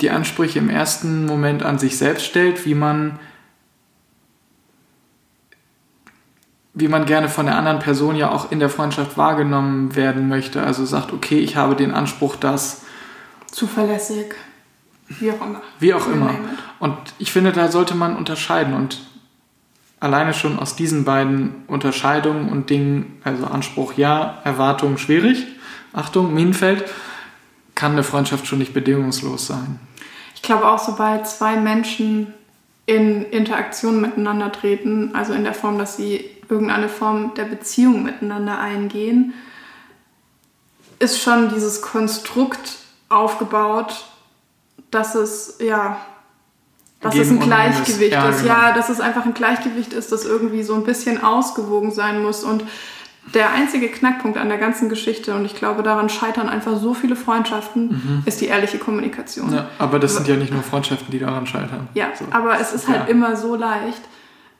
die 0.00 0.10
Ansprüche 0.10 0.58
im 0.58 0.68
ersten 0.68 1.26
Moment 1.26 1.62
an 1.62 1.78
sich 1.78 1.96
selbst 1.96 2.26
stellt, 2.26 2.66
wie 2.66 2.74
man 2.74 3.18
wie 6.76 6.88
man 6.88 7.06
gerne 7.06 7.28
von 7.28 7.46
der 7.46 7.56
anderen 7.56 7.78
Person 7.78 8.16
ja 8.16 8.32
auch 8.32 8.50
in 8.50 8.58
der 8.58 8.68
Freundschaft 8.68 9.16
wahrgenommen 9.16 9.94
werden 9.94 10.28
möchte. 10.28 10.64
Also 10.64 10.84
sagt, 10.84 11.12
okay, 11.12 11.38
ich 11.38 11.54
habe 11.54 11.76
den 11.76 11.92
Anspruch, 11.92 12.34
dass 12.34 12.82
zuverlässig, 13.52 14.34
wie 15.08 15.30
auch 15.30 15.40
immer. 15.40 15.62
Wie 15.78 15.94
auch 15.94 16.06
immer. 16.08 16.34
Und 16.84 16.98
ich 17.18 17.32
finde, 17.32 17.50
da 17.50 17.72
sollte 17.72 17.94
man 17.94 18.14
unterscheiden 18.14 18.74
und 18.74 18.98
alleine 20.00 20.34
schon 20.34 20.58
aus 20.58 20.76
diesen 20.76 21.06
beiden 21.06 21.64
Unterscheidungen 21.66 22.50
und 22.50 22.68
Dingen, 22.68 23.22
also 23.24 23.46
Anspruch 23.46 23.94
ja, 23.94 24.42
Erwartung 24.44 24.98
schwierig, 24.98 25.46
Achtung, 25.94 26.34
Minenfeld, 26.34 26.84
kann 27.74 27.92
eine 27.92 28.02
Freundschaft 28.02 28.46
schon 28.46 28.58
nicht 28.58 28.74
bedingungslos 28.74 29.46
sein. 29.46 29.80
Ich 30.34 30.42
glaube 30.42 30.68
auch, 30.68 30.78
sobald 30.78 31.26
zwei 31.26 31.56
Menschen 31.56 32.34
in 32.84 33.24
Interaktion 33.30 34.02
miteinander 34.02 34.52
treten, 34.52 35.14
also 35.14 35.32
in 35.32 35.44
der 35.44 35.54
Form, 35.54 35.78
dass 35.78 35.96
sie 35.96 36.32
irgendeine 36.50 36.90
Form 36.90 37.32
der 37.34 37.44
Beziehung 37.44 38.02
miteinander 38.02 38.58
eingehen, 38.58 39.32
ist 40.98 41.18
schon 41.18 41.48
dieses 41.48 41.80
Konstrukt 41.80 42.76
aufgebaut, 43.08 44.04
dass 44.90 45.14
es 45.14 45.56
ja 45.60 45.96
dass 47.04 47.14
es 47.16 47.30
ein 47.30 47.40
Gleichgewicht 47.40 48.12
ja, 48.12 48.28
ist. 48.28 48.42
Genau. 48.42 48.54
Ja, 48.54 48.72
dass 48.72 48.88
es 48.88 49.00
einfach 49.00 49.24
ein 49.24 49.34
Gleichgewicht 49.34 49.92
ist, 49.92 50.10
das 50.10 50.24
irgendwie 50.24 50.62
so 50.62 50.74
ein 50.74 50.84
bisschen 50.84 51.22
ausgewogen 51.22 51.92
sein 51.92 52.22
muss. 52.22 52.42
Und 52.42 52.64
der 53.32 53.52
einzige 53.52 53.88
Knackpunkt 53.88 54.36
an 54.36 54.48
der 54.48 54.58
ganzen 54.58 54.88
Geschichte, 54.88 55.34
und 55.34 55.44
ich 55.44 55.54
glaube, 55.54 55.82
daran 55.82 56.08
scheitern 56.08 56.48
einfach 56.48 56.76
so 56.76 56.94
viele 56.94 57.16
Freundschaften, 57.16 57.88
mhm. 57.88 58.22
ist 58.26 58.40
die 58.40 58.46
ehrliche 58.46 58.78
Kommunikation. 58.78 59.52
Ja, 59.52 59.68
aber 59.78 59.98
das 59.98 60.16
sind 60.16 60.28
ja 60.28 60.36
nicht 60.36 60.52
nur 60.52 60.62
Freundschaften, 60.62 61.10
die 61.10 61.18
daran 61.18 61.46
scheitern. 61.46 61.88
Ja, 61.94 62.08
so. 62.18 62.24
aber 62.30 62.58
es 62.60 62.72
ist 62.72 62.88
halt 62.88 63.02
ja. 63.02 63.06
immer 63.06 63.36
so 63.36 63.54
leicht, 63.54 64.02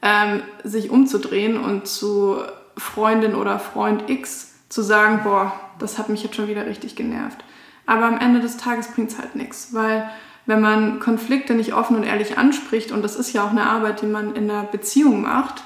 ähm, 0.01 0.41
sich 0.63 0.89
umzudrehen 0.89 1.57
und 1.57 1.87
zu 1.87 2.37
Freundin 2.77 3.35
oder 3.35 3.59
Freund 3.59 4.09
X 4.09 4.53
zu 4.69 4.81
sagen, 4.81 5.21
boah, 5.23 5.53
das 5.79 5.97
hat 5.97 6.09
mich 6.09 6.23
jetzt 6.23 6.35
schon 6.35 6.47
wieder 6.47 6.65
richtig 6.65 6.95
genervt. 6.95 7.43
Aber 7.85 8.05
am 8.05 8.19
Ende 8.19 8.39
des 8.39 8.57
Tages 8.57 8.87
bringt 8.87 9.11
es 9.11 9.17
halt 9.17 9.35
nichts, 9.35 9.69
weil 9.73 10.09
wenn 10.45 10.61
man 10.61 10.99
Konflikte 10.99 11.53
nicht 11.53 11.73
offen 11.73 11.95
und 11.95 12.03
ehrlich 12.03 12.37
anspricht, 12.37 12.91
und 12.91 13.03
das 13.03 13.15
ist 13.15 13.33
ja 13.33 13.43
auch 13.43 13.51
eine 13.51 13.67
Arbeit, 13.67 14.01
die 14.01 14.07
man 14.07 14.35
in 14.35 14.49
einer 14.49 14.63
Beziehung 14.63 15.21
macht, 15.21 15.63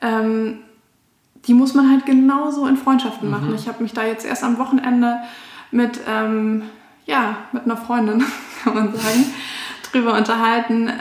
ähm, 0.00 0.58
die 1.46 1.54
muss 1.54 1.74
man 1.74 1.90
halt 1.90 2.06
genauso 2.06 2.66
in 2.66 2.76
Freundschaften 2.76 3.28
mhm. 3.28 3.34
machen. 3.34 3.54
Ich 3.54 3.68
habe 3.68 3.82
mich 3.82 3.92
da 3.92 4.04
jetzt 4.04 4.26
erst 4.26 4.42
am 4.42 4.58
Wochenende 4.58 5.18
mit, 5.70 6.00
ähm, 6.08 6.62
ja, 7.06 7.36
mit 7.52 7.64
einer 7.64 7.76
Freundin, 7.76 8.24
kann 8.64 8.74
man 8.74 8.94
sagen, 8.94 9.26
drüber 9.90 10.14
unterhalten 10.16 10.92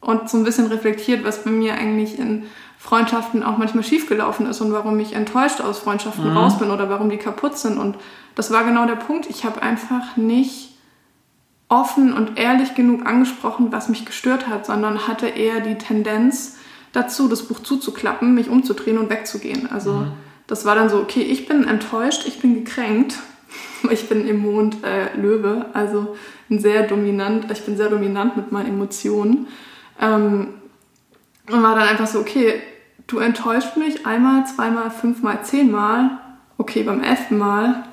und 0.00 0.28
so 0.28 0.36
ein 0.36 0.44
bisschen 0.44 0.66
reflektiert, 0.66 1.24
was 1.24 1.44
bei 1.44 1.50
mir 1.50 1.74
eigentlich 1.74 2.18
in 2.18 2.44
Freundschaften 2.78 3.42
auch 3.42 3.58
manchmal 3.58 3.84
schiefgelaufen 3.84 4.46
ist 4.46 4.60
und 4.60 4.72
warum 4.72 4.98
ich 5.00 5.14
enttäuscht 5.14 5.60
aus 5.60 5.78
Freundschaften 5.78 6.30
mhm. 6.30 6.36
raus 6.36 6.58
bin 6.58 6.70
oder 6.70 6.88
warum 6.88 7.10
die 7.10 7.18
kaputt 7.18 7.58
sind. 7.58 7.78
Und 7.78 7.96
das 8.34 8.50
war 8.50 8.64
genau 8.64 8.86
der 8.86 8.96
Punkt. 8.96 9.28
Ich 9.28 9.44
habe 9.44 9.62
einfach 9.62 10.16
nicht 10.16 10.69
offen 11.70 12.12
und 12.12 12.38
ehrlich 12.38 12.74
genug 12.74 13.06
angesprochen, 13.06 13.68
was 13.70 13.88
mich 13.88 14.04
gestört 14.04 14.48
hat, 14.48 14.66
sondern 14.66 15.06
hatte 15.06 15.28
eher 15.28 15.60
die 15.60 15.78
Tendenz 15.78 16.58
dazu, 16.92 17.28
das 17.28 17.44
Buch 17.44 17.60
zuzuklappen, 17.60 18.34
mich 18.34 18.50
umzudrehen 18.50 18.98
und 18.98 19.08
wegzugehen. 19.08 19.70
Also 19.70 19.92
mhm. 19.92 20.12
das 20.48 20.64
war 20.64 20.74
dann 20.74 20.90
so, 20.90 20.98
okay, 20.98 21.22
ich 21.22 21.46
bin 21.46 21.64
enttäuscht, 21.66 22.24
ich 22.26 22.40
bin 22.40 22.54
gekränkt. 22.54 23.18
Ich 23.90 24.10
bin 24.10 24.28
im 24.28 24.42
Mond 24.42 24.84
äh, 24.84 25.16
Löwe, 25.16 25.66
also 25.72 26.14
ein 26.50 26.58
sehr 26.58 26.86
dominant, 26.86 27.50
ich 27.50 27.64
bin 27.64 27.78
sehr 27.78 27.88
dominant 27.88 28.36
mit 28.36 28.52
meinen 28.52 28.68
Emotionen. 28.68 29.48
Ähm, 29.98 30.48
und 31.50 31.62
war 31.62 31.74
dann 31.76 31.88
einfach 31.88 32.06
so, 32.06 32.20
okay, 32.20 32.60
du 33.06 33.18
enttäuscht 33.18 33.78
mich 33.78 34.06
einmal, 34.06 34.46
zweimal, 34.46 34.90
fünfmal, 34.90 35.42
zehnmal. 35.44 36.10
Okay, 36.58 36.82
beim 36.82 37.02
elften 37.02 37.38
Mal 37.38 37.84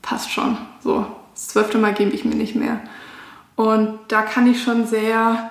passt 0.00 0.30
schon. 0.30 0.56
So, 0.78 1.04
das 1.40 1.48
zwölfte 1.48 1.78
Mal 1.78 1.94
gebe 1.94 2.10
ich 2.10 2.26
mir 2.26 2.34
nicht 2.34 2.54
mehr. 2.54 2.80
Und 3.56 3.98
da 4.08 4.20
kann 4.20 4.46
ich 4.46 4.62
schon 4.62 4.86
sehr 4.86 5.50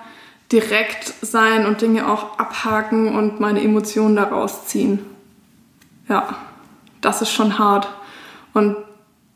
direkt 0.51 1.15
sein 1.21 1.65
und 1.65 1.81
Dinge 1.81 2.07
auch 2.07 2.37
abhaken 2.37 3.15
und 3.15 3.39
meine 3.39 3.63
Emotionen 3.63 4.15
daraus 4.15 4.67
ziehen. 4.67 4.99
Ja, 6.07 6.37
das 7.01 7.23
ist 7.23 7.31
schon 7.31 7.57
hart. 7.57 7.87
Und 8.53 8.75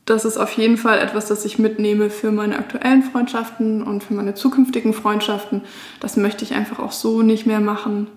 das 0.06 0.26
ist 0.26 0.38
auf 0.38 0.52
jeden 0.52 0.78
Fall 0.78 1.00
etwas, 1.00 1.28
das 1.28 1.44
ich 1.44 1.58
mitnehme 1.58 2.12
für 2.12 2.32
meine 2.32 2.60
aktuellen 2.60 3.02
Freundschaften 3.02 3.82
und 3.82 4.04
für 4.04 4.14
meine 4.14 4.36
zukünftigen 4.36 4.94
Freundschaften. 4.94 5.62
Das 6.02 6.18
möchte 6.18 6.44
ich 6.44 6.54
einfach 6.54 6.78
auch 6.78 6.92
so 6.92 7.24
nicht 7.24 7.48
mehr 7.48 7.62
machen, 7.62 8.08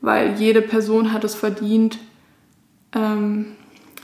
weil 0.00 0.34
jede 0.40 0.60
Person 0.60 1.12
hat 1.12 1.22
es 1.22 1.36
verdient, 1.36 1.98
ähm, 2.92 3.54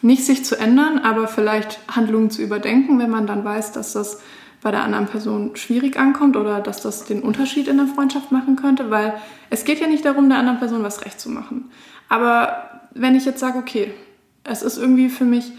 nicht 0.02 0.24
sich 0.24 0.44
zu 0.44 0.58
ändern, 0.58 0.98
aber 0.98 1.28
vielleicht 1.28 1.78
Handlungen 1.88 2.30
zu 2.30 2.42
überdenken, 2.42 2.98
wenn 2.98 3.10
man 3.10 3.26
dann 3.26 3.44
weiß, 3.44 3.72
dass 3.72 3.92
das 3.92 4.20
bei 4.60 4.70
der 4.70 4.82
anderen 4.82 5.06
Person 5.06 5.56
schwierig 5.56 5.98
ankommt 5.98 6.36
oder 6.36 6.60
dass 6.60 6.82
das 6.82 7.04
den 7.04 7.22
Unterschied 7.22 7.66
in 7.68 7.78
der 7.78 7.86
Freundschaft 7.86 8.30
machen 8.30 8.56
könnte, 8.56 8.90
weil 8.90 9.14
es 9.50 9.64
geht 9.64 9.80
ja 9.80 9.88
nicht 9.88 10.04
darum, 10.04 10.28
der 10.28 10.38
anderen 10.38 10.58
Person 10.58 10.82
was 10.82 11.04
recht 11.04 11.20
zu 11.20 11.30
machen. 11.30 11.70
Aber 12.08 12.80
wenn 12.94 13.16
ich 13.16 13.24
jetzt 13.24 13.40
sage, 13.40 13.58
okay, 13.58 13.92
es 14.44 14.62
ist 14.62 14.76
irgendwie 14.76 15.08
für 15.08 15.24
mich 15.24 15.52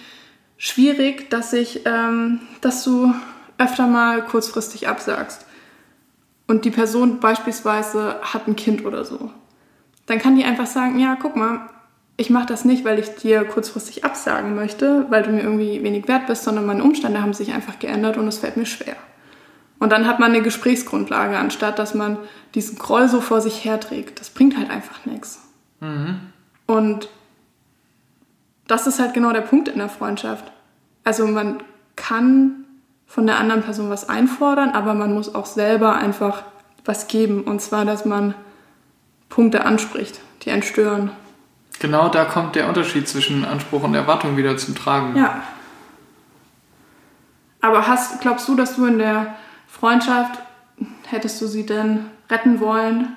schwierig, 0.57 1.29
dass 1.29 1.51
ich, 1.51 1.81
ähm, 1.85 2.39
dass 2.61 2.83
du 2.83 3.13
öfter 3.57 3.87
mal 3.87 4.23
kurzfristig 4.23 4.87
absagst 4.87 5.45
und 6.47 6.65
die 6.65 6.71
Person 6.71 7.19
beispielsweise 7.19 8.15
hat 8.21 8.47
ein 8.47 8.55
Kind 8.55 8.85
oder 8.85 9.03
so, 9.03 9.31
dann 10.05 10.19
kann 10.19 10.35
die 10.35 10.43
einfach 10.43 10.67
sagen, 10.67 10.99
ja, 10.99 11.17
guck 11.21 11.35
mal, 11.35 11.69
ich 12.15 12.29
mache 12.29 12.45
das 12.45 12.63
nicht, 12.63 12.85
weil 12.85 12.99
ich 12.99 13.15
dir 13.15 13.43
kurzfristig 13.43 14.05
absagen 14.05 14.55
möchte, 14.55 15.05
weil 15.09 15.23
du 15.23 15.31
mir 15.31 15.41
irgendwie 15.41 15.83
wenig 15.83 16.07
wert 16.07 16.27
bist, 16.27 16.43
sondern 16.43 16.65
meine 16.65 16.83
Umstände 16.83 17.21
haben 17.21 17.33
sich 17.33 17.53
einfach 17.53 17.79
geändert 17.79 18.17
und 18.17 18.27
es 18.27 18.37
fällt 18.37 18.57
mir 18.57 18.65
schwer. 18.65 18.95
Und 19.79 19.91
dann 19.91 20.07
hat 20.07 20.19
man 20.19 20.31
eine 20.31 20.43
Gesprächsgrundlage, 20.43 21.37
anstatt 21.37 21.79
dass 21.79 21.93
man 21.93 22.17
diesen 22.55 22.77
Groll 22.77 23.09
so 23.09 23.19
vor 23.19 23.41
sich 23.41 23.65
herträgt. 23.65 24.19
Das 24.19 24.29
bringt 24.29 24.57
halt 24.57 24.69
einfach 24.69 25.05
nichts. 25.05 25.41
Mhm. 25.81 26.19
Und 26.67 27.09
das 28.67 28.87
ist 28.87 28.99
halt 28.99 29.13
genau 29.13 29.33
der 29.33 29.41
Punkt 29.41 29.67
in 29.67 29.79
der 29.79 29.89
Freundschaft. 29.89 30.51
Also 31.03 31.27
man 31.27 31.61
kann 31.95 32.63
von 33.05 33.27
der 33.27 33.39
anderen 33.39 33.63
Person 33.63 33.89
was 33.89 34.07
einfordern, 34.07 34.69
aber 34.69 34.93
man 34.93 35.13
muss 35.13 35.35
auch 35.35 35.45
selber 35.45 35.95
einfach 35.95 36.43
was 36.85 37.07
geben. 37.07 37.43
Und 37.43 37.61
zwar, 37.61 37.85
dass 37.85 38.05
man 38.05 38.35
Punkte 39.29 39.65
anspricht, 39.65 40.21
die 40.43 40.51
einen 40.51 40.63
stören. 40.63 41.11
Genau 41.83 42.07
da 42.07 42.23
kommt 42.23 42.55
der 42.55 42.69
Unterschied 42.69 43.09
zwischen 43.09 43.43
Anspruch 43.43 43.83
und 43.83 43.93
Erwartung 43.93 44.37
wieder 44.37 44.55
zum 44.55 44.73
Tragen. 44.73 45.17
Ja. 45.17 45.43
Aber 47.59 47.87
hast, 47.87 48.21
glaubst 48.21 48.47
du, 48.47 48.55
dass 48.55 48.77
du 48.77 48.85
in 48.85 48.99
der 48.99 49.35
Freundschaft, 49.67 50.39
hättest 51.09 51.41
du 51.41 51.47
sie 51.47 51.65
denn 51.65 52.05
retten 52.29 52.61
wollen, 52.61 53.09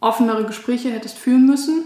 offenere 0.00 0.46
Gespräche 0.46 0.90
hättest 0.92 1.18
führen 1.18 1.44
müssen? 1.44 1.84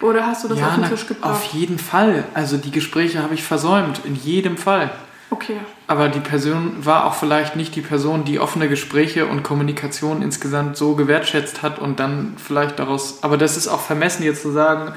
Oder 0.00 0.28
hast 0.28 0.44
du 0.44 0.48
das 0.48 0.60
ja, 0.60 0.68
auf 0.68 0.74
den 0.76 0.84
Tisch 0.84 1.08
gebracht? 1.08 1.28
Auf 1.28 1.44
jeden 1.46 1.80
Fall. 1.80 2.22
Also 2.32 2.56
die 2.56 2.70
Gespräche 2.70 3.20
habe 3.20 3.34
ich 3.34 3.42
versäumt, 3.42 4.02
in 4.04 4.14
jedem 4.14 4.56
Fall. 4.56 4.92
Okay. 5.30 5.56
Aber 5.86 6.08
die 6.08 6.20
Person 6.20 6.84
war 6.84 7.06
auch 7.06 7.14
vielleicht 7.14 7.56
nicht 7.56 7.74
die 7.74 7.80
Person, 7.80 8.24
die 8.24 8.38
offene 8.38 8.68
Gespräche 8.68 9.26
und 9.26 9.42
Kommunikation 9.42 10.22
insgesamt 10.22 10.76
so 10.76 10.94
gewertschätzt 10.94 11.62
hat 11.62 11.78
und 11.78 11.98
dann 11.98 12.34
vielleicht 12.36 12.78
daraus. 12.78 13.22
Aber 13.22 13.36
das 13.36 13.56
ist 13.56 13.68
auch 13.68 13.80
vermessen, 13.80 14.22
jetzt 14.22 14.42
zu 14.42 14.52
sagen, 14.52 14.94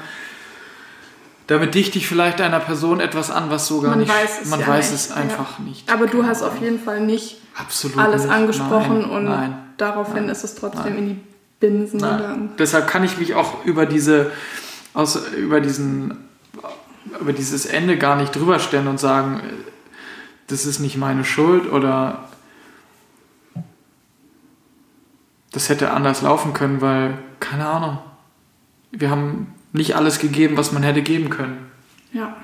damit 1.48 1.74
dichte 1.74 1.98
ich 1.98 2.06
vielleicht 2.06 2.40
einer 2.40 2.60
Person 2.60 3.00
etwas 3.00 3.30
an, 3.30 3.50
was 3.50 3.66
so 3.66 3.80
gar 3.80 3.90
man 3.90 4.00
nicht. 4.00 4.10
Weiß 4.10 4.42
es 4.42 4.50
man 4.50 4.60
ja 4.60 4.66
weiß 4.68 4.90
nicht. 4.92 5.00
es 5.00 5.12
einfach 5.12 5.58
ja. 5.58 5.64
nicht. 5.64 5.90
Aber 5.90 6.06
du 6.06 6.24
hast 6.24 6.42
auf 6.42 6.60
jeden 6.60 6.78
Fall 6.78 7.00
nicht 7.00 7.38
Absolut 7.56 7.98
alles 7.98 8.24
nicht. 8.24 8.32
angesprochen 8.32 9.00
nein, 9.00 9.10
und 9.10 9.24
nein, 9.24 9.58
daraufhin 9.78 10.26
nein, 10.26 10.28
ist 10.28 10.44
es 10.44 10.54
trotzdem 10.54 10.98
in 10.98 11.08
die 11.08 11.20
Binsen 11.58 12.00
gegangen. 12.00 12.52
Deshalb 12.58 12.86
kann 12.86 13.02
ich 13.02 13.18
mich 13.18 13.34
auch 13.34 13.64
über 13.64 13.86
diese, 13.86 14.30
aus, 14.92 15.16
über 15.36 15.60
diesen, 15.60 16.28
über 17.18 17.32
dieses 17.32 17.64
Ende 17.64 17.96
gar 17.96 18.16
nicht 18.16 18.36
drüber 18.36 18.58
stellen 18.58 18.86
und 18.86 19.00
sagen, 19.00 19.40
das 20.48 20.66
ist 20.66 20.80
nicht 20.80 20.96
meine 20.96 21.24
Schuld 21.24 21.70
oder 21.70 22.28
das 25.52 25.68
hätte 25.68 25.92
anders 25.92 26.22
laufen 26.22 26.52
können, 26.52 26.80
weil, 26.80 27.18
keine 27.40 27.66
Ahnung, 27.66 27.98
wir 28.90 29.10
haben 29.10 29.54
nicht 29.72 29.96
alles 29.96 30.18
gegeben, 30.18 30.56
was 30.56 30.72
man 30.72 30.82
hätte 30.82 31.02
geben 31.02 31.30
können. 31.30 31.70
Ja. 32.12 32.36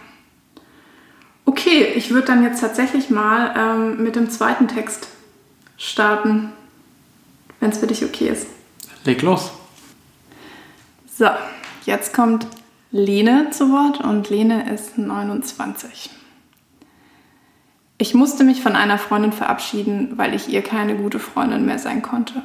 Okay, 1.47 1.93
ich 1.95 2.11
würde 2.11 2.27
dann 2.27 2.43
jetzt 2.43 2.61
tatsächlich 2.61 3.11
mal 3.11 3.55
ähm, 3.57 4.03
mit 4.03 4.17
dem 4.17 4.31
zweiten 4.31 4.69
Text 4.69 5.09
starten, 5.77 6.53
wenn 7.61 7.71
es 7.71 7.79
für 7.79 7.87
dich 7.87 8.05
okay 8.05 8.29
ist. 8.29 8.47
Leg 9.05 9.23
los. 9.23 9.53
So, 11.17 11.29
jetzt 11.85 12.15
kommt 12.15 12.47
Lene 12.91 13.51
zu 13.51 13.71
Wort 13.71 14.01
und 14.01 14.31
Lene 14.31 14.73
ist 14.73 14.99
29. 14.99 16.11
Ich 17.97 18.15
musste 18.15 18.43
mich 18.43 18.61
von 18.61 18.75
einer 18.75 18.99
Freundin 18.99 19.33
verabschieden, 19.33 20.15
weil 20.17 20.35
ich 20.35 20.49
ihr 20.49 20.63
keine 20.63 20.97
gute 20.97 21.19
Freundin 21.21 21.65
mehr 21.65 21.79
sein 21.79 22.03
konnte. 22.03 22.43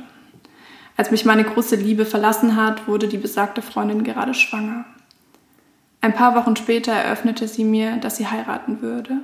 Als 0.95 1.12
mich 1.12 1.26
meine 1.26 1.43
große 1.43 1.76
Liebe 1.76 2.06
verlassen 2.06 2.56
hat, 2.56 2.88
wurde 2.88 3.08
die 3.08 3.18
besagte 3.18 3.62
Freundin 3.62 4.04
gerade 4.04 4.34
schwanger. 4.34 4.86
Ein 6.02 6.14
paar 6.14 6.36
Wochen 6.36 6.56
später 6.56 6.91
eröffnete 6.91 7.47
sie 7.47 7.64
mir, 7.64 7.97
dass 7.97 8.18
sie 8.18 8.28
heiraten 8.28 8.82
würde. 8.82 9.18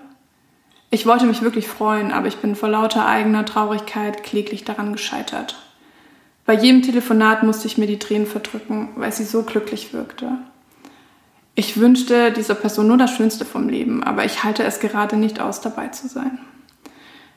Ich 0.89 1.05
wollte 1.05 1.25
mich 1.25 1.41
wirklich 1.41 1.67
freuen, 1.67 2.11
aber 2.11 2.27
ich 2.27 2.37
bin 2.37 2.55
vor 2.55 2.69
lauter 2.69 3.05
eigener 3.05 3.45
Traurigkeit 3.45 4.23
kläglich 4.23 4.63
daran 4.63 4.93
gescheitert. 4.93 5.57
Bei 6.45 6.53
jedem 6.53 6.81
Telefonat 6.81 7.43
musste 7.43 7.67
ich 7.67 7.77
mir 7.77 7.87
die 7.87 7.99
Tränen 7.99 8.27
verdrücken, 8.27 8.89
weil 8.95 9.11
sie 9.11 9.25
so 9.25 9.43
glücklich 9.43 9.93
wirkte. 9.93 10.37
Ich 11.57 11.79
wünschte 11.79 12.33
dieser 12.33 12.55
Person 12.55 12.87
nur 12.87 12.97
das 12.97 13.11
Schönste 13.11 13.45
vom 13.45 13.69
Leben, 13.69 14.03
aber 14.03 14.25
ich 14.25 14.43
halte 14.43 14.63
es 14.63 14.81
gerade 14.81 15.15
nicht 15.15 15.39
aus, 15.39 15.61
dabei 15.61 15.87
zu 15.87 16.09
sein. 16.09 16.37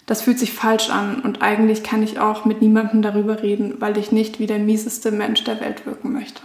Das 0.06 0.22
fühlt 0.22 0.40
sich 0.40 0.52
falsch 0.52 0.90
an 0.90 1.20
und 1.20 1.40
eigentlich 1.40 1.84
kann 1.84 2.02
ich 2.02 2.18
auch 2.18 2.44
mit 2.44 2.60
niemandem 2.60 3.00
darüber 3.00 3.42
reden, 3.42 3.76
weil 3.78 3.96
ich 3.96 4.10
nicht 4.10 4.40
wie 4.40 4.46
der 4.46 4.58
mieseste 4.58 5.12
Mensch 5.12 5.44
der 5.44 5.60
Welt 5.60 5.86
wirken 5.86 6.12
möchte. 6.12 6.42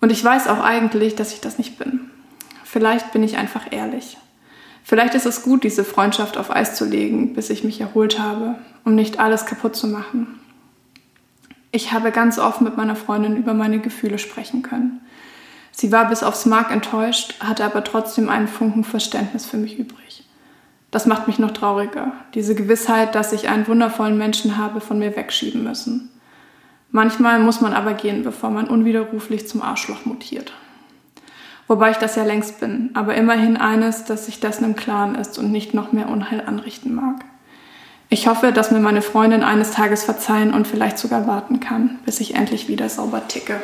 Und 0.00 0.12
ich 0.12 0.22
weiß 0.22 0.48
auch 0.48 0.60
eigentlich, 0.60 1.14
dass 1.14 1.32
ich 1.32 1.40
das 1.40 1.56
nicht 1.56 1.78
bin. 1.78 2.10
Vielleicht 2.64 3.12
bin 3.12 3.22
ich 3.22 3.38
einfach 3.38 3.72
ehrlich. 3.72 4.18
Vielleicht 4.84 5.14
ist 5.14 5.26
es 5.26 5.42
gut, 5.42 5.64
diese 5.64 5.84
Freundschaft 5.84 6.36
auf 6.36 6.50
Eis 6.50 6.74
zu 6.74 6.84
legen, 6.84 7.34
bis 7.34 7.50
ich 7.50 7.64
mich 7.64 7.80
erholt 7.80 8.18
habe, 8.18 8.56
um 8.84 8.94
nicht 8.94 9.18
alles 9.18 9.46
kaputt 9.46 9.76
zu 9.76 9.86
machen. 9.86 10.38
Ich 11.72 11.92
habe 11.92 12.10
ganz 12.10 12.38
offen 12.38 12.64
mit 12.64 12.76
meiner 12.76 12.96
Freundin 12.96 13.36
über 13.36 13.54
meine 13.54 13.78
Gefühle 13.78 14.18
sprechen 14.18 14.62
können. 14.62 15.00
Sie 15.80 15.92
war 15.92 16.08
bis 16.08 16.24
aufs 16.24 16.44
Mark 16.44 16.72
enttäuscht, 16.72 17.36
hatte 17.38 17.64
aber 17.64 17.84
trotzdem 17.84 18.28
einen 18.28 18.48
Funken 18.48 18.82
Verständnis 18.82 19.46
für 19.46 19.58
mich 19.58 19.78
übrig. 19.78 20.24
Das 20.90 21.06
macht 21.06 21.28
mich 21.28 21.38
noch 21.38 21.52
trauriger, 21.52 22.14
diese 22.34 22.56
Gewissheit, 22.56 23.14
dass 23.14 23.32
ich 23.32 23.48
einen 23.48 23.68
wundervollen 23.68 24.18
Menschen 24.18 24.58
habe 24.58 24.80
von 24.80 24.98
mir 24.98 25.14
wegschieben 25.14 25.62
müssen. 25.62 26.10
Manchmal 26.90 27.38
muss 27.38 27.60
man 27.60 27.74
aber 27.74 27.92
gehen, 27.92 28.24
bevor 28.24 28.50
man 28.50 28.66
unwiderruflich 28.66 29.46
zum 29.46 29.62
Arschloch 29.62 30.04
mutiert. 30.04 30.52
Wobei 31.68 31.92
ich 31.92 31.98
das 31.98 32.16
ja 32.16 32.24
längst 32.24 32.58
bin, 32.58 32.90
aber 32.94 33.14
immerhin 33.14 33.56
eines, 33.56 34.04
dass 34.04 34.26
sich 34.26 34.40
dessen 34.40 34.64
im 34.64 34.74
Klaren 34.74 35.14
ist 35.14 35.38
und 35.38 35.52
nicht 35.52 35.74
noch 35.74 35.92
mehr 35.92 36.08
Unheil 36.08 36.42
anrichten 36.44 36.92
mag. 36.92 37.24
Ich 38.08 38.26
hoffe, 38.26 38.50
dass 38.50 38.72
mir 38.72 38.80
meine 38.80 39.02
Freundin 39.02 39.44
eines 39.44 39.70
Tages 39.70 40.02
verzeihen 40.02 40.54
und 40.54 40.66
vielleicht 40.66 40.98
sogar 40.98 41.28
warten 41.28 41.60
kann, 41.60 42.00
bis 42.04 42.18
ich 42.18 42.34
endlich 42.34 42.66
wieder 42.66 42.88
sauber 42.88 43.28
ticke. 43.28 43.60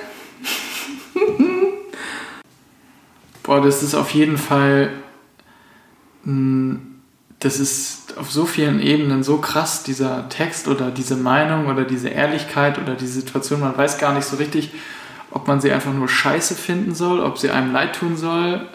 Boah, 3.45 3.61
das 3.61 3.83
ist 3.83 3.95
auf 3.95 4.11
jeden 4.15 4.39
Fall. 4.39 4.91
Das 7.39 7.61
ist 7.61 8.17
auf 8.17 8.33
so 8.33 8.47
vielen 8.47 8.81
Ebenen 8.81 9.23
so 9.23 9.37
krass, 9.37 9.83
dieser 9.83 10.31
Text 10.31 10.67
oder 10.67 10.91
diese 10.91 11.15
Meinung 11.15 11.67
oder 11.67 11.85
diese 11.85 12.09
Ehrlichkeit 12.09 12.79
oder 12.79 12.95
die 12.95 13.07
Situation. 13.07 13.61
Man 13.61 13.77
weiß 13.77 13.99
gar 13.99 14.15
nicht 14.15 14.25
so 14.25 14.37
richtig, 14.37 14.73
ob 15.31 15.47
man 15.47 15.61
sie 15.61 15.71
einfach 15.71 15.93
nur 15.93 16.09
scheiße 16.09 16.55
finden 16.55 16.95
soll, 16.95 17.21
ob 17.21 17.37
sie 17.39 17.51
einem 17.51 17.71
leid 17.71 17.95
tun 17.97 18.17
soll. 18.17 18.67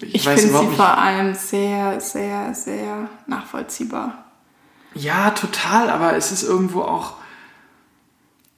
Ich, 0.00 0.16
ich 0.16 0.28
finde 0.28 0.40
sie 0.40 0.66
nicht. 0.66 0.76
vor 0.76 0.98
allem 0.98 1.34
sehr, 1.34 2.00
sehr, 2.00 2.54
sehr 2.54 3.08
nachvollziehbar. 3.28 4.24
Ja, 4.94 5.30
total, 5.30 5.90
aber 5.90 6.16
es 6.16 6.32
ist 6.32 6.42
irgendwo 6.42 6.82
auch. 6.82 7.14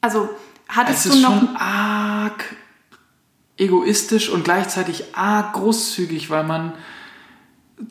Also, 0.00 0.30
hattest 0.68 1.04
es 1.04 1.14
ist 1.14 1.22
du 1.22 1.28
noch. 1.28 1.38
Schon 1.38 1.56
arg 1.56 2.44
egoistisch 3.58 4.30
und 4.30 4.44
gleichzeitig 4.44 5.04
arg 5.14 5.54
großzügig, 5.54 6.30
weil 6.30 6.44
man 6.44 6.72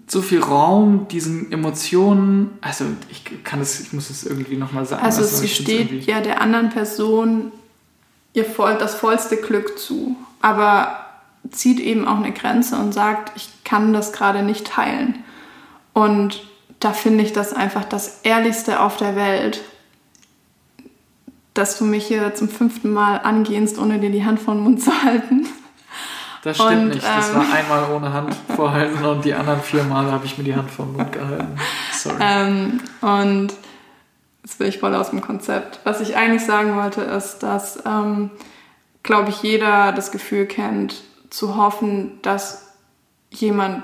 so 0.07 0.21
viel 0.21 0.41
Raum 0.41 1.07
diesen 1.09 1.51
Emotionen, 1.51 2.57
also 2.61 2.85
ich 3.09 3.23
kann 3.43 3.61
es, 3.61 3.79
ich 3.79 3.93
muss 3.93 4.09
es 4.09 4.25
irgendwie 4.25 4.57
nochmal 4.57 4.85
sagen. 4.85 5.03
Also 5.03 5.21
es 5.21 5.41
gesteht 5.41 6.05
ja 6.05 6.21
der 6.21 6.41
anderen 6.41 6.69
Person 6.69 7.51
ihr 8.33 8.45
voll, 8.45 8.77
das 8.77 8.95
vollste 8.95 9.37
Glück 9.37 9.79
zu, 9.79 10.15
aber 10.41 11.05
zieht 11.49 11.79
eben 11.79 12.07
auch 12.07 12.17
eine 12.17 12.33
Grenze 12.33 12.77
und 12.77 12.93
sagt, 12.93 13.31
ich 13.35 13.49
kann 13.63 13.93
das 13.93 14.11
gerade 14.13 14.43
nicht 14.43 14.67
teilen. 14.67 15.23
Und 15.93 16.43
da 16.79 16.93
finde 16.93 17.23
ich 17.23 17.33
das 17.33 17.53
einfach 17.53 17.85
das 17.85 18.21
Ehrlichste 18.23 18.81
auf 18.81 18.97
der 18.97 19.15
Welt, 19.15 19.61
dass 21.57 21.77
du 21.77 21.85
mich 21.85 22.05
hier 22.05 22.35
zum 22.35 22.49
fünften 22.49 22.93
Mal 22.93 23.17
angehst, 23.17 23.79
ohne 23.79 23.99
dir 23.99 24.11
die 24.11 24.23
Hand 24.23 24.39
vor 24.39 24.53
den 24.53 24.63
Mund 24.63 24.81
zu 24.81 24.91
halten. 25.03 25.47
Das 26.43 26.57
stimmt 26.57 26.71
und, 26.71 26.87
nicht. 26.89 27.03
Das 27.03 27.29
ähm, 27.29 27.35
war 27.35 27.53
einmal 27.53 27.91
ohne 27.91 28.13
Hand 28.13 28.35
vorhalten 28.55 29.03
und 29.03 29.25
die 29.25 29.33
anderen 29.33 29.61
vier 29.61 29.83
Mal 29.83 30.11
habe 30.11 30.25
ich 30.25 30.37
mir 30.37 30.43
die 30.43 30.55
Hand 30.55 30.69
vor 30.69 30.85
den 30.85 30.95
Mund 30.95 31.11
gehalten. 31.11 31.59
Sorry. 31.91 32.15
Ähm, 32.21 32.79
und 33.01 33.53
jetzt 34.43 34.59
bin 34.59 34.67
ich 34.67 34.77
voll 34.77 34.93
aus 34.95 35.09
dem 35.09 35.21
Konzept. 35.21 35.79
Was 35.83 35.99
ich 35.99 36.15
eigentlich 36.15 36.45
sagen 36.45 36.75
wollte, 36.75 37.01
ist, 37.01 37.39
dass, 37.39 37.83
ähm, 37.85 38.29
glaube 39.03 39.29
ich, 39.29 39.41
jeder 39.41 39.91
das 39.91 40.11
Gefühl 40.11 40.45
kennt, 40.45 41.01
zu 41.29 41.57
hoffen, 41.57 42.19
dass 42.21 42.75
jemand 43.31 43.83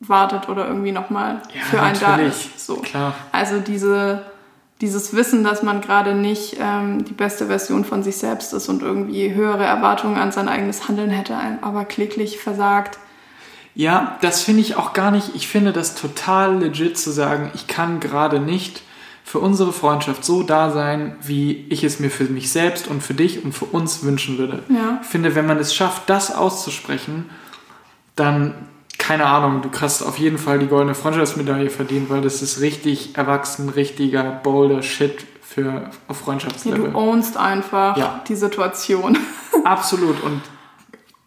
wartet 0.00 0.48
oder 0.48 0.66
irgendwie 0.66 0.92
nochmal 0.92 1.42
ja, 1.54 1.60
für 1.62 1.80
einen 1.80 2.00
da 2.00 2.16
ist. 2.16 2.58
So. 2.58 2.76
Klar. 2.78 3.14
Also 3.30 3.60
diese, 3.60 4.24
dieses 4.80 5.14
Wissen, 5.14 5.44
dass 5.44 5.62
man 5.62 5.80
gerade 5.80 6.14
nicht 6.14 6.56
ähm, 6.60 7.04
die 7.04 7.12
beste 7.12 7.46
Version 7.46 7.84
von 7.84 8.02
sich 8.02 8.16
selbst 8.16 8.52
ist 8.52 8.68
und 8.68 8.82
irgendwie 8.82 9.32
höhere 9.32 9.64
Erwartungen 9.64 10.16
an 10.16 10.32
sein 10.32 10.48
eigenes 10.48 10.88
Handeln 10.88 11.10
hätte, 11.10 11.36
aber 11.62 11.84
kläglich 11.84 12.38
versagt. 12.38 12.98
Ja, 13.76 14.18
das 14.20 14.42
finde 14.42 14.60
ich 14.60 14.76
auch 14.76 14.92
gar 14.92 15.10
nicht. 15.10 15.34
Ich 15.34 15.48
finde 15.48 15.72
das 15.72 15.94
total 15.94 16.58
legit 16.58 16.98
zu 16.98 17.10
sagen, 17.10 17.50
ich 17.54 17.66
kann 17.66 18.00
gerade 18.00 18.40
nicht 18.40 18.82
für 19.24 19.38
unsere 19.40 19.72
Freundschaft 19.72 20.24
so 20.24 20.42
da 20.42 20.70
sein, 20.70 21.16
wie 21.22 21.66
ich 21.70 21.82
es 21.82 21.98
mir 21.98 22.10
für 22.10 22.24
mich 22.24 22.52
selbst 22.52 22.86
und 22.86 23.02
für 23.02 23.14
dich 23.14 23.44
und 23.44 23.52
für 23.52 23.64
uns 23.64 24.04
wünschen 24.04 24.38
würde. 24.38 24.62
Ja. 24.68 25.00
Ich 25.02 25.08
finde, 25.08 25.34
wenn 25.34 25.46
man 25.46 25.58
es 25.58 25.74
schafft, 25.74 26.10
das 26.10 26.32
auszusprechen, 26.32 27.30
dann 28.16 28.54
keine 29.06 29.26
Ahnung, 29.26 29.60
du 29.60 29.68
hast 29.82 30.02
auf 30.02 30.18
jeden 30.18 30.38
Fall 30.38 30.58
die 30.58 30.66
goldene 30.66 30.94
Freundschaftsmedaille 30.94 31.68
verdient, 31.68 32.08
weil 32.08 32.22
das 32.22 32.40
ist 32.40 32.62
richtig 32.62 33.18
erwachsen, 33.18 33.68
richtiger, 33.68 34.22
bolder 34.22 34.82
Shit 34.82 35.26
für 35.42 35.90
auf 36.08 36.20
Freundschaftslevel. 36.20 36.84
Ja, 36.86 36.90
du 36.90 36.96
ownst 36.96 37.36
einfach 37.36 37.98
ja. 37.98 38.24
die 38.26 38.34
Situation. 38.34 39.18
Absolut. 39.64 40.22
Und 40.22 40.40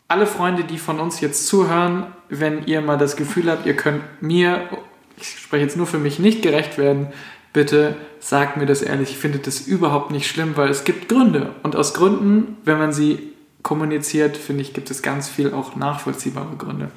alle 0.07 0.25
Freunde, 0.25 0.63
die 0.63 0.79
von 0.79 0.99
uns 0.99 1.21
jetzt 1.21 1.45
zuhören, 1.45 2.07
wenn 2.29 2.65
ihr 2.65 2.81
mal 2.81 2.97
das 2.97 3.15
Gefühl 3.15 3.51
habt, 3.51 3.67
ihr 3.67 3.75
könnt 3.75 4.01
mir, 4.21 4.69
ich 5.17 5.37
spreche 5.39 5.63
jetzt 5.63 5.77
nur 5.77 5.85
für 5.85 5.99
mich, 5.99 6.17
nicht 6.17 6.41
gerecht 6.41 6.79
werden, 6.79 7.09
bitte 7.53 7.95
sagt 8.19 8.57
mir 8.57 8.65
das 8.65 8.81
ehrlich. 8.81 9.11
Ich 9.11 9.17
finde 9.17 9.37
das 9.37 9.61
überhaupt 9.61 10.09
nicht 10.09 10.27
schlimm, 10.27 10.57
weil 10.57 10.69
es 10.69 10.83
gibt 10.83 11.09
Gründe. 11.09 11.53
Und 11.61 11.75
aus 11.75 11.93
Gründen, 11.93 12.57
wenn 12.65 12.79
man 12.79 12.91
sie 12.91 13.33
kommuniziert, 13.61 14.35
finde 14.35 14.63
ich, 14.63 14.73
gibt 14.73 14.89
es 14.89 15.03
ganz 15.03 15.29
viel 15.29 15.53
auch 15.53 15.75
nachvollziehbare 15.75 16.55
Gründe. 16.57 16.89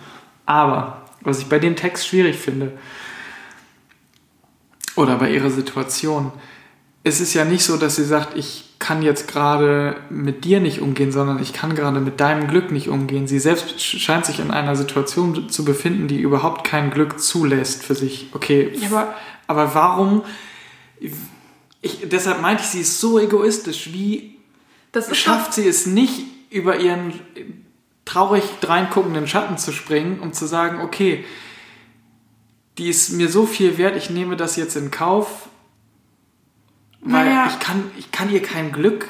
Aber, 0.50 1.02
was 1.20 1.38
ich 1.38 1.46
bei 1.46 1.60
dem 1.60 1.76
Text 1.76 2.08
schwierig 2.08 2.36
finde, 2.36 2.72
oder 4.96 5.14
bei 5.14 5.30
ihrer 5.30 5.48
Situation, 5.48 6.32
es 7.04 7.20
ist 7.20 7.34
ja 7.34 7.44
nicht 7.44 7.62
so, 7.62 7.76
dass 7.76 7.94
sie 7.94 8.04
sagt, 8.04 8.36
ich 8.36 8.64
kann 8.80 9.00
jetzt 9.00 9.28
gerade 9.28 9.96
mit 10.10 10.44
dir 10.44 10.58
nicht 10.58 10.80
umgehen, 10.80 11.12
sondern 11.12 11.40
ich 11.40 11.52
kann 11.52 11.76
gerade 11.76 12.00
mit 12.00 12.18
deinem 12.18 12.48
Glück 12.48 12.72
nicht 12.72 12.88
umgehen. 12.88 13.28
Sie 13.28 13.38
selbst 13.38 13.80
scheint 13.80 14.26
sich 14.26 14.40
in 14.40 14.50
einer 14.50 14.74
Situation 14.74 15.50
zu 15.50 15.64
befinden, 15.64 16.08
die 16.08 16.20
überhaupt 16.20 16.64
kein 16.64 16.90
Glück 16.90 17.20
zulässt 17.20 17.84
für 17.84 17.94
sich. 17.94 18.26
Okay, 18.32 18.72
ja, 18.74 18.88
aber, 18.88 19.14
aber 19.46 19.74
warum? 19.76 20.24
Ich, 21.80 22.08
deshalb 22.10 22.42
meinte 22.42 22.64
ich, 22.64 22.70
sie 22.70 22.80
ist 22.80 22.98
so 22.98 23.20
egoistisch. 23.20 23.92
Wie 23.92 24.36
schafft 25.12 25.54
sie 25.54 25.68
es 25.68 25.86
nicht, 25.86 26.24
über 26.50 26.80
ihren 26.80 27.12
traurig 28.10 28.44
reinguckenden 28.62 29.28
Schatten 29.28 29.56
zu 29.56 29.72
springen, 29.72 30.18
um 30.20 30.32
zu 30.32 30.46
sagen, 30.46 30.80
okay, 30.80 31.24
die 32.76 32.88
ist 32.88 33.10
mir 33.12 33.28
so 33.28 33.46
viel 33.46 33.78
wert, 33.78 33.96
ich 33.96 34.10
nehme 34.10 34.36
das 34.36 34.56
jetzt 34.56 34.74
in 34.74 34.90
Kauf, 34.90 35.48
weil 37.02 37.26
naja. 37.26 37.46
ich, 37.48 37.58
kann, 37.60 37.90
ich 37.98 38.10
kann 38.10 38.30
ihr 38.30 38.42
kein 38.42 38.72
Glück 38.72 39.06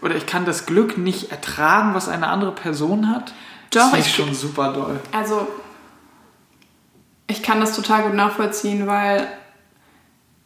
oder 0.00 0.16
ich 0.16 0.26
kann 0.26 0.44
das 0.44 0.66
Glück 0.66 0.98
nicht 0.98 1.30
ertragen, 1.30 1.94
was 1.94 2.08
eine 2.08 2.28
andere 2.28 2.52
Person 2.52 3.08
hat. 3.08 3.32
Doch, 3.70 3.90
das 3.92 4.00
ist 4.00 4.14
schon 4.14 4.34
super 4.34 4.72
doll. 4.72 5.00
Also, 5.12 5.46
ich 7.28 7.42
kann 7.42 7.60
das 7.60 7.76
total 7.76 8.02
gut 8.02 8.14
nachvollziehen, 8.14 8.86
weil 8.86 9.26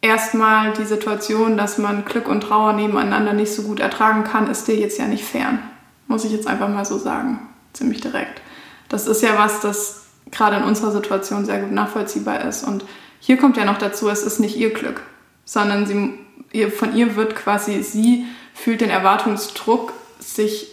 erstmal 0.01 0.73
die 0.73 0.85
Situation, 0.85 1.57
dass 1.57 1.79
man 1.79 2.05
Glück 2.05 2.27
und 2.27 2.41
Trauer 2.41 2.73
nebeneinander 2.73 3.33
nicht 3.33 3.53
so 3.53 3.63
gut 3.63 3.79
ertragen 3.79 4.23
kann, 4.23 4.49
ist 4.49 4.67
dir 4.67 4.75
jetzt 4.75 4.99
ja 4.99 5.07
nicht 5.07 5.25
fern. 5.25 5.59
Muss 6.07 6.23
ich 6.23 6.31
jetzt 6.31 6.47
einfach 6.47 6.69
mal 6.69 6.85
so 6.85 6.97
sagen 6.97 7.39
ziemlich 7.77 8.01
direkt. 8.01 8.41
Das 8.89 9.07
ist 9.07 9.21
ja 9.21 9.37
was, 9.37 9.59
das 9.61 10.05
gerade 10.31 10.57
in 10.57 10.63
unserer 10.63 10.91
Situation 10.91 11.45
sehr 11.45 11.59
gut 11.59 11.71
nachvollziehbar 11.71 12.41
ist. 12.41 12.63
Und 12.63 12.85
hier 13.19 13.37
kommt 13.37 13.57
ja 13.57 13.65
noch 13.65 13.77
dazu, 13.77 14.09
es 14.09 14.23
ist 14.23 14.39
nicht 14.39 14.57
ihr 14.57 14.73
Glück, 14.73 15.01
sondern 15.45 15.85
sie, 15.85 16.69
von 16.69 16.95
ihr 16.95 17.15
wird 17.15 17.35
quasi, 17.35 17.81
sie 17.83 18.25
fühlt 18.53 18.81
den 18.81 18.89
Erwartungsdruck, 18.89 19.93
sich 20.19 20.67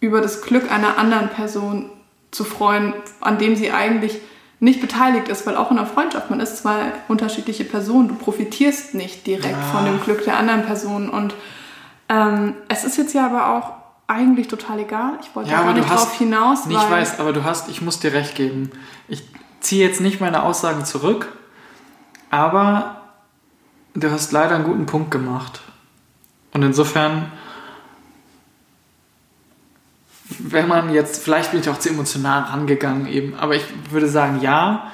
über 0.00 0.20
das 0.20 0.42
Glück 0.42 0.70
einer 0.70 0.98
anderen 0.98 1.28
Person 1.28 1.90
zu 2.30 2.44
freuen, 2.44 2.94
an 3.20 3.38
dem 3.38 3.56
sie 3.56 3.70
eigentlich 3.70 4.18
nicht 4.60 4.80
beteiligt 4.80 5.28
ist, 5.28 5.46
weil 5.46 5.56
auch 5.56 5.70
in 5.70 5.78
einer 5.78 5.86
Freundschaft, 5.86 6.30
man 6.30 6.40
ist 6.40 6.58
zwei 6.58 6.92
unterschiedliche 7.08 7.64
Personen, 7.64 8.08
du 8.08 8.14
profitierst 8.14 8.94
nicht 8.94 9.26
direkt 9.26 9.56
ja. 9.58 9.62
von 9.72 9.86
dem 9.86 10.00
Glück 10.02 10.24
der 10.24 10.36
anderen 10.36 10.64
Person. 10.64 11.08
Und 11.08 11.34
ähm, 12.08 12.54
es 12.68 12.84
ist 12.84 12.98
jetzt 12.98 13.14
ja 13.14 13.26
aber 13.26 13.56
auch 13.56 13.79
eigentlich 14.10 14.48
total 14.48 14.80
egal. 14.80 15.18
Ich 15.22 15.34
wollte 15.34 15.50
ja, 15.50 15.62
gar 15.62 15.72
nicht 15.72 15.88
drauf 15.88 16.12
hinaus. 16.18 16.66
Ich 16.66 16.74
weiß, 16.74 17.20
aber 17.20 17.32
du 17.32 17.44
hast, 17.44 17.68
ich 17.68 17.80
muss 17.80 18.00
dir 18.00 18.12
recht 18.12 18.34
geben. 18.34 18.70
Ich 19.08 19.22
ziehe 19.60 19.86
jetzt 19.86 20.00
nicht 20.00 20.20
meine 20.20 20.42
Aussagen 20.42 20.84
zurück, 20.84 21.28
Aber 22.30 23.02
du 23.94 24.10
hast 24.10 24.32
leider 24.32 24.54
einen 24.54 24.64
guten 24.64 24.86
Punkt 24.86 25.10
gemacht. 25.10 25.60
Und 26.52 26.62
insofern, 26.62 27.30
wenn 30.38 30.68
man 30.68 30.92
jetzt, 30.92 31.22
vielleicht 31.22 31.52
bin 31.52 31.60
ich 31.60 31.68
auch 31.68 31.78
zu 31.78 31.90
emotional 31.90 32.42
rangegangen 32.44 33.06
eben, 33.06 33.34
aber 33.34 33.56
ich 33.56 33.64
würde 33.90 34.08
sagen, 34.08 34.40
ja. 34.40 34.90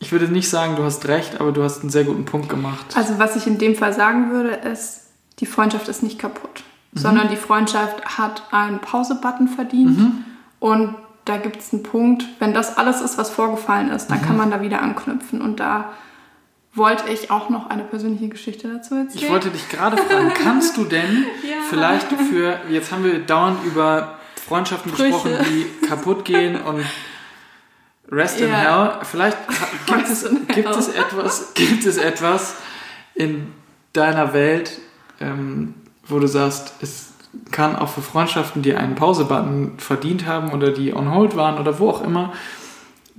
Ich 0.00 0.12
würde 0.12 0.28
nicht 0.28 0.48
sagen, 0.48 0.76
du 0.76 0.84
hast 0.84 1.06
recht, 1.08 1.40
aber 1.40 1.52
du 1.52 1.62
hast 1.62 1.80
einen 1.80 1.90
sehr 1.90 2.04
guten 2.04 2.24
Punkt 2.24 2.48
gemacht. 2.48 2.94
Also 2.94 3.18
was 3.18 3.36
ich 3.36 3.46
in 3.46 3.58
dem 3.58 3.74
Fall 3.74 3.92
sagen 3.92 4.30
würde, 4.30 4.50
ist, 4.50 5.07
die 5.40 5.46
Freundschaft 5.46 5.88
ist 5.88 6.02
nicht 6.02 6.18
kaputt, 6.18 6.64
mhm. 6.92 6.98
sondern 6.98 7.28
die 7.28 7.36
Freundschaft 7.36 8.18
hat 8.18 8.42
einen 8.50 8.80
Pause-Button 8.80 9.48
verdient 9.48 9.98
mhm. 9.98 10.24
und 10.60 10.94
da 11.24 11.36
gibt 11.36 11.58
es 11.58 11.72
einen 11.72 11.82
Punkt, 11.82 12.24
wenn 12.38 12.54
das 12.54 12.78
alles 12.78 13.00
ist, 13.02 13.18
was 13.18 13.30
vorgefallen 13.30 13.90
ist, 13.90 14.08
dann 14.08 14.20
mhm. 14.20 14.24
kann 14.24 14.36
man 14.36 14.50
da 14.50 14.62
wieder 14.62 14.80
anknüpfen 14.80 15.42
und 15.42 15.60
da 15.60 15.92
wollte 16.72 17.10
ich 17.10 17.30
auch 17.30 17.50
noch 17.50 17.70
eine 17.70 17.82
persönliche 17.82 18.28
Geschichte 18.28 18.68
dazu 18.68 18.94
erzählen. 18.94 19.24
Ich 19.24 19.30
wollte 19.30 19.50
dich 19.50 19.68
gerade 19.68 19.96
fragen, 19.96 20.32
kannst 20.34 20.76
du 20.76 20.84
denn 20.84 21.26
ja. 21.42 21.56
vielleicht 21.68 22.06
für, 22.12 22.60
jetzt 22.70 22.92
haben 22.92 23.04
wir 23.04 23.18
dauernd 23.18 23.64
über 23.64 24.18
Freundschaften 24.46 24.92
Sprüche. 24.92 25.12
gesprochen, 25.12 25.46
die 25.50 25.86
kaputt 25.86 26.24
gehen 26.24 26.60
und 26.60 26.84
Rest 28.10 28.40
ja. 28.40 28.46
in 28.46 28.52
Hell. 28.52 28.92
Vielleicht 29.02 29.36
gibt 29.86 30.08
es, 30.08 30.28
gibt, 30.48 30.70
es 30.70 30.88
etwas, 30.88 31.54
gibt 31.54 31.84
es 31.84 31.96
etwas 31.98 32.56
in 33.14 33.52
deiner 33.92 34.32
Welt, 34.32 34.78
ähm, 35.20 35.74
wo 36.06 36.18
du 36.18 36.26
sagst, 36.26 36.74
es 36.80 37.12
kann 37.50 37.76
auch 37.76 37.88
für 37.88 38.02
Freundschaften, 38.02 38.62
die 38.62 38.74
einen 38.74 38.94
Pause-Button 38.94 39.74
verdient 39.78 40.26
haben 40.26 40.50
oder 40.50 40.70
die 40.70 40.94
on 40.94 41.14
hold 41.14 41.36
waren 41.36 41.58
oder 41.58 41.78
wo 41.78 41.90
auch 41.90 42.02
immer, 42.02 42.32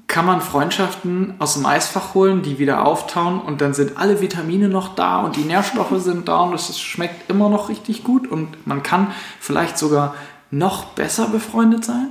kann 0.08 0.26
man 0.26 0.42
Freundschaften 0.42 1.36
aus 1.38 1.54
dem 1.54 1.68
Eisfach 1.68 2.16
holen, 2.16 2.42
die 2.42 2.58
wieder 2.58 2.86
auftauen 2.86 3.40
und 3.40 3.62
dann 3.62 3.76
sind 3.76 3.98
alle 3.98 4.22
Vitamine 4.22 4.68
noch 4.68 4.96
da 4.96 5.20
und 5.20 5.36
die 5.36 5.44
Nährstoffe 5.44 5.94
sind 5.98 6.28
da 6.28 6.42
und 6.42 6.56
es 6.56 6.80
schmeckt 6.80 7.30
immer 7.30 7.48
noch 7.48 7.70
richtig 7.70 8.04
gut 8.04 8.28
und 8.28 8.66
man 8.66 8.82
kann 8.82 9.12
vielleicht 9.40 9.78
sogar 9.78 10.16
noch 10.50 10.86
besser 10.86 11.28
befreundet 11.28 11.86
sein? 11.86 12.08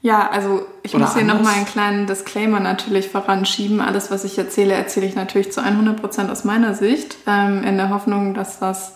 Ja, 0.00 0.30
also 0.30 0.64
ich 0.82 0.94
Oder 0.94 1.04
muss 1.04 1.14
hier 1.14 1.24
nochmal 1.24 1.54
einen 1.54 1.66
kleinen 1.66 2.06
Disclaimer 2.06 2.60
natürlich 2.60 3.08
voranschieben. 3.08 3.80
Alles, 3.80 4.10
was 4.10 4.24
ich 4.24 4.38
erzähle, 4.38 4.74
erzähle 4.74 5.06
ich 5.06 5.16
natürlich 5.16 5.52
zu 5.52 5.60
100% 5.60 6.30
aus 6.30 6.44
meiner 6.44 6.74
Sicht, 6.74 7.18
ähm, 7.26 7.64
in 7.64 7.76
der 7.76 7.90
Hoffnung, 7.90 8.32
dass 8.32 8.60
das 8.60 8.94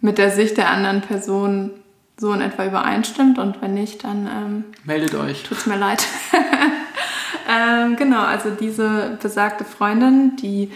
mit 0.00 0.18
der 0.18 0.30
Sicht 0.30 0.56
der 0.56 0.70
anderen 0.70 1.00
Person 1.02 1.70
so 2.16 2.32
in 2.32 2.42
etwa 2.42 2.66
übereinstimmt 2.66 3.38
und 3.38 3.62
wenn 3.62 3.74
nicht, 3.74 4.04
dann 4.04 4.26
ähm, 4.26 4.64
meldet 4.84 5.14
euch. 5.14 5.42
Tut's 5.42 5.66
mir 5.66 5.76
leid. 5.76 6.06
ähm, 7.48 7.96
genau, 7.96 8.22
also 8.22 8.50
diese 8.50 9.18
besagte 9.22 9.64
Freundin, 9.64 10.36
die 10.36 10.70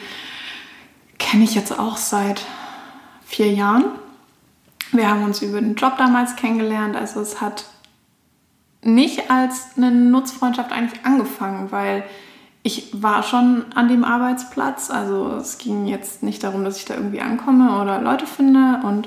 kenne 1.19 1.45
ich 1.45 1.55
jetzt 1.55 1.79
auch 1.79 1.99
seit 1.99 2.43
vier 3.27 3.53
Jahren. 3.53 3.85
Wir 4.93 5.11
haben 5.11 5.25
uns 5.25 5.43
über 5.43 5.61
den 5.61 5.75
Job 5.75 5.99
damals 5.99 6.37
kennengelernt, 6.37 6.97
also 6.97 7.21
es 7.21 7.41
hat 7.41 7.67
nicht 8.81 9.31
als 9.31 9.77
eine 9.77 9.91
Nutzfreundschaft 9.91 10.73
eigentlich 10.73 11.05
angefangen, 11.05 11.73
weil 11.73 12.05
ich 12.67 12.91
war 12.95 13.23
schon 13.23 13.67
an 13.75 13.89
dem 13.89 14.05
Arbeitsplatz. 14.05 14.91
Also 14.91 15.37
es 15.39 15.59
ging 15.59 15.87
jetzt 15.87 16.23
nicht 16.23 16.43
darum, 16.43 16.65
dass 16.65 16.79
ich 16.79 16.87
da 16.87 16.95
irgendwie 16.95 17.21
ankomme 17.21 17.81
oder 17.81 18.01
Leute 18.01 18.27
finde. 18.27 18.81
Und 18.83 19.07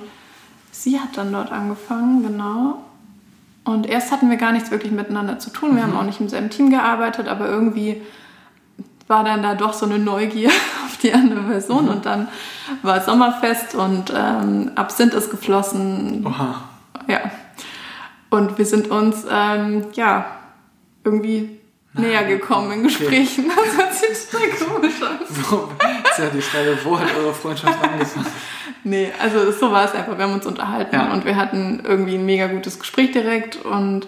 sie 0.71 0.99
hat 0.99 1.17
dann 1.17 1.33
dort 1.33 1.51
angefangen, 1.51 2.21
genau. 2.21 2.83
Und 3.65 3.87
erst 3.87 4.11
hatten 4.11 4.29
wir 4.29 4.37
gar 4.37 4.51
nichts 4.51 4.69
wirklich 4.69 4.91
miteinander 4.91 5.39
zu 5.39 5.49
tun. 5.49 5.75
Wir 5.75 5.87
mhm. 5.87 5.91
haben 5.91 5.97
auch 5.97 6.03
nicht 6.03 6.21
im 6.21 6.29
selben 6.29 6.51
Team 6.51 6.69
gearbeitet, 6.69 7.27
aber 7.27 7.49
irgendwie 7.49 7.99
war 9.07 9.23
dann 9.23 9.41
da 9.41 9.55
doch 9.55 9.73
so 9.73 9.87
eine 9.87 9.97
Neugier 9.97 10.49
auf 10.85 10.97
die 10.97 11.11
andere 11.11 11.41
Person. 11.41 11.85
Mhm. 11.85 11.91
Und 11.91 12.05
dann 12.05 12.27
war 12.83 13.01
Sommerfest 13.01 13.73
und 13.73 14.13
ähm, 14.15 14.71
Absinth 14.75 15.15
ist 15.15 15.31
geflossen. 15.31 16.23
Oha. 16.27 16.61
Ja. 17.07 17.21
Und 18.29 18.59
wir 18.59 18.65
sind 18.67 18.91
uns, 18.91 19.25
ähm, 19.27 19.85
ja, 19.93 20.25
irgendwie 21.03 21.57
näher 21.93 22.25
gekommen 22.25 22.71
in 22.71 22.83
Gesprächen. 22.83 23.45
Okay. 23.49 23.61
Das 23.65 23.77
hört 23.77 23.93
sich 23.93 24.29
total 24.29 24.49
komisch 24.49 25.01
an. 25.01 25.19
Wo, 25.49 25.69
ist 26.09 26.19
ja 26.19 26.29
die 26.33 26.41
Frage, 26.41 26.77
wo 26.83 26.99
hat 26.99 27.07
eure 27.15 27.33
Freundschaft 27.33 27.83
angefangen? 27.83 28.25
nee, 28.83 29.11
also 29.19 29.51
so 29.51 29.71
war 29.71 29.85
es 29.85 29.93
einfach. 29.93 30.17
Wir 30.17 30.25
haben 30.25 30.33
uns 30.33 30.45
unterhalten 30.45 30.95
ja. 30.95 31.11
und 31.11 31.25
wir 31.25 31.35
hatten 31.35 31.81
irgendwie 31.83 32.15
ein 32.15 32.25
mega 32.25 32.47
gutes 32.47 32.79
Gespräch 32.79 33.11
direkt 33.11 33.57
und 33.57 34.07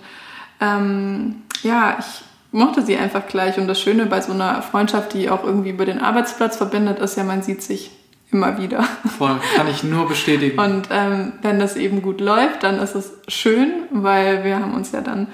ähm, 0.62 1.44
ja, 1.64 1.98
ich 2.00 2.24
mochte 2.52 2.82
sie 2.84 2.98
einfach 2.98 3.28
gleich. 3.28 3.58
Und 3.58 3.68
das 3.68 3.80
Schöne 3.80 4.06
bei 4.06 4.22
so 4.22 4.34
einer 4.34 4.62
Freundschaft, 4.62 5.14
die 5.14 5.30
auch 5.30 5.44
irgendwie 5.44 5.70
über 5.70 5.86
den 5.86 6.00
Arbeitsplatz 6.00 6.58
verbindet, 6.58 7.00
ist 7.00 7.18
ja, 7.18 7.24
man 7.24 7.42
sieht 7.42 7.62
sich 7.62 7.92
immer 8.32 8.60
wieder. 8.60 8.84
Voll, 9.18 9.40
kann 9.56 9.68
ich 9.68 9.84
nur 9.84 10.08
bestätigen. 10.08 10.60
Und 10.60 10.90
ähm, 10.92 11.34
wenn 11.42 11.60
das 11.60 11.76
eben 11.76 12.02
gut 12.02 12.22
läuft, 12.22 12.64
dann 12.64 12.80
ist 12.80 12.96
es 12.96 13.14
schön, 13.28 13.84
weil 13.92 14.44
wir 14.44 14.60
haben 14.60 14.74
uns 14.74 14.92
ja 14.92 15.02
dann 15.02 15.28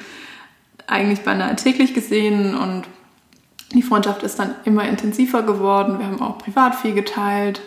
eigentlich 0.88 1.24
beinahe 1.24 1.56
täglich 1.56 1.94
gesehen 1.94 2.56
und 2.56 2.84
die 3.74 3.82
Freundschaft 3.82 4.24
ist 4.24 4.40
dann 4.40 4.56
immer 4.64 4.88
intensiver 4.88 5.44
geworden. 5.44 6.00
Wir 6.00 6.06
haben 6.06 6.22
auch 6.22 6.38
privat 6.38 6.76
viel 6.76 6.94
geteilt. 6.94 7.62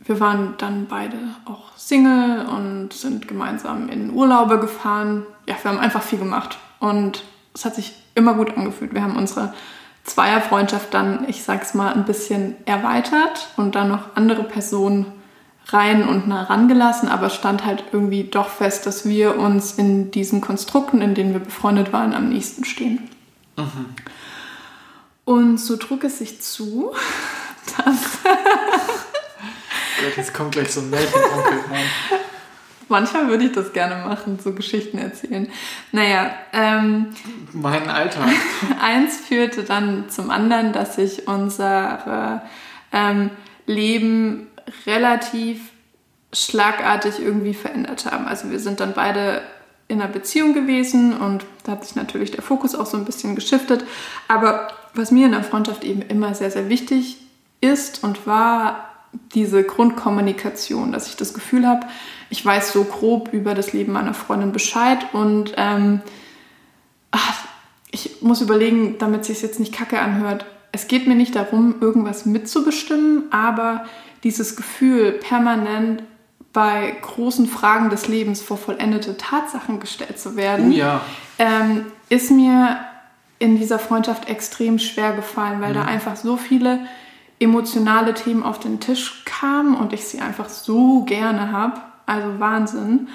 Wir 0.00 0.20
waren 0.20 0.54
dann 0.58 0.86
beide 0.86 1.16
auch 1.44 1.76
Single 1.76 2.46
und 2.46 2.92
sind 2.92 3.28
gemeinsam 3.28 3.88
in 3.88 4.12
Urlaube 4.12 4.58
gefahren. 4.58 5.24
Ja, 5.46 5.54
wir 5.62 5.70
haben 5.70 5.78
einfach 5.78 6.02
viel 6.02 6.18
gemacht 6.18 6.58
und 6.80 7.24
es 7.54 7.64
hat 7.64 7.74
sich 7.74 7.94
immer 8.14 8.34
gut 8.34 8.56
angefühlt. 8.56 8.94
Wir 8.94 9.02
haben 9.02 9.16
unsere 9.16 9.54
Zweierfreundschaft 10.04 10.92
dann, 10.92 11.28
ich 11.28 11.42
sag's 11.42 11.74
mal, 11.74 11.92
ein 11.92 12.04
bisschen 12.04 12.56
erweitert 12.66 13.48
und 13.56 13.74
dann 13.74 13.88
noch 13.88 14.16
andere 14.16 14.44
Personen 14.44 15.06
rein 15.68 16.06
und 16.06 16.28
nah 16.28 16.42
rangelassen, 16.42 17.08
aber 17.08 17.30
stand 17.30 17.64
halt 17.64 17.84
irgendwie 17.92 18.24
doch 18.24 18.48
fest, 18.48 18.86
dass 18.86 19.06
wir 19.06 19.38
uns 19.38 19.72
in 19.72 20.10
diesen 20.10 20.40
Konstrukten, 20.40 21.00
in 21.00 21.14
denen 21.14 21.32
wir 21.32 21.40
befreundet 21.40 21.92
waren, 21.92 22.14
am 22.14 22.28
nächsten 22.28 22.64
stehen. 22.64 23.08
Mhm. 23.56 23.94
Und 25.24 25.58
so 25.58 25.76
trug 25.76 26.04
es 26.04 26.18
sich 26.18 26.42
zu, 26.42 26.92
dass. 27.76 28.18
Gott, 30.02 30.16
jetzt 30.16 30.34
kommt 30.34 30.52
gleich 30.52 30.70
so 30.72 30.80
ein 30.80 30.90
Märchenonkel 30.90 31.60
rein. 31.70 31.86
Manchmal 32.90 33.28
würde 33.28 33.44
ich 33.44 33.52
das 33.52 33.72
gerne 33.72 34.04
machen, 34.04 34.38
so 34.38 34.52
Geschichten 34.52 34.98
erzählen. 34.98 35.50
Naja, 35.92 36.34
ähm, 36.52 37.06
mein 37.52 37.88
Alltag. 37.88 38.28
eins 38.80 39.16
führte 39.16 39.62
dann 39.62 40.10
zum 40.10 40.28
anderen, 40.28 40.74
dass 40.74 40.96
sich 40.96 41.26
unser 41.26 42.42
ähm, 42.92 43.30
Leben 43.64 44.48
relativ 44.86 45.60
schlagartig 46.32 47.20
irgendwie 47.20 47.54
verändert 47.54 48.06
haben. 48.06 48.26
Also 48.26 48.50
wir 48.50 48.58
sind 48.58 48.80
dann 48.80 48.94
beide 48.94 49.42
in 49.86 50.00
einer 50.00 50.10
Beziehung 50.10 50.54
gewesen 50.54 51.16
und 51.16 51.44
da 51.64 51.72
hat 51.72 51.84
sich 51.84 51.94
natürlich 51.94 52.30
der 52.30 52.42
Fokus 52.42 52.74
auch 52.74 52.86
so 52.86 52.96
ein 52.96 53.04
bisschen 53.04 53.34
geschiftet. 53.34 53.84
Aber 54.28 54.68
was 54.94 55.10
mir 55.10 55.26
in 55.26 55.32
der 55.32 55.44
Freundschaft 55.44 55.84
eben 55.84 56.02
immer 56.02 56.34
sehr, 56.34 56.50
sehr 56.50 56.68
wichtig 56.68 57.18
ist 57.60 58.02
und 58.02 58.26
war, 58.26 58.90
diese 59.34 59.62
Grundkommunikation, 59.62 60.92
dass 60.92 61.08
ich 61.08 61.16
das 61.16 61.34
Gefühl 61.34 61.66
habe, 61.66 61.86
ich 62.30 62.44
weiß 62.44 62.72
so 62.72 62.84
grob 62.84 63.32
über 63.32 63.54
das 63.54 63.72
Leben 63.72 63.92
meiner 63.92 64.14
Freundin 64.14 64.52
Bescheid 64.52 65.06
und 65.12 65.52
ähm, 65.56 66.00
ach, 67.12 67.44
ich 67.90 68.22
muss 68.22 68.40
überlegen, 68.40 68.96
damit 68.98 69.20
es 69.20 69.28
sich 69.28 69.42
jetzt 69.42 69.60
nicht 69.60 69.72
kacke 69.72 70.00
anhört. 70.00 70.46
Es 70.72 70.88
geht 70.88 71.06
mir 71.06 71.14
nicht 71.14 71.36
darum, 71.36 71.76
irgendwas 71.80 72.26
mitzubestimmen, 72.26 73.32
aber 73.32 73.84
dieses 74.24 74.56
Gefühl, 74.56 75.12
permanent 75.12 76.02
bei 76.52 76.96
großen 77.02 77.46
Fragen 77.46 77.90
des 77.90 78.08
Lebens 78.08 78.40
vor 78.40 78.56
vollendete 78.56 79.16
Tatsachen 79.16 79.80
gestellt 79.80 80.18
zu 80.18 80.36
werden, 80.36 80.70
oh 80.70 80.74
ja. 80.74 81.00
ähm, 81.38 81.86
ist 82.08 82.30
mir 82.30 82.78
in 83.38 83.58
dieser 83.58 83.78
Freundschaft 83.78 84.28
extrem 84.28 84.78
schwer 84.78 85.12
gefallen, 85.12 85.60
weil 85.60 85.70
mhm. 85.70 85.74
da 85.74 85.82
einfach 85.82 86.16
so 86.16 86.36
viele 86.36 86.80
emotionale 87.40 88.14
Themen 88.14 88.42
auf 88.42 88.58
den 88.58 88.80
Tisch 88.80 89.24
kamen 89.24 89.76
und 89.76 89.92
ich 89.92 90.04
sie 90.04 90.20
einfach 90.20 90.48
so 90.48 91.02
gerne 91.04 91.52
habe. 91.52 91.80
Also 92.06 92.38
Wahnsinn. 92.38 93.08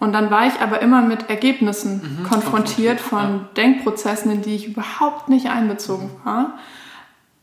Und 0.00 0.12
dann 0.12 0.30
war 0.30 0.46
ich 0.46 0.60
aber 0.60 0.80
immer 0.80 1.02
mit 1.02 1.28
Ergebnissen 1.28 2.18
mhm, 2.20 2.24
konfrontiert 2.24 3.00
von 3.00 3.20
ja. 3.20 3.48
Denkprozessen, 3.56 4.32
in 4.32 4.42
die 4.42 4.56
ich 4.56 4.66
überhaupt 4.66 5.28
nicht 5.28 5.46
einbezogen 5.50 6.06
mhm. 6.06 6.24
war. 6.26 6.58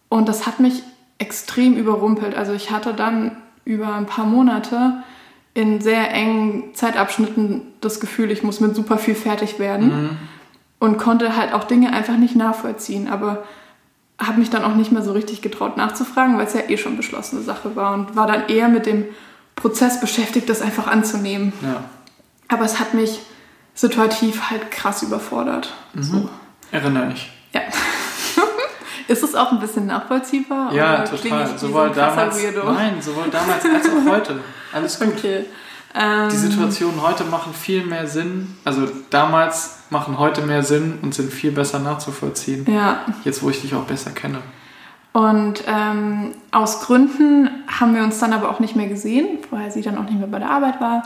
Und 0.09 0.27
das 0.27 0.45
hat 0.45 0.59
mich 0.59 0.83
extrem 1.17 1.75
überrumpelt. 1.75 2.35
Also 2.35 2.53
ich 2.53 2.71
hatte 2.71 2.93
dann 2.93 3.37
über 3.65 3.93
ein 3.93 4.05
paar 4.05 4.25
Monate 4.25 5.03
in 5.53 5.81
sehr 5.81 6.11
engen 6.11 6.75
Zeitabschnitten 6.75 7.61
das 7.81 7.99
Gefühl, 7.99 8.31
ich 8.31 8.43
muss 8.43 8.59
mit 8.59 8.75
super 8.75 8.97
viel 8.97 9.15
fertig 9.15 9.59
werden 9.59 9.87
mhm. 9.87 10.09
und 10.79 10.97
konnte 10.97 11.35
halt 11.35 11.53
auch 11.53 11.63
Dinge 11.63 11.93
einfach 11.93 12.17
nicht 12.17 12.35
nachvollziehen. 12.35 13.07
Aber 13.07 13.43
habe 14.19 14.39
mich 14.39 14.49
dann 14.49 14.63
auch 14.63 14.75
nicht 14.75 14.91
mehr 14.91 15.01
so 15.01 15.11
richtig 15.11 15.41
getraut 15.41 15.77
nachzufragen, 15.77 16.37
weil 16.37 16.45
es 16.45 16.53
ja 16.53 16.61
eh 16.67 16.77
schon 16.77 16.97
beschlossene 16.97 17.41
Sache 17.41 17.75
war 17.75 17.93
und 17.93 18.15
war 18.15 18.27
dann 18.27 18.47
eher 18.47 18.67
mit 18.67 18.85
dem 18.85 19.05
Prozess 19.55 19.99
beschäftigt, 19.99 20.49
das 20.49 20.61
einfach 20.61 20.87
anzunehmen. 20.87 21.53
Ja. 21.61 21.83
Aber 22.47 22.65
es 22.65 22.79
hat 22.79 22.93
mich 22.93 23.19
situativ 23.73 24.49
halt 24.49 24.71
krass 24.71 25.03
überfordert. 25.03 25.73
Mhm. 25.93 26.03
So. 26.03 26.29
Erinnere 26.71 27.13
ich. 27.13 27.31
Ja. 27.53 27.61
Ist 29.07 29.23
es 29.23 29.35
auch 29.35 29.51
ein 29.51 29.59
bisschen 29.59 29.85
nachvollziehbar? 29.85 30.73
Ja, 30.73 31.03
total. 31.03 31.57
Sowohl 31.57 31.91
damals, 31.91 32.37
nein, 32.43 33.01
sowohl 33.01 33.29
damals 33.31 33.63
als 33.63 33.87
auch 33.87 34.11
heute. 34.11 34.39
Alles 34.73 34.99
gut. 34.99 35.13
Okay. 35.17 35.45
Ähm, 35.95 36.29
die 36.29 36.35
Situationen 36.35 37.01
heute 37.01 37.23
machen 37.23 37.53
viel 37.53 37.85
mehr 37.85 38.07
Sinn. 38.07 38.55
Also 38.65 38.87
damals 39.09 39.79
machen 39.89 40.19
heute 40.19 40.41
mehr 40.41 40.61
Sinn 40.61 40.99
und 41.01 41.15
sind 41.15 41.31
viel 41.31 41.51
besser 41.51 41.79
nachzuvollziehen. 41.79 42.65
Ja. 42.69 43.05
Jetzt, 43.23 43.41
wo 43.41 43.49
ich 43.49 43.61
dich 43.61 43.73
auch 43.73 43.85
besser 43.85 44.11
kenne. 44.11 44.39
Und 45.13 45.63
ähm, 45.65 46.35
aus 46.51 46.81
Gründen 46.81 47.49
haben 47.67 47.95
wir 47.95 48.03
uns 48.03 48.19
dann 48.19 48.33
aber 48.33 48.49
auch 48.51 48.59
nicht 48.59 48.75
mehr 48.75 48.87
gesehen, 48.87 49.39
weil 49.49 49.71
sie 49.71 49.81
dann 49.81 49.97
auch 49.97 50.03
nicht 50.03 50.19
mehr 50.19 50.27
bei 50.27 50.39
der 50.39 50.51
Arbeit 50.51 50.79
war. 50.79 51.03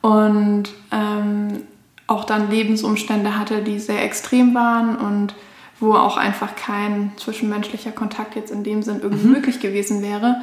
Und 0.00 0.70
ähm, 0.90 1.62
auch 2.06 2.24
dann 2.24 2.50
Lebensumstände 2.50 3.38
hatte, 3.38 3.62
die 3.62 3.78
sehr 3.78 4.02
extrem 4.02 4.54
waren 4.54 4.96
und 4.96 5.34
wo 5.80 5.94
auch 5.94 6.16
einfach 6.16 6.56
kein 6.56 7.12
zwischenmenschlicher 7.16 7.92
Kontakt 7.92 8.36
jetzt 8.36 8.50
in 8.50 8.64
dem 8.64 8.82
Sinn 8.82 9.00
irgendwie 9.02 9.26
mhm. 9.26 9.32
möglich 9.32 9.60
gewesen 9.60 10.02
wäre. 10.02 10.36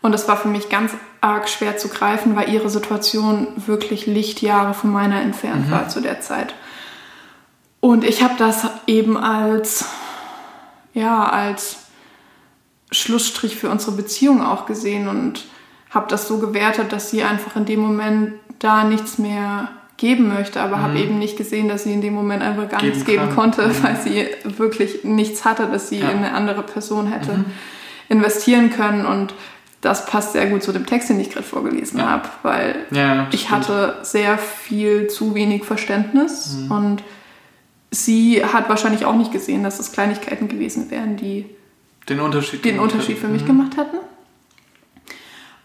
Und 0.00 0.14
es 0.14 0.26
war 0.26 0.36
für 0.36 0.48
mich 0.48 0.68
ganz 0.68 0.92
arg 1.20 1.48
schwer 1.48 1.76
zu 1.76 1.88
greifen, 1.88 2.34
weil 2.34 2.52
ihre 2.52 2.68
Situation 2.68 3.48
wirklich 3.56 4.06
Lichtjahre 4.06 4.74
von 4.74 4.90
meiner 4.90 5.20
entfernt 5.20 5.68
mhm. 5.68 5.70
war 5.70 5.88
zu 5.88 6.00
der 6.00 6.20
Zeit. 6.20 6.54
Und 7.80 8.04
ich 8.04 8.22
habe 8.22 8.34
das 8.36 8.66
eben 8.86 9.16
als, 9.16 9.86
ja, 10.94 11.24
als 11.24 11.78
Schlussstrich 12.90 13.56
für 13.56 13.70
unsere 13.70 13.92
Beziehung 13.92 14.44
auch 14.44 14.66
gesehen 14.66 15.08
und 15.08 15.44
habe 15.90 16.08
das 16.08 16.26
so 16.26 16.38
gewertet, 16.38 16.92
dass 16.92 17.10
sie 17.10 17.22
einfach 17.22 17.56
in 17.56 17.64
dem 17.64 17.80
Moment 17.80 18.34
da 18.58 18.84
nichts 18.84 19.18
mehr 19.18 19.68
geben 20.02 20.26
möchte, 20.26 20.60
aber 20.60 20.78
mhm. 20.78 20.82
habe 20.82 20.98
eben 20.98 21.18
nicht 21.20 21.38
gesehen, 21.38 21.68
dass 21.68 21.84
sie 21.84 21.92
in 21.92 22.00
dem 22.00 22.12
Moment 22.12 22.42
einfach 22.42 22.68
gar 22.68 22.80
geben 22.80 22.92
nichts 22.92 23.06
geben 23.06 23.26
kann. 23.26 23.36
konnte, 23.36 23.68
mhm. 23.68 23.82
weil 23.84 23.96
sie 23.96 24.26
wirklich 24.58 25.04
nichts 25.04 25.44
hatte, 25.44 25.68
dass 25.68 25.88
sie 25.88 26.00
ja. 26.00 26.10
in 26.10 26.18
eine 26.18 26.34
andere 26.34 26.64
Person 26.64 27.06
hätte 27.06 27.38
mhm. 27.38 27.44
investieren 28.08 28.70
können 28.70 29.06
und 29.06 29.32
das 29.80 30.06
passt 30.06 30.32
sehr 30.32 30.46
gut 30.46 30.64
zu 30.64 30.72
dem 30.72 30.86
Text, 30.86 31.08
den 31.08 31.20
ich 31.20 31.30
gerade 31.30 31.46
vorgelesen 31.46 32.00
ja. 32.00 32.10
habe, 32.10 32.28
weil 32.42 32.74
ja, 32.90 33.28
ich 33.30 33.50
hatte 33.50 33.98
sehr 34.02 34.38
viel 34.38 35.06
zu 35.06 35.36
wenig 35.36 35.62
Verständnis 35.64 36.56
mhm. 36.56 36.70
und 36.72 37.02
sie 37.92 38.44
hat 38.44 38.68
wahrscheinlich 38.68 39.04
auch 39.04 39.14
nicht 39.14 39.30
gesehen, 39.30 39.62
dass 39.62 39.78
es 39.78 39.92
Kleinigkeiten 39.92 40.48
gewesen 40.48 40.90
wären, 40.90 41.16
die 41.16 41.46
den 42.08 42.18
Unterschied, 42.18 42.64
den 42.64 42.80
Unterschied 42.80 43.18
für 43.18 43.28
mich 43.28 43.42
mhm. 43.42 43.46
gemacht 43.46 43.76
hätten. 43.76 43.98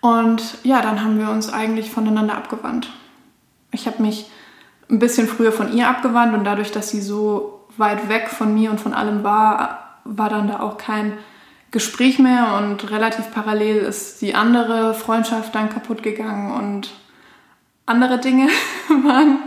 Und 0.02 0.60
ja, 0.64 0.84
dann 0.84 1.04
haben 1.04 1.18
wir 1.18 1.32
uns 1.32 1.52
eigentlich 1.52 1.90
voneinander 1.90 2.36
abgewandt. 2.36 2.92
Ich 3.78 3.88
habe 3.88 4.02
mich 4.02 4.30
ein 4.90 5.00
bisschen 5.00 5.28
früher 5.28 5.52
von 5.52 5.72
ihr 5.72 5.88
abgewandt 5.88 6.34
und 6.34 6.44
dadurch, 6.44 6.72
dass 6.72 6.90
sie 6.90 7.02
so 7.02 7.66
weit 7.78 8.10
weg 8.10 8.30
von 8.30 8.54
mir 8.54 8.72
und 8.72 8.82
von 8.82 8.94
allem 8.94 9.24
war, 9.24 10.00
war 10.04 10.30
dann 10.30 10.48
da 10.48 10.60
auch 10.62 10.78
kein 10.78 11.14
Gespräch 11.72 12.18
mehr 12.18 12.56
und 12.58 12.90
relativ 12.92 13.32
parallel 13.32 13.78
ist 13.78 14.22
die 14.22 14.36
andere 14.36 14.94
Freundschaft 14.94 15.54
dann 15.54 15.70
kaputt 15.70 16.02
gegangen 16.02 16.52
und 16.52 16.90
andere 17.86 18.20
Dinge 18.20 18.48
waren. 19.04 19.40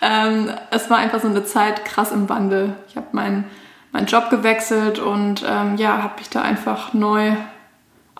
Ähm, 0.00 0.50
es 0.70 0.88
war 0.88 0.98
einfach 0.98 1.20
so 1.20 1.28
eine 1.28 1.44
Zeit 1.44 1.84
krass 1.84 2.12
im 2.12 2.28
Wandel. 2.28 2.74
Ich 2.88 2.96
habe 2.96 3.08
meinen 3.12 3.44
mein 3.92 4.06
Job 4.06 4.28
gewechselt 4.28 4.98
und 4.98 5.44
ähm, 5.48 5.76
ja, 5.76 6.02
habe 6.02 6.18
mich 6.18 6.28
da 6.28 6.42
einfach 6.42 6.94
neu 6.94 7.36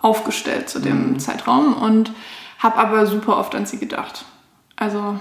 aufgestellt 0.00 0.68
zu 0.68 0.78
dem 0.78 1.12
mhm. 1.12 1.18
Zeitraum 1.18 1.74
und 1.74 2.12
habe 2.60 2.76
aber 2.76 3.06
super 3.06 3.38
oft 3.38 3.54
an 3.54 3.66
sie 3.66 3.78
gedacht. 3.78 4.24
Also 4.76 5.18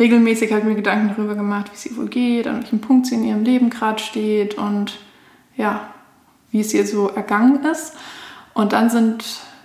regelmäßig 0.00 0.50
habe 0.50 0.62
ich 0.62 0.66
mir 0.66 0.74
Gedanken 0.74 1.14
darüber 1.14 1.34
gemacht, 1.34 1.70
wie 1.70 1.76
es 1.76 1.86
ihr 1.86 1.96
wohl 1.96 2.08
geht, 2.08 2.46
an 2.48 2.62
welchem 2.62 2.80
Punkt 2.80 3.06
sie 3.06 3.14
in 3.14 3.24
ihrem 3.24 3.44
Leben 3.44 3.70
gerade 3.70 4.02
steht 4.02 4.54
und 4.54 4.98
ja, 5.56 5.92
wie 6.50 6.60
es 6.60 6.74
ihr 6.74 6.86
so 6.86 7.08
ergangen 7.08 7.64
ist. 7.64 7.92
Und 8.54 8.72
dann 8.72 8.90
sind 8.90 9.24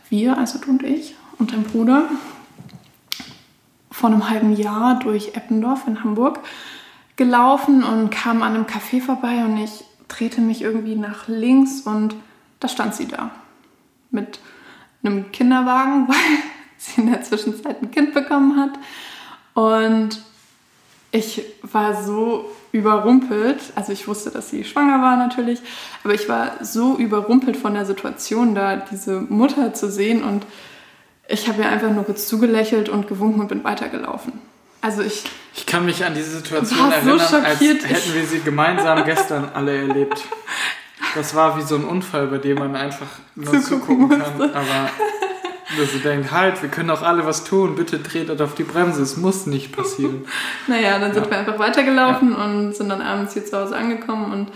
wir, 0.10 0.38
also 0.38 0.60
du 0.60 0.70
und 0.70 0.84
ich 0.84 1.16
und 1.40 1.54
dein 1.54 1.64
Bruder, 1.64 2.10
vor 3.90 4.10
einem 4.10 4.30
halben 4.30 4.54
Jahr 4.54 5.00
durch 5.00 5.36
Eppendorf 5.36 5.88
in 5.88 6.04
Hamburg 6.04 6.42
gelaufen 7.16 7.82
und 7.82 8.10
kamen 8.10 8.44
an 8.44 8.54
einem 8.54 8.66
Café 8.66 9.02
vorbei 9.02 9.46
und 9.46 9.58
ich 9.58 9.86
drehte 10.10 10.42
mich 10.42 10.62
irgendwie 10.62 10.96
nach 10.96 11.30
links 11.30 11.82
und 11.82 12.14
da 12.60 12.68
stand 12.68 12.94
sie 12.94 13.08
da 13.08 13.32
mit 14.12 14.40
einem 15.02 15.32
Kinderwagen, 15.32 16.08
weil 16.10 16.16
sie 16.78 17.02
in 17.02 17.10
der 17.10 17.22
Zwischenzeit 17.22 17.82
ein 17.82 17.92
Kind 17.92 18.14
bekommen 18.14 18.60
hat. 18.60 18.78
Und 19.54 20.22
ich 21.16 21.42
war 21.62 22.04
so 22.04 22.52
überrumpelt, 22.74 23.62
also 23.76 23.94
ich 23.94 24.08
wusste, 24.08 24.32
dass 24.32 24.50
sie 24.50 24.66
schwanger 24.66 25.02
war 25.02 25.16
natürlich, 25.16 25.60
aber 26.04 26.14
ich 26.14 26.28
war 26.28 26.64
so 26.64 26.98
überrumpelt 26.98 27.56
von 27.56 27.74
der 27.74 27.86
Situation, 27.86 28.54
da 28.54 28.76
diese 28.76 29.22
Mutter 29.22 29.74
zu 29.74 29.90
sehen 29.90 30.24
und 30.24 30.46
ich 31.28 31.48
habe 31.48 31.62
ihr 31.62 31.70
einfach 31.70 31.90
nur 31.90 32.04
kurz 32.04 32.28
zugelächelt 32.28 32.90
und 32.90 33.08
gewunken 33.08 33.40
und 33.40 33.48
bin 33.48 33.64
weitergelaufen. 33.64 34.34
Also 34.82 35.02
ich. 35.02 35.24
Ich 35.56 35.66
kann 35.66 35.86
mich 35.86 36.04
an 36.04 36.14
diese 36.14 36.32
Situation 36.38 36.92
erinnern, 36.92 37.18
so 37.18 37.38
als 37.38 37.62
hätten 37.62 38.14
wir 38.14 38.26
sie 38.26 38.42
gemeinsam 38.42 39.04
gestern 39.06 39.50
alle 39.54 39.78
erlebt. 39.78 40.22
Das 41.14 41.34
war 41.34 41.58
wie 41.58 41.62
so 41.62 41.76
ein 41.76 41.86
Unfall, 41.86 42.28
bei 42.28 42.40
dem 42.40 42.58
man 42.58 42.76
einfach 42.76 43.08
nur 43.36 43.62
zugucken 43.62 44.10
kann. 44.10 44.42
Aber 44.42 44.90
dass 45.78 45.92
sie 45.92 46.00
denkt, 46.00 46.32
halt, 46.32 46.62
wir 46.62 46.70
können 46.70 46.90
auch 46.90 47.02
alle 47.02 47.26
was 47.26 47.44
tun, 47.44 47.76
bitte 47.76 48.02
tretet 48.02 48.42
auf 48.42 48.56
die 48.56 48.64
Bremse, 48.64 49.02
es 49.02 49.18
muss 49.18 49.46
nicht 49.46 49.76
passieren. 49.76 50.26
naja, 50.68 51.00
dann 51.00 51.14
sind 51.14 51.26
ja. 51.26 51.32
wir 51.32 51.38
einfach 51.40 51.60
weitergelaufen 51.60 52.32
ja. 52.32 52.44
und 52.44 52.76
sind 52.76 52.90
dann 52.90 53.02
abends 53.02 53.34
hier 53.34 53.46
zu 53.46 53.58
Hause 53.58 53.76
angekommen 53.76 54.32
und 54.32 54.52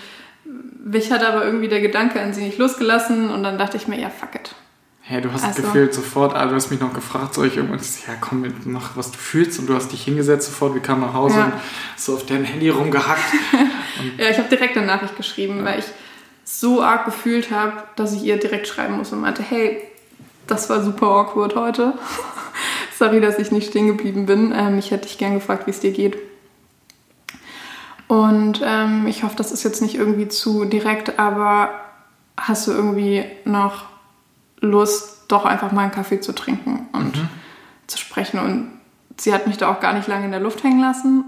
mich 0.83 1.11
hat 1.11 1.23
aber 1.23 1.45
irgendwie 1.45 1.67
der 1.67 1.81
Gedanke 1.81 2.19
an 2.21 2.33
sie 2.33 2.41
nicht 2.41 2.57
losgelassen 2.57 3.29
und 3.29 3.43
dann 3.43 3.57
dachte 3.57 3.77
ich 3.77 3.87
mir, 3.87 3.99
ja, 3.99 4.09
fuck 4.09 4.35
it. 4.35 4.55
Hey, 5.01 5.21
du 5.21 5.31
hast 5.33 5.43
also. 5.43 5.63
gefühlt 5.63 5.93
sofort, 5.93 6.35
also 6.35 6.49
du 6.49 6.55
hast 6.55 6.69
mich 6.69 6.79
noch 6.79 6.93
gefragt, 6.93 7.33
soll 7.33 7.47
ich 7.47 7.57
irgendwas, 7.57 8.05
ja 8.05 8.13
komm, 8.21 8.45
mach 8.65 8.95
was 8.95 9.11
du 9.11 9.17
fühlst 9.17 9.59
und 9.59 9.67
du 9.67 9.73
hast 9.73 9.91
dich 9.91 10.03
hingesetzt 10.03 10.47
sofort, 10.47 10.75
wir 10.75 10.81
kamen 10.81 11.01
nach 11.01 11.15
Hause 11.15 11.39
ja. 11.39 11.45
und 11.45 11.53
so 11.95 12.13
auf 12.13 12.27
dein 12.27 12.43
Handy 12.43 12.69
rumgehackt. 12.69 13.33
ja, 14.17 14.29
ich 14.29 14.37
habe 14.37 14.49
direkt 14.49 14.77
eine 14.77 14.85
Nachricht 14.85 15.17
geschrieben, 15.17 15.59
ja. 15.59 15.65
weil 15.65 15.79
ich 15.79 15.85
so 16.43 16.83
arg 16.83 17.05
gefühlt 17.05 17.49
habe, 17.49 17.83
dass 17.95 18.13
ich 18.13 18.23
ihr 18.23 18.37
direkt 18.37 18.67
schreiben 18.67 18.97
muss 18.97 19.11
und 19.11 19.21
meinte, 19.21 19.41
hey, 19.41 19.81
das 20.49 20.69
war 20.69 20.83
super 20.83 21.07
awkward 21.07 21.55
heute. 21.55 21.93
Sorry, 22.97 23.21
dass 23.21 23.39
ich 23.39 23.51
nicht 23.51 23.69
stehen 23.69 23.87
geblieben 23.87 24.25
bin. 24.25 24.53
Ähm, 24.55 24.77
ich 24.77 24.91
hätte 24.91 25.07
dich 25.07 25.17
gern 25.17 25.35
gefragt, 25.35 25.67
wie 25.67 25.71
es 25.71 25.79
dir 25.79 25.91
geht. 25.91 26.17
Und 28.07 28.61
ähm, 28.63 29.05
ich 29.07 29.23
hoffe, 29.23 29.35
das 29.35 29.51
ist 29.51 29.63
jetzt 29.63 29.81
nicht 29.81 29.95
irgendwie 29.95 30.27
zu 30.27 30.65
direkt, 30.65 31.19
aber 31.19 31.69
hast 32.37 32.67
du 32.67 32.71
irgendwie 32.71 33.23
noch 33.45 33.85
Lust, 34.59 35.25
doch 35.27 35.45
einfach 35.45 35.71
mal 35.71 35.83
einen 35.83 35.91
Kaffee 35.91 36.19
zu 36.19 36.33
trinken 36.33 36.87
und 36.91 37.17
mhm. 37.17 37.29
zu 37.87 37.97
sprechen. 37.97 38.39
Und 38.39 38.71
sie 39.17 39.33
hat 39.33 39.47
mich 39.47 39.57
da 39.57 39.71
auch 39.71 39.79
gar 39.79 39.93
nicht 39.93 40.07
lange 40.07 40.25
in 40.25 40.31
der 40.31 40.39
Luft 40.39 40.63
hängen 40.63 40.81
lassen. 40.81 41.25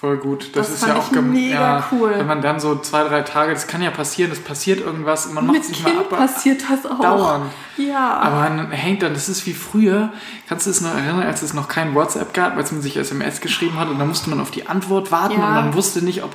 Voll 0.00 0.16
gut. 0.18 0.50
Das, 0.54 0.68
das 0.68 0.82
ist 0.82 0.86
ja 0.86 0.96
auch 0.96 1.10
mega 1.12 1.54
ja, 1.54 1.88
cool. 1.92 2.12
Wenn 2.16 2.26
man 2.26 2.42
dann 2.42 2.58
so 2.58 2.76
zwei, 2.76 3.04
drei 3.04 3.22
Tage, 3.22 3.54
das 3.54 3.66
kann 3.66 3.80
ja 3.80 3.90
passieren, 3.90 4.32
es 4.32 4.40
passiert 4.40 4.80
irgendwas, 4.80 5.32
man 5.32 5.46
macht 5.46 5.64
sich 5.64 5.82
mal 5.82 5.96
ab. 5.96 6.10
passiert 6.10 6.62
das 6.68 6.90
auch. 6.90 7.00
Dauernd. 7.00 7.46
Ja. 7.76 8.14
Aber 8.18 8.40
man 8.50 8.70
hängt 8.72 9.02
dann, 9.02 9.14
das 9.14 9.28
ist 9.28 9.46
wie 9.46 9.54
früher, 9.54 10.12
kannst 10.48 10.66
du 10.66 10.70
es 10.70 10.80
noch 10.80 10.94
erinnern, 10.94 11.22
als 11.22 11.42
es 11.42 11.54
noch 11.54 11.68
kein 11.68 11.94
WhatsApp 11.94 12.34
gab, 12.34 12.56
als 12.56 12.72
man 12.72 12.82
sich 12.82 12.96
SMS 12.96 13.40
geschrieben 13.40 13.78
hat 13.78 13.88
und 13.88 13.98
dann 13.98 14.08
musste 14.08 14.30
man 14.30 14.40
auf 14.40 14.50
die 14.50 14.66
Antwort 14.66 15.12
warten 15.12 15.38
ja. 15.38 15.46
und 15.46 15.54
man 15.54 15.74
wusste 15.74 16.04
nicht, 16.04 16.22
ob 16.22 16.30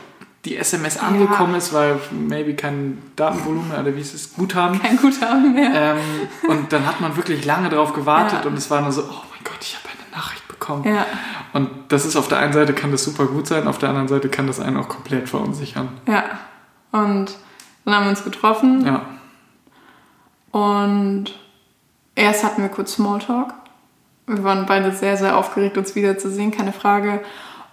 die 0.46 0.56
SMS 0.56 0.98
angekommen 0.98 1.52
ja. 1.52 1.58
ist, 1.58 1.74
weil 1.74 2.00
maybe 2.12 2.56
kein 2.56 2.98
Datenvolumen 3.16 3.72
oder 3.72 3.94
wie 3.96 4.00
ist 4.00 4.14
es, 4.14 4.34
Guthaben. 4.34 4.82
Kein 4.82 4.98
Guthaben 4.98 5.54
mehr. 5.54 5.72
Ähm, 5.74 5.98
und 6.48 6.72
dann 6.72 6.88
hat 6.88 7.02
man 7.02 7.16
wirklich 7.18 7.44
lange 7.46 7.70
darauf 7.70 7.94
gewartet 7.94 8.46
und 8.46 8.58
es 8.58 8.70
war 8.72 8.82
nur 8.82 8.92
so, 8.92 9.02
oh 9.02 9.24
mein 9.32 9.44
Gott, 9.44 9.58
ich 9.62 9.76
habe 9.76 9.90
eine 9.90 9.99
Bekommen. 10.70 10.96
Ja. 10.96 11.06
Und 11.54 11.70
das 11.88 12.06
ist 12.06 12.16
auf 12.16 12.28
der 12.28 12.38
einen 12.38 12.54
Seite 12.54 12.74
kann 12.74 12.92
das 12.92 13.04
super 13.04 13.26
gut 13.26 13.48
sein, 13.48 13.68
auf 13.68 13.80
der 13.80 13.90
anderen 13.90 14.08
Seite 14.08 14.30
kann 14.30 14.46
das 14.48 14.60
einen 14.60 14.78
auch 14.78 14.88
komplett 14.88 15.28
verunsichern. 15.28 15.90
Ja. 16.08 16.24
Und 16.92 17.36
dann 17.86 17.96
haben 17.96 18.04
wir 18.04 18.12
uns 18.12 18.24
getroffen. 18.24 18.86
Ja. 18.86 19.02
Und 20.52 21.26
erst 22.16 22.44
hatten 22.44 22.62
wir 22.62 22.70
kurz 22.70 22.94
Smalltalk. 22.94 23.54
Wir 24.28 24.44
waren 24.44 24.68
beide 24.68 24.92
sehr, 24.92 25.18
sehr 25.18 25.38
aufgeregt, 25.38 25.78
uns 25.78 25.96
wiederzusehen, 25.96 26.52
keine 26.52 26.72
Frage. 26.72 27.22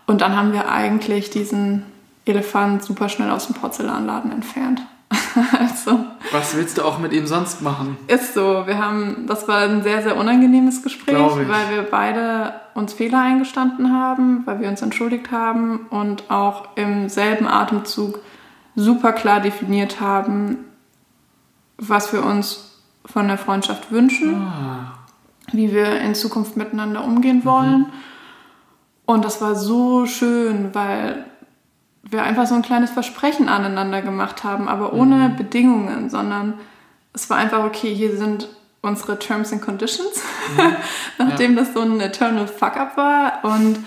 Und 0.07 0.23
dann 0.23 0.37
haben 0.37 0.53
wir 0.55 0.71
eigentlich 0.71 1.29
diesen 1.29 1.85
Elefant 2.25 2.83
super 2.83 3.09
schnell 3.11 3.31
aus 3.31 3.47
dem 3.47 3.57
Porzellanladen 3.57 4.33
entfernt. 4.33 4.81
also, 5.59 6.05
Was 6.33 6.57
willst 6.57 6.79
du 6.79 6.85
auch 6.85 6.99
mit 6.99 7.13
ihm 7.13 7.27
sonst 7.27 7.63
machen? 7.63 7.97
Ist 8.07 8.35
so. 8.35 8.67
Wir 8.67 8.79
haben, 8.79 9.27
das 9.27 9.47
war 9.49 9.61
ein 9.61 9.83
sehr, 9.83 10.03
sehr 10.03 10.17
unangenehmes 10.17 10.83
Gespräch, 10.83 11.17
weil 11.17 11.71
wir 11.71 11.83
beide 11.91 12.55
uns 12.75 12.93
Fehler 12.93 13.21
eingestanden 13.21 13.93
haben, 13.93 14.43
weil 14.47 14.61
wir 14.61 14.69
uns 14.69 14.83
entschuldigt 14.83 15.31
haben 15.31 15.87
und 15.91 16.31
auch 16.31 16.77
im 16.77 17.09
selben 17.09 17.47
Atemzug 17.47 18.21
super 18.75 19.13
klar 19.13 19.41
definiert 19.41 20.01
haben, 20.01 20.59
was 21.79 22.13
wir 22.13 22.25
uns 22.25 22.81
von 23.05 23.29
der 23.29 23.39
Freundschaft 23.39 23.91
wünschen, 23.91 24.35
ah. 24.43 24.99
wie 25.53 25.73
wir 25.73 26.01
in 26.01 26.15
Zukunft 26.15 26.57
miteinander 26.57 27.05
umgehen 27.05 27.45
wollen. 27.45 27.81
Mhm. 27.81 27.93
Und 29.07 29.25
das 29.25 29.41
war 29.41 29.55
so 29.55 30.05
schön, 30.07 30.75
weil 30.75 31.25
wir 32.11 32.23
einfach 32.23 32.47
so 32.47 32.55
ein 32.55 32.63
kleines 32.63 32.91
Versprechen 32.91 33.49
aneinander 33.49 34.03
gemacht 34.03 34.45
haben, 34.45 34.69
aber 34.69 34.93
ohne 34.93 35.31
mhm. 35.31 35.37
Bedingungen, 35.37 36.11
sondern 36.11 36.55
es 37.13 37.29
war 37.31 37.39
einfach 37.39 37.65
okay, 37.65 37.95
hier 37.95 38.17
sind 38.17 38.49
unsere 38.83 39.19
Terms 39.19 39.53
and 39.53 39.63
Conditions, 39.63 40.23
mhm. 40.57 40.77
nachdem 41.19 41.55
ja. 41.55 41.61
das 41.61 41.75
so 41.75 41.81
ein 41.81 42.01
Eternal 42.01 42.47
Fuck-up 42.47 42.97
war 42.97 43.41
und 43.43 43.79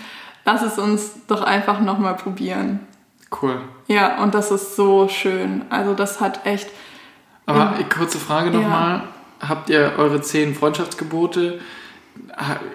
lass 0.45 0.61
es 0.61 0.77
uns 0.77 1.25
doch 1.27 1.43
einfach 1.43 1.79
nochmal 1.79 2.15
probieren. 2.15 2.81
Cool. 3.41 3.61
Ja, 3.87 4.21
und 4.21 4.33
das 4.33 4.51
ist 4.51 4.75
so 4.75 5.07
schön. 5.07 5.63
Also 5.69 5.93
das 5.93 6.19
hat 6.19 6.45
echt... 6.45 6.69
Aber 7.45 7.75
kurze 7.93 8.17
Frage 8.17 8.51
nochmal. 8.51 9.03
Ja. 9.41 9.47
Habt 9.47 9.69
ihr 9.69 9.93
eure 9.97 10.21
zehn 10.21 10.53
Freundschaftsgebote 10.53 11.59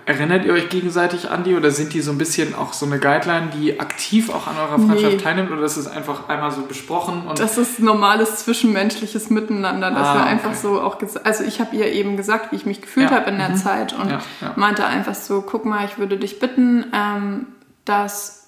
Erinnert 0.06 0.44
ihr 0.44 0.52
euch 0.52 0.68
gegenseitig 0.68 1.30
an 1.30 1.44
die 1.44 1.54
oder 1.54 1.70
sind 1.70 1.94
die 1.94 2.00
so 2.00 2.10
ein 2.10 2.18
bisschen 2.18 2.54
auch 2.54 2.72
so 2.72 2.86
eine 2.86 2.98
Guideline, 2.98 3.50
die 3.54 3.80
aktiv 3.80 4.30
auch 4.30 4.46
an 4.46 4.56
eurer 4.56 4.78
Freundschaft 4.78 5.16
nee. 5.16 5.22
teilnimmt 5.22 5.50
oder 5.50 5.62
ist 5.62 5.76
es 5.76 5.86
einfach 5.86 6.28
einmal 6.28 6.50
so 6.50 6.62
besprochen? 6.62 7.22
das 7.36 7.56
ist 7.56 7.80
normales 7.80 8.36
zwischenmenschliches 8.36 9.30
Miteinander, 9.30 9.90
dass 9.90 10.08
ah, 10.08 10.14
wir 10.14 10.24
einfach 10.24 10.50
okay. 10.50 10.58
so 10.60 10.80
auch 10.80 10.98
also 11.24 11.44
ich 11.44 11.60
habe 11.60 11.74
ihr 11.76 11.86
eben 11.92 12.16
gesagt, 12.16 12.52
wie 12.52 12.56
ich 12.56 12.66
mich 12.66 12.82
gefühlt 12.82 13.10
ja. 13.10 13.16
habe 13.16 13.30
in 13.30 13.38
der 13.38 13.50
mhm. 13.50 13.56
Zeit 13.56 13.92
und 13.94 14.10
ja, 14.10 14.20
ja. 14.40 14.52
meinte 14.56 14.84
einfach 14.84 15.14
so, 15.14 15.42
guck 15.42 15.64
mal, 15.64 15.84
ich 15.84 15.98
würde 15.98 16.18
dich 16.18 16.40
bitten, 16.40 16.86
ähm, 16.92 17.46
dass 17.84 18.43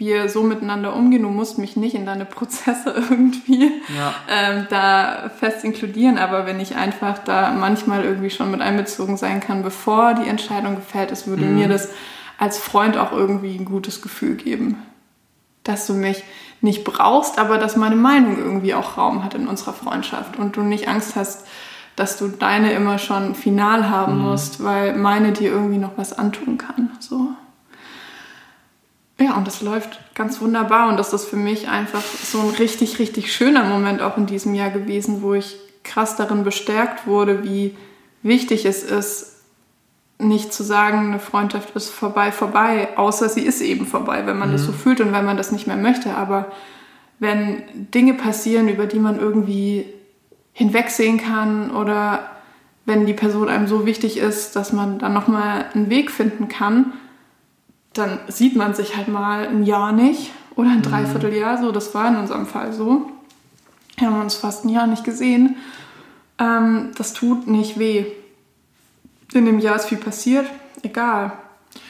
wir 0.00 0.30
so 0.30 0.42
miteinander 0.42 0.96
umgehen. 0.96 1.22
Du 1.22 1.28
musst 1.28 1.58
mich 1.58 1.76
nicht 1.76 1.94
in 1.94 2.06
deine 2.06 2.24
Prozesse 2.24 2.90
irgendwie 3.10 3.70
ja. 3.94 4.14
ähm, 4.28 4.66
da 4.70 5.30
fest 5.38 5.62
inkludieren, 5.62 6.16
aber 6.16 6.46
wenn 6.46 6.58
ich 6.58 6.74
einfach 6.74 7.18
da 7.18 7.52
manchmal 7.52 8.02
irgendwie 8.02 8.30
schon 8.30 8.50
mit 8.50 8.62
einbezogen 8.62 9.18
sein 9.18 9.40
kann, 9.40 9.62
bevor 9.62 10.14
die 10.14 10.28
Entscheidung 10.28 10.76
gefällt 10.76 11.10
ist, 11.10 11.26
würde 11.26 11.44
mhm. 11.44 11.54
mir 11.54 11.68
das 11.68 11.90
als 12.38 12.58
Freund 12.58 12.96
auch 12.96 13.12
irgendwie 13.12 13.54
ein 13.54 13.66
gutes 13.66 14.00
Gefühl 14.00 14.36
geben. 14.36 14.82
Dass 15.64 15.86
du 15.86 15.92
mich 15.92 16.24
nicht 16.62 16.84
brauchst, 16.84 17.38
aber 17.38 17.58
dass 17.58 17.76
meine 17.76 17.96
Meinung 17.96 18.38
irgendwie 18.38 18.72
auch 18.72 18.96
Raum 18.96 19.22
hat 19.22 19.34
in 19.34 19.48
unserer 19.48 19.74
Freundschaft 19.74 20.38
und 20.38 20.56
du 20.56 20.62
nicht 20.62 20.88
Angst 20.88 21.14
hast, 21.14 21.46
dass 21.94 22.16
du 22.16 22.28
deine 22.28 22.72
immer 22.72 22.96
schon 22.98 23.34
final 23.34 23.90
haben 23.90 24.16
mhm. 24.16 24.30
musst, 24.30 24.64
weil 24.64 24.96
meine 24.96 25.32
dir 25.32 25.50
irgendwie 25.50 25.76
noch 25.76 25.98
was 25.98 26.18
antun 26.18 26.56
kann. 26.56 26.90
So. 27.00 27.28
Ja, 29.20 29.36
und 29.36 29.46
das 29.46 29.60
läuft 29.60 30.00
ganz 30.14 30.40
wunderbar 30.40 30.88
und 30.88 30.96
das 30.96 31.12
ist 31.12 31.26
für 31.26 31.36
mich 31.36 31.68
einfach 31.68 32.02
so 32.02 32.40
ein 32.40 32.50
richtig, 32.58 32.98
richtig 32.98 33.34
schöner 33.34 33.64
Moment 33.64 34.00
auch 34.00 34.16
in 34.16 34.24
diesem 34.24 34.54
Jahr 34.54 34.70
gewesen, 34.70 35.20
wo 35.20 35.34
ich 35.34 35.56
krass 35.84 36.16
darin 36.16 36.42
bestärkt 36.42 37.06
wurde, 37.06 37.44
wie 37.44 37.76
wichtig 38.22 38.64
es 38.64 38.82
ist, 38.82 39.36
nicht 40.18 40.54
zu 40.54 40.62
sagen, 40.62 41.08
eine 41.08 41.18
Freundschaft 41.18 41.76
ist 41.76 41.90
vorbei, 41.90 42.32
vorbei, 42.32 42.96
außer 42.96 43.28
sie 43.28 43.42
ist 43.42 43.60
eben 43.60 43.86
vorbei, 43.86 44.26
wenn 44.26 44.38
man 44.38 44.48
mhm. 44.48 44.52
das 44.52 44.64
so 44.64 44.72
fühlt 44.72 45.00
und 45.02 45.12
wenn 45.12 45.24
man 45.24 45.36
das 45.36 45.52
nicht 45.52 45.66
mehr 45.66 45.76
möchte. 45.76 46.14
Aber 46.14 46.50
wenn 47.18 47.62
Dinge 47.74 48.14
passieren, 48.14 48.68
über 48.68 48.86
die 48.86 48.98
man 48.98 49.18
irgendwie 49.18 49.84
hinwegsehen 50.52 51.18
kann 51.18 51.70
oder 51.70 52.30
wenn 52.86 53.06
die 53.06 53.14
Person 53.14 53.48
einem 53.48 53.66
so 53.66 53.84
wichtig 53.86 54.16
ist, 54.18 54.56
dass 54.56 54.72
man 54.72 54.98
dann 54.98 55.12
nochmal 55.12 55.66
einen 55.74 55.90
Weg 55.90 56.10
finden 56.10 56.48
kann, 56.48 56.94
dann 57.92 58.20
sieht 58.28 58.56
man 58.56 58.74
sich 58.74 58.96
halt 58.96 59.08
mal 59.08 59.48
ein 59.48 59.64
Jahr 59.64 59.92
nicht 59.92 60.30
oder 60.54 60.70
ein 60.70 60.78
mhm. 60.78 60.82
Dreivierteljahr 60.82 61.58
so. 61.58 61.72
Das 61.72 61.94
war 61.94 62.08
in 62.08 62.16
unserem 62.16 62.46
Fall 62.46 62.72
so. 62.72 63.10
Wir 63.96 64.08
haben 64.08 64.20
uns 64.20 64.34
fast 64.34 64.64
ein 64.64 64.68
Jahr 64.68 64.86
nicht 64.86 65.04
gesehen. 65.04 65.56
Ähm, 66.38 66.92
das 66.96 67.12
tut 67.12 67.46
nicht 67.46 67.78
weh. 67.78 68.06
In 69.32 69.46
dem 69.46 69.58
Jahr 69.58 69.76
ist 69.76 69.86
viel 69.86 69.98
passiert. 69.98 70.46
Egal. 70.82 71.32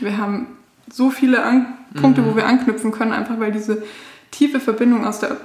Wir 0.00 0.16
haben 0.18 0.58
so 0.90 1.10
viele 1.10 1.42
An 1.42 1.74
Punkte, 1.94 2.22
mhm. 2.22 2.26
wo 2.26 2.36
wir 2.36 2.46
anknüpfen 2.46 2.92
können, 2.92 3.12
einfach 3.12 3.38
weil 3.40 3.52
diese 3.52 3.82
tiefe 4.30 4.60
Verbindung 4.60 5.04
aus 5.04 5.18
der, 5.20 5.36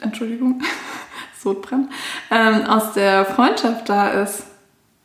Entschuldigung, 0.00 0.62
Sodbrennen, 1.38 1.90
ähm, 2.30 2.62
aus 2.66 2.92
der 2.92 3.24
Freundschaft 3.24 3.88
da 3.88 4.08
ist. 4.08 4.44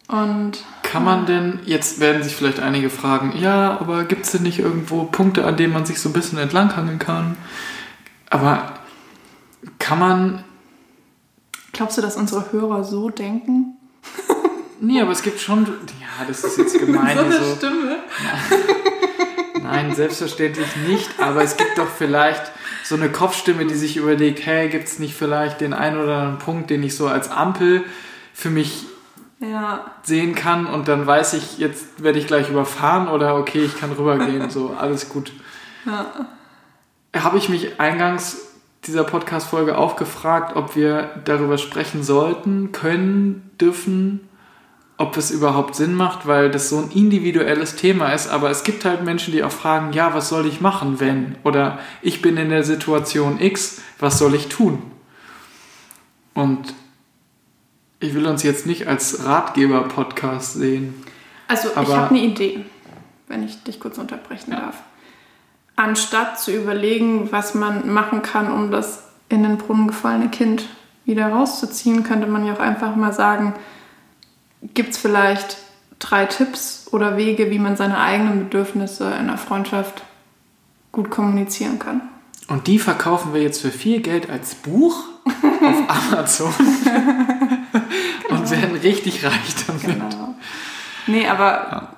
Und 0.07 0.63
kann 0.89 1.03
man 1.03 1.27
denn, 1.27 1.59
jetzt 1.65 1.99
werden 1.99 2.23
sich 2.23 2.35
vielleicht 2.35 2.59
einige 2.59 2.89
fragen, 2.89 3.37
ja, 3.39 3.77
aber 3.79 4.05
gibt 4.05 4.25
es 4.25 4.31
denn 4.31 4.41
nicht 4.41 4.57
irgendwo 4.57 5.03
Punkte, 5.03 5.45
an 5.45 5.55
denen 5.55 5.71
man 5.71 5.85
sich 5.85 5.99
so 5.99 6.09
ein 6.09 6.13
bisschen 6.13 6.39
entlanghangeln 6.39 6.97
kann? 6.97 7.37
Aber 8.31 8.73
kann 9.77 9.99
man. 9.99 10.43
Glaubst 11.73 11.99
du, 11.99 12.01
dass 12.01 12.17
unsere 12.17 12.51
Hörer 12.51 12.83
so 12.83 13.11
denken? 13.11 13.77
nee, 14.81 14.99
aber 14.99 15.11
es 15.11 15.21
gibt 15.21 15.39
schon. 15.39 15.65
Ja, 15.65 16.25
das 16.27 16.43
ist 16.43 16.57
jetzt 16.57 16.79
gemein. 16.79 17.15
so 17.17 17.23
eine 17.23 17.33
so, 17.33 17.55
Stimme. 17.55 17.97
Nein, 19.61 19.93
selbstverständlich 19.93 20.75
nicht, 20.87 21.07
aber 21.19 21.43
es 21.43 21.55
gibt 21.55 21.77
doch 21.77 21.87
vielleicht 21.87 22.51
so 22.83 22.95
eine 22.95 23.09
Kopfstimme, 23.09 23.67
die 23.67 23.75
sich 23.75 23.97
überlegt, 23.97 24.43
hey, 24.43 24.69
gibt 24.69 24.87
es 24.87 24.97
nicht 24.97 25.13
vielleicht 25.13 25.61
den 25.61 25.73
einen 25.73 26.01
oder 26.01 26.17
anderen 26.17 26.39
Punkt, 26.39 26.71
den 26.71 26.81
ich 26.81 26.95
so 26.95 27.07
als 27.07 27.29
Ampel 27.29 27.83
für 28.33 28.49
mich 28.49 28.87
ja. 29.39 29.91
sehen 30.03 30.35
kann 30.35 30.65
und 30.65 30.87
dann 30.87 31.05
weiß 31.07 31.33
ich, 31.33 31.57
jetzt 31.57 32.03
werde 32.03 32.19
ich 32.19 32.27
gleich 32.27 32.49
überfahren 32.49 33.07
oder 33.07 33.35
okay, 33.35 33.63
ich 33.63 33.79
kann 33.79 33.91
rübergehen, 33.91 34.49
so 34.49 34.75
alles 34.77 35.09
gut. 35.09 35.31
Ja. 35.85 36.05
Habe 37.15 37.37
ich 37.37 37.49
mich 37.49 37.79
eingangs 37.79 38.49
dieser 38.85 39.03
Podcast-Folge 39.03 39.77
auch 39.77 39.95
gefragt, 39.95 40.55
ob 40.55 40.75
wir 40.75 41.09
darüber 41.25 41.57
sprechen 41.57 42.03
sollten, 42.03 42.71
können, 42.71 43.51
dürfen, 43.59 44.29
ob 44.97 45.17
es 45.17 45.31
überhaupt 45.31 45.75
Sinn 45.75 45.95
macht, 45.95 46.27
weil 46.27 46.49
das 46.51 46.69
so 46.69 46.77
ein 46.77 46.91
individuelles 46.91 47.75
Thema 47.75 48.11
ist. 48.11 48.29
Aber 48.29 48.49
es 48.49 48.63
gibt 48.63 48.85
halt 48.85 49.03
Menschen, 49.03 49.31
die 49.31 49.43
auch 49.43 49.51
fragen, 49.51 49.93
ja, 49.93 50.13
was 50.13 50.29
soll 50.29 50.45
ich 50.45 50.61
machen, 50.61 50.99
wenn? 50.99 51.35
Oder 51.43 51.79
ich 52.01 52.21
bin 52.21 52.37
in 52.37 52.49
der 52.49 52.63
Situation 52.63 53.39
X, 53.39 53.81
was 53.97 54.17
soll 54.17 54.35
ich 54.35 54.47
tun? 54.47 54.81
Und 56.33 56.73
ich 57.99 58.13
will 58.13 58.25
uns 58.25 58.43
jetzt 58.43 58.65
nicht 58.65 58.87
als 58.87 59.25
Ratgeber-Podcast 59.25 60.53
sehen. 60.53 60.93
Also 61.47 61.69
ich 61.69 61.75
habe 61.75 62.09
eine 62.09 62.19
Idee, 62.19 62.65
wenn 63.27 63.43
ich 63.43 63.61
dich 63.63 63.79
kurz 63.79 63.97
unterbrechen 63.97 64.51
ja. 64.51 64.61
darf. 64.61 64.75
Anstatt 65.75 66.39
zu 66.39 66.51
überlegen, 66.51 67.31
was 67.31 67.55
man 67.55 67.91
machen 67.91 68.21
kann, 68.21 68.51
um 68.51 68.71
das 68.71 69.03
in 69.29 69.43
den 69.43 69.57
Brunnen 69.57 69.87
gefallene 69.87 70.29
Kind 70.29 70.65
wieder 71.05 71.27
rauszuziehen, 71.27 72.03
könnte 72.03 72.27
man 72.27 72.45
ja 72.45 72.53
auch 72.53 72.59
einfach 72.59 72.95
mal 72.95 73.13
sagen, 73.13 73.53
gibt 74.73 74.91
es 74.91 74.97
vielleicht 74.97 75.57
drei 75.99 76.25
Tipps 76.25 76.87
oder 76.91 77.17
Wege, 77.17 77.49
wie 77.51 77.59
man 77.59 77.75
seine 77.75 77.99
eigenen 77.99 78.39
Bedürfnisse 78.39 79.05
in 79.05 79.11
einer 79.13 79.37
Freundschaft 79.37 80.03
gut 80.91 81.09
kommunizieren 81.09 81.79
kann. 81.79 82.01
Und 82.47 82.67
die 82.67 82.79
verkaufen 82.79 83.33
wir 83.33 83.41
jetzt 83.41 83.61
für 83.61 83.71
viel 83.71 84.01
Geld 84.01 84.29
als 84.29 84.55
Buch 84.55 85.03
auf 85.25 86.11
Amazon 86.11 86.53
richtig 88.83 89.23
reich 89.25 89.55
damit. 89.67 89.83
Genau. 89.83 90.35
Nee, 91.07 91.27
aber 91.27 91.45
ja. 91.45 91.89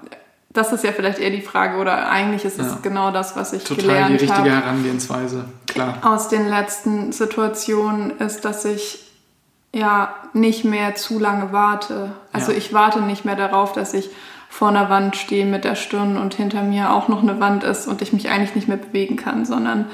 das 0.49 0.71
ist 0.71 0.83
ja 0.83 0.91
vielleicht 0.91 1.19
eher 1.19 1.31
die 1.31 1.41
Frage 1.41 1.77
oder 1.77 2.09
eigentlich 2.09 2.45
ist 2.45 2.59
es 2.59 2.67
ja. 2.67 2.79
genau 2.81 3.11
das, 3.11 3.35
was 3.35 3.53
ich 3.53 3.63
Total 3.63 3.83
gelernt 3.83 4.03
habe. 4.03 4.17
Total 4.17 4.27
die 4.27 4.41
richtige 4.41 4.55
hab. 4.55 4.63
Herangehensweise, 4.63 5.45
klar. 5.67 5.97
Aus 6.01 6.29
den 6.29 6.47
letzten 6.47 7.11
Situationen 7.11 8.17
ist, 8.19 8.45
dass 8.45 8.65
ich 8.65 8.99
ja 9.73 10.13
nicht 10.33 10.65
mehr 10.65 10.95
zu 10.95 11.19
lange 11.19 11.51
warte. 11.51 12.11
Also 12.31 12.51
ja. 12.51 12.57
ich 12.57 12.73
warte 12.73 13.01
nicht 13.01 13.25
mehr 13.25 13.35
darauf, 13.35 13.73
dass 13.73 13.93
ich 13.93 14.09
vor 14.49 14.67
einer 14.67 14.89
Wand 14.89 15.15
stehe 15.15 15.45
mit 15.45 15.63
der 15.63 15.75
Stirn 15.75 16.17
und 16.17 16.33
hinter 16.33 16.61
mir 16.61 16.91
auch 16.91 17.07
noch 17.07 17.21
eine 17.21 17.39
Wand 17.39 17.63
ist 17.63 17.87
und 17.87 18.01
ich 18.01 18.11
mich 18.11 18.29
eigentlich 18.29 18.53
nicht 18.53 18.67
mehr 18.67 18.77
bewegen 18.77 19.15
kann, 19.15 19.45
sondern 19.45 19.85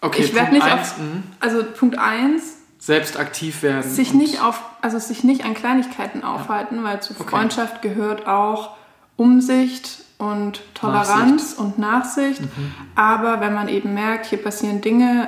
Okay, 0.00 0.22
ich 0.22 0.34
werde 0.34 0.52
nicht 0.52 0.62
eins, 0.62 0.92
auf. 0.92 0.98
Mhm. 0.98 1.22
Also 1.40 1.64
Punkt 1.64 1.98
1. 1.98 2.55
Selbst 2.86 3.18
aktiv 3.18 3.64
werden. 3.64 3.82
Sich 3.82 4.14
nicht 4.14 4.40
auf, 4.40 4.62
also 4.80 5.00
sich 5.00 5.24
nicht 5.24 5.44
an 5.44 5.54
Kleinigkeiten 5.54 6.22
aufhalten, 6.22 6.76
ja. 6.76 6.84
weil 6.84 7.02
zu 7.02 7.14
Freundschaft 7.14 7.78
okay. 7.78 7.88
gehört 7.88 8.28
auch 8.28 8.76
Umsicht 9.16 10.04
und 10.18 10.62
Toleranz 10.74 11.56
Nachsicht. 11.56 11.58
und 11.58 11.78
Nachsicht. 11.80 12.40
Mhm. 12.42 12.74
Aber 12.94 13.40
wenn 13.40 13.54
man 13.54 13.66
eben 13.66 13.92
merkt, 13.92 14.26
hier 14.26 14.40
passieren 14.40 14.82
Dinge, 14.82 15.26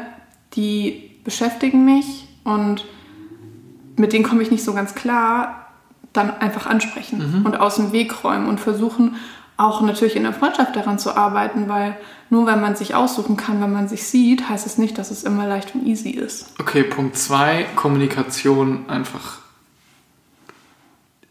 die 0.54 1.16
beschäftigen 1.24 1.84
mich 1.84 2.28
und 2.44 2.84
mit 3.96 4.12
denen 4.12 4.24
komme 4.24 4.44
ich 4.44 4.52
nicht 4.52 4.62
so 4.62 4.72
ganz 4.72 4.94
klar, 4.94 5.66
dann 6.12 6.30
einfach 6.38 6.66
ansprechen 6.66 7.40
mhm. 7.40 7.44
und 7.44 7.58
aus 7.58 7.74
dem 7.74 7.90
Weg 7.90 8.22
räumen 8.22 8.48
und 8.48 8.60
versuchen, 8.60 9.16
auch 9.58 9.82
natürlich 9.82 10.16
in 10.16 10.22
der 10.22 10.32
Freundschaft 10.32 10.74
daran 10.76 10.98
zu 10.98 11.14
arbeiten, 11.16 11.68
weil 11.68 11.96
nur 12.30 12.46
wenn 12.46 12.60
man 12.60 12.76
sich 12.76 12.94
aussuchen 12.94 13.36
kann, 13.36 13.60
wenn 13.60 13.72
man 13.72 13.88
sich 13.88 14.06
sieht, 14.06 14.48
heißt 14.48 14.64
es 14.66 14.78
nicht, 14.78 14.96
dass 14.96 15.10
es 15.10 15.24
immer 15.24 15.46
leicht 15.46 15.74
und 15.74 15.84
easy 15.84 16.10
ist. 16.10 16.54
Okay, 16.60 16.84
Punkt 16.84 17.18
2, 17.18 17.66
Kommunikation 17.74 18.88
einfach 18.88 19.38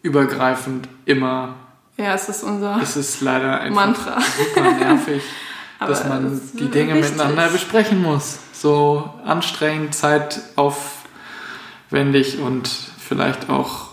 übergreifend 0.01 0.89
immer. 1.05 1.55
Ja, 1.95 2.13
es 2.13 2.28
ist 2.30 2.43
unser 2.43 2.80
es 2.82 2.97
ist 2.97 3.21
leider 3.21 3.61
einfach 3.61 3.86
Mantra. 3.86 4.17
super 4.19 4.71
nervig, 4.73 5.23
dass 5.80 6.07
man 6.07 6.32
das 6.32 6.51
die 6.51 6.69
Dinge 6.69 6.95
wichtig. 6.95 7.11
miteinander 7.11 7.47
besprechen 7.47 8.01
muss. 8.01 8.39
So 8.51 9.09
anstrengend, 9.25 9.95
zeitaufwendig 9.95 12.39
und 12.39 12.67
vielleicht 12.67 13.49
auch 13.49 13.88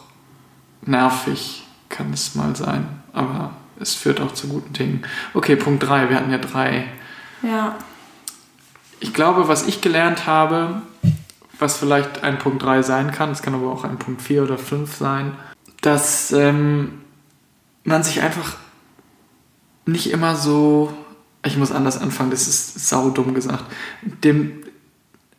nervig 0.83 1.63
kann 1.89 2.13
es 2.13 2.35
mal 2.35 2.57
sein. 2.57 2.89
Aber 3.13 3.53
es 3.81 3.95
führt 3.95 4.21
auch 4.21 4.33
zu 4.33 4.49
guten 4.49 4.73
Dingen. 4.73 5.05
Okay, 5.33 5.57
Punkt 5.57 5.83
3. 5.83 6.09
Wir 6.11 6.17
hatten 6.17 6.31
ja 6.31 6.39
drei. 6.39 6.87
Ja. 7.43 7.77
ich 9.01 9.13
glaube, 9.13 9.49
was 9.49 9.67
ich 9.67 9.83
gelernt 9.83 10.27
habe, 10.27 10.81
was 11.59 11.77
vielleicht 11.77 12.23
ein 12.23 12.39
Punkt 12.39 12.63
3 12.63 12.83
sein 12.83 13.13
kann, 13.13 13.31
es 13.31 13.43
kann 13.43 13.55
aber 13.55 13.71
auch 13.71 13.85
ein 13.85 13.99
Punkt 13.99 14.23
4 14.23 14.45
oder 14.45 14.59
5 14.59 14.95
sein, 14.95 15.37
dass 15.83 16.33
ähm, 16.33 17.03
man 17.85 18.03
sich 18.03 18.23
einfach 18.23 18.57
nicht 19.87 20.11
immer 20.11 20.37
so, 20.37 20.95
ich 21.45 21.59
muss 21.59 21.71
anders 21.71 22.01
anfangen, 22.01 22.31
das 22.31 22.49
ist 22.49 22.89
saudumm 22.89 23.35
gesagt, 23.35 23.65
dem, 24.03 24.63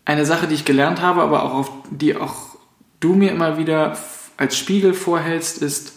eine 0.06 0.26
Sache, 0.26 0.48
die 0.48 0.56
ich 0.56 0.66
gelernt 0.66 1.02
habe, 1.02 1.24
aber 1.24 1.44
auch 1.44 1.54
auf 1.54 1.72
die 1.90 2.16
auch 2.16 2.56
du 3.00 3.14
mir 3.14 3.32
immer 3.32 3.58
wieder 3.58 3.98
als 4.38 4.58
Spiegel 4.58 4.94
vorhältst, 4.94 5.62
ist, 5.62 5.95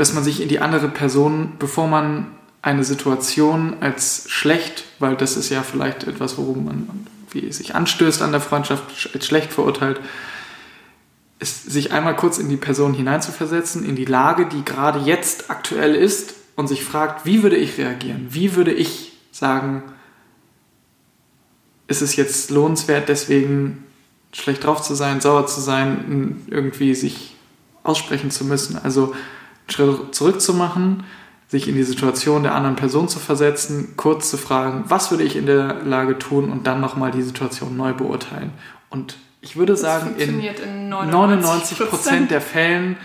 dass 0.00 0.14
man 0.14 0.24
sich 0.24 0.40
in 0.40 0.48
die 0.48 0.60
andere 0.60 0.88
Person, 0.88 1.52
bevor 1.58 1.86
man 1.86 2.28
eine 2.62 2.84
Situation 2.84 3.76
als 3.80 4.24
schlecht, 4.28 4.84
weil 4.98 5.14
das 5.14 5.36
ist 5.36 5.50
ja 5.50 5.62
vielleicht 5.62 6.04
etwas, 6.04 6.38
worum 6.38 6.64
man 6.64 7.06
wie 7.30 7.52
sich 7.52 7.74
anstößt 7.74 8.22
an 8.22 8.32
der 8.32 8.40
Freundschaft, 8.40 8.82
als 9.14 9.26
schlecht 9.26 9.52
verurteilt, 9.52 10.00
ist, 11.38 11.70
sich 11.70 11.92
einmal 11.92 12.16
kurz 12.16 12.38
in 12.38 12.48
die 12.48 12.56
Person 12.56 12.94
hineinzuversetzen, 12.94 13.84
in 13.84 13.94
die 13.94 14.04
Lage, 14.04 14.46
die 14.46 14.64
gerade 14.64 15.00
jetzt 15.00 15.50
aktuell 15.50 15.94
ist 15.94 16.34
und 16.56 16.66
sich 16.66 16.82
fragt, 16.82 17.26
wie 17.26 17.42
würde 17.42 17.56
ich 17.56 17.78
reagieren? 17.78 18.28
Wie 18.30 18.56
würde 18.56 18.72
ich 18.72 19.12
sagen, 19.30 19.82
ist 21.88 22.02
es 22.02 22.16
jetzt 22.16 22.50
lohnenswert, 22.50 23.08
deswegen 23.08 23.84
schlecht 24.32 24.64
drauf 24.64 24.82
zu 24.82 24.94
sein, 24.94 25.20
sauer 25.20 25.46
zu 25.46 25.60
sein, 25.60 26.42
irgendwie 26.48 26.94
sich 26.94 27.36
aussprechen 27.82 28.30
zu 28.30 28.44
müssen? 28.44 28.78
Also 28.82 29.14
Schritt 29.70 30.14
zurückzumachen, 30.14 31.04
sich 31.48 31.68
in 31.68 31.74
die 31.74 31.82
Situation 31.82 32.44
der 32.44 32.54
anderen 32.54 32.76
Person 32.76 33.08
zu 33.08 33.18
versetzen, 33.18 33.94
kurz 33.96 34.30
zu 34.30 34.36
fragen, 34.36 34.84
was 34.86 35.10
würde 35.10 35.24
ich 35.24 35.34
in 35.36 35.46
der 35.46 35.82
Lage 35.84 36.18
tun 36.18 36.50
und 36.50 36.66
dann 36.66 36.80
nochmal 36.80 37.10
die 37.10 37.22
Situation 37.22 37.76
neu 37.76 37.92
beurteilen. 37.92 38.52
Und 38.88 39.16
ich 39.40 39.56
würde 39.56 39.72
das 39.72 39.80
sagen, 39.80 40.14
in, 40.16 40.40
in 40.40 40.88
99 40.88 41.78
Prozent 41.88 42.30
der 42.30 42.40
Fällen 42.40 42.96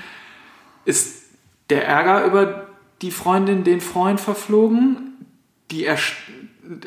ist 0.83 1.23
der 1.69 1.87
Ärger 1.87 2.25
über 2.25 2.67
die 3.01 3.11
Freundin 3.11 3.63
den 3.63 3.81
Freund 3.81 4.19
verflogen. 4.19 5.13
Die 5.71 5.87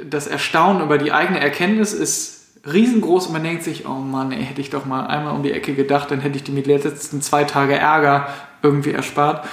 das 0.08 0.26
Erstaunen 0.26 0.82
über 0.82 0.98
die 0.98 1.12
eigene 1.12 1.40
Erkenntnis 1.40 1.92
ist 1.92 2.38
riesengroß 2.66 3.26
und 3.26 3.32
man 3.32 3.44
denkt 3.44 3.62
sich, 3.62 3.86
oh 3.86 3.94
Mann, 3.94 4.32
ey, 4.32 4.44
hätte 4.44 4.60
ich 4.60 4.70
doch 4.70 4.84
mal 4.84 5.06
einmal 5.06 5.34
um 5.34 5.42
die 5.42 5.52
Ecke 5.52 5.74
gedacht, 5.74 6.10
dann 6.10 6.20
hätte 6.20 6.36
ich 6.36 6.44
die 6.44 6.52
mit 6.52 6.66
letzten 6.66 7.22
zwei 7.22 7.44
Tage 7.44 7.74
Ärger 7.74 8.28
irgendwie 8.62 8.92
erspart. 8.92 9.46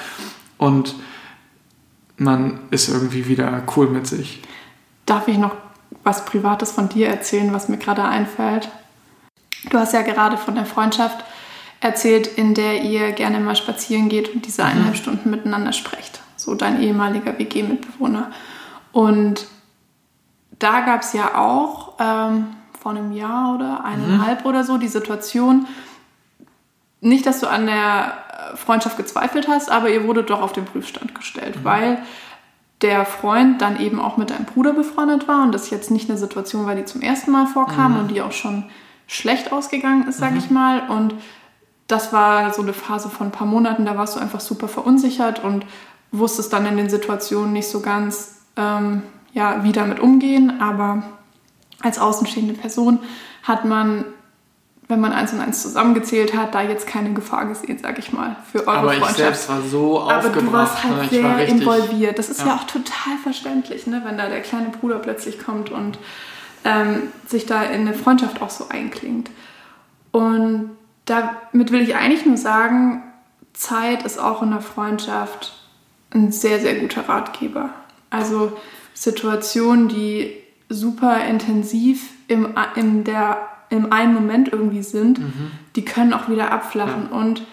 Und 0.57 0.95
man 2.17 2.59
ist 2.71 2.89
irgendwie 2.89 3.27
wieder 3.27 3.63
cool 3.75 3.87
mit 3.87 4.07
sich. 4.07 4.41
Darf 5.05 5.27
ich 5.27 5.37
noch 5.37 5.55
was 6.03 6.25
Privates 6.25 6.71
von 6.71 6.89
dir 6.89 7.07
erzählen, 7.07 7.53
was 7.53 7.69
mir 7.69 7.77
gerade 7.77 8.03
einfällt? 8.03 8.69
Du 9.69 9.77
hast 9.77 9.93
ja 9.93 10.01
gerade 10.01 10.37
von 10.37 10.55
der 10.55 10.65
Freundschaft 10.65 11.23
erzählt, 11.81 12.27
in 12.27 12.53
der 12.53 12.83
ihr 12.83 13.11
gerne 13.11 13.39
mal 13.39 13.55
spazieren 13.55 14.09
geht 14.09 14.33
und 14.33 14.45
diese 14.45 14.63
mhm. 14.63 14.69
eineinhalb 14.69 14.95
Stunden 14.95 15.29
miteinander 15.29 15.73
sprecht. 15.73 16.21
So 16.35 16.55
dein 16.55 16.81
ehemaliger 16.81 17.37
WG-Mitbewohner. 17.37 18.31
Und 18.91 19.47
da 20.59 20.81
gab 20.81 21.01
es 21.01 21.13
ja 21.13 21.35
auch 21.35 21.93
ähm, 21.99 22.47
vor 22.79 22.91
einem 22.91 23.11
Jahr 23.11 23.55
oder 23.55 23.83
eineinhalb 23.83 24.41
mhm. 24.41 24.49
oder 24.49 24.63
so 24.63 24.77
die 24.77 24.87
Situation, 24.87 25.67
nicht, 27.01 27.25
dass 27.25 27.39
du 27.39 27.47
an 27.47 27.65
der 27.65 28.13
Freundschaft 28.55 28.97
gezweifelt 28.97 29.47
hast, 29.47 29.69
aber 29.69 29.89
ihr 29.89 30.07
wurde 30.07 30.23
doch 30.23 30.41
auf 30.41 30.53
den 30.53 30.65
Prüfstand 30.65 31.15
gestellt, 31.15 31.57
mhm. 31.57 31.63
weil 31.63 31.97
der 32.81 33.05
Freund 33.05 33.61
dann 33.61 33.79
eben 33.79 33.99
auch 33.99 34.17
mit 34.17 34.29
deinem 34.29 34.45
Bruder 34.45 34.73
befreundet 34.73 35.27
war 35.27 35.43
und 35.43 35.53
das 35.53 35.69
jetzt 35.69 35.91
nicht 35.91 36.09
eine 36.09 36.17
Situation 36.17 36.65
war, 36.65 36.75
die 36.75 36.85
zum 36.85 37.01
ersten 37.01 37.31
Mal 37.31 37.47
vorkam 37.47 37.93
mhm. 37.93 37.99
und 37.99 38.11
die 38.11 38.21
auch 38.21 38.31
schon 38.31 38.65
schlecht 39.07 39.51
ausgegangen 39.51 40.07
ist, 40.07 40.17
sag 40.17 40.31
mhm. 40.31 40.37
ich 40.37 40.49
mal. 40.49 40.89
Und 40.89 41.15
das 41.87 42.11
war 42.11 42.53
so 42.53 42.61
eine 42.61 42.73
Phase 42.73 43.09
von 43.09 43.27
ein 43.27 43.31
paar 43.31 43.47
Monaten, 43.47 43.85
da 43.85 43.97
warst 43.97 44.15
du 44.15 44.19
einfach 44.19 44.39
super 44.39 44.67
verunsichert 44.67 45.43
und 45.43 45.65
wusstest 46.11 46.51
dann 46.53 46.65
in 46.65 46.77
den 46.77 46.89
Situationen 46.89 47.53
nicht 47.53 47.67
so 47.67 47.81
ganz, 47.81 48.41
ähm, 48.57 49.03
ja, 49.33 49.63
wie 49.63 49.71
damit 49.71 49.99
umgehen. 49.99 50.61
Aber 50.61 51.03
als 51.81 51.99
außenstehende 51.99 52.53
Person 52.53 52.99
hat 53.43 53.65
man 53.65 54.05
wenn 54.87 54.99
man 54.99 55.13
eins 55.13 55.33
und 55.33 55.39
eins 55.39 55.61
zusammengezählt 55.61 56.35
hat, 56.35 56.53
da 56.53 56.61
jetzt 56.61 56.85
keine 56.85 57.13
Gefahr 57.13 57.45
gesehen, 57.47 57.79
sag 57.81 57.97
ich 57.97 58.13
mal, 58.13 58.35
für 58.51 58.67
eure 58.67 58.77
Aber 58.77 58.87
Freundschaft. 58.89 59.11
ich 59.11 59.17
selbst 59.17 59.49
war 59.49 59.61
so 59.61 60.01
Aber 60.01 60.29
du 60.29 60.51
warst 60.53 60.83
halt 60.83 61.11
ne? 61.11 61.21
sehr 61.21 61.47
involviert. 61.47 62.19
Das 62.19 62.29
ist 62.29 62.41
ja. 62.41 62.47
ja. 62.47 62.55
auch 62.55 62.63
total 62.65 63.17
verständlich, 63.23 63.87
ne? 63.87 64.01
wenn 64.05 64.17
da 64.17 64.29
der 64.29 64.41
kleine 64.41 64.69
Bruder 64.69 64.99
plötzlich 64.99 65.43
kommt 65.43 65.71
und 65.71 65.97
ähm, 66.63 67.03
sich 67.25 67.45
da 67.45 67.63
in 67.63 67.81
eine 67.81 67.93
Freundschaft 67.93 68.41
auch 68.41 68.49
so 68.49 68.67
einklingt. 68.69 69.31
Und 70.11 70.71
damit 71.05 71.71
will 71.71 71.81
ich 71.81 71.95
eigentlich 71.95 72.25
nur 72.25 72.37
sagen, 72.37 73.03
Zeit 73.53 74.03
ist 74.03 74.19
auch 74.19 74.43
in 74.43 74.51
der 74.51 74.61
Freundschaft 74.61 75.53
ein 76.13 76.31
sehr, 76.31 76.59
sehr 76.59 76.75
guter 76.75 77.09
Ratgeber. 77.09 77.69
Also 78.09 78.53
Situationen, 78.93 79.87
die 79.87 80.35
super 80.69 81.25
intensiv 81.25 82.09
im, 82.27 82.55
in 82.75 83.03
der 83.03 83.37
im 83.69 83.91
einen 83.91 84.13
Moment 84.13 84.51
irgendwie 84.51 84.83
sind, 84.83 85.19
mhm. 85.19 85.51
die 85.75 85.85
können 85.85 86.13
auch 86.13 86.29
wieder 86.29 86.51
abflachen. 86.51 87.09
Ja. 87.11 87.17
Und 87.17 87.43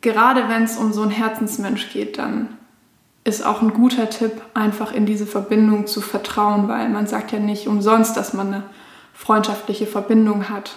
gerade 0.00 0.48
wenn 0.48 0.64
es 0.64 0.76
um 0.76 0.92
so 0.92 1.02
einen 1.02 1.10
Herzensmensch 1.10 1.92
geht, 1.92 2.18
dann 2.18 2.48
ist 3.24 3.44
auch 3.44 3.60
ein 3.60 3.74
guter 3.74 4.08
Tipp, 4.08 4.32
einfach 4.54 4.92
in 4.92 5.06
diese 5.06 5.26
Verbindung 5.26 5.86
zu 5.86 6.00
vertrauen, 6.00 6.68
weil 6.68 6.88
man 6.88 7.06
sagt 7.06 7.32
ja 7.32 7.38
nicht 7.38 7.68
umsonst, 7.68 8.16
dass 8.16 8.32
man 8.32 8.48
eine 8.48 8.62
freundschaftliche 9.12 9.86
Verbindung 9.86 10.48
hat. 10.48 10.72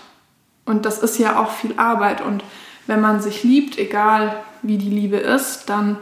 Und 0.66 0.86
das 0.86 1.00
ist 1.00 1.18
ja 1.18 1.42
auch 1.42 1.52
viel 1.52 1.74
Arbeit. 1.78 2.22
Und 2.22 2.44
wenn 2.88 3.00
man 3.00 3.22
sich 3.22 3.44
liebt, 3.44 3.78
egal 3.78 4.36
wie 4.62 4.78
die 4.78 4.90
Liebe 4.90 5.18
ist, 5.18 5.70
dann, 5.70 5.98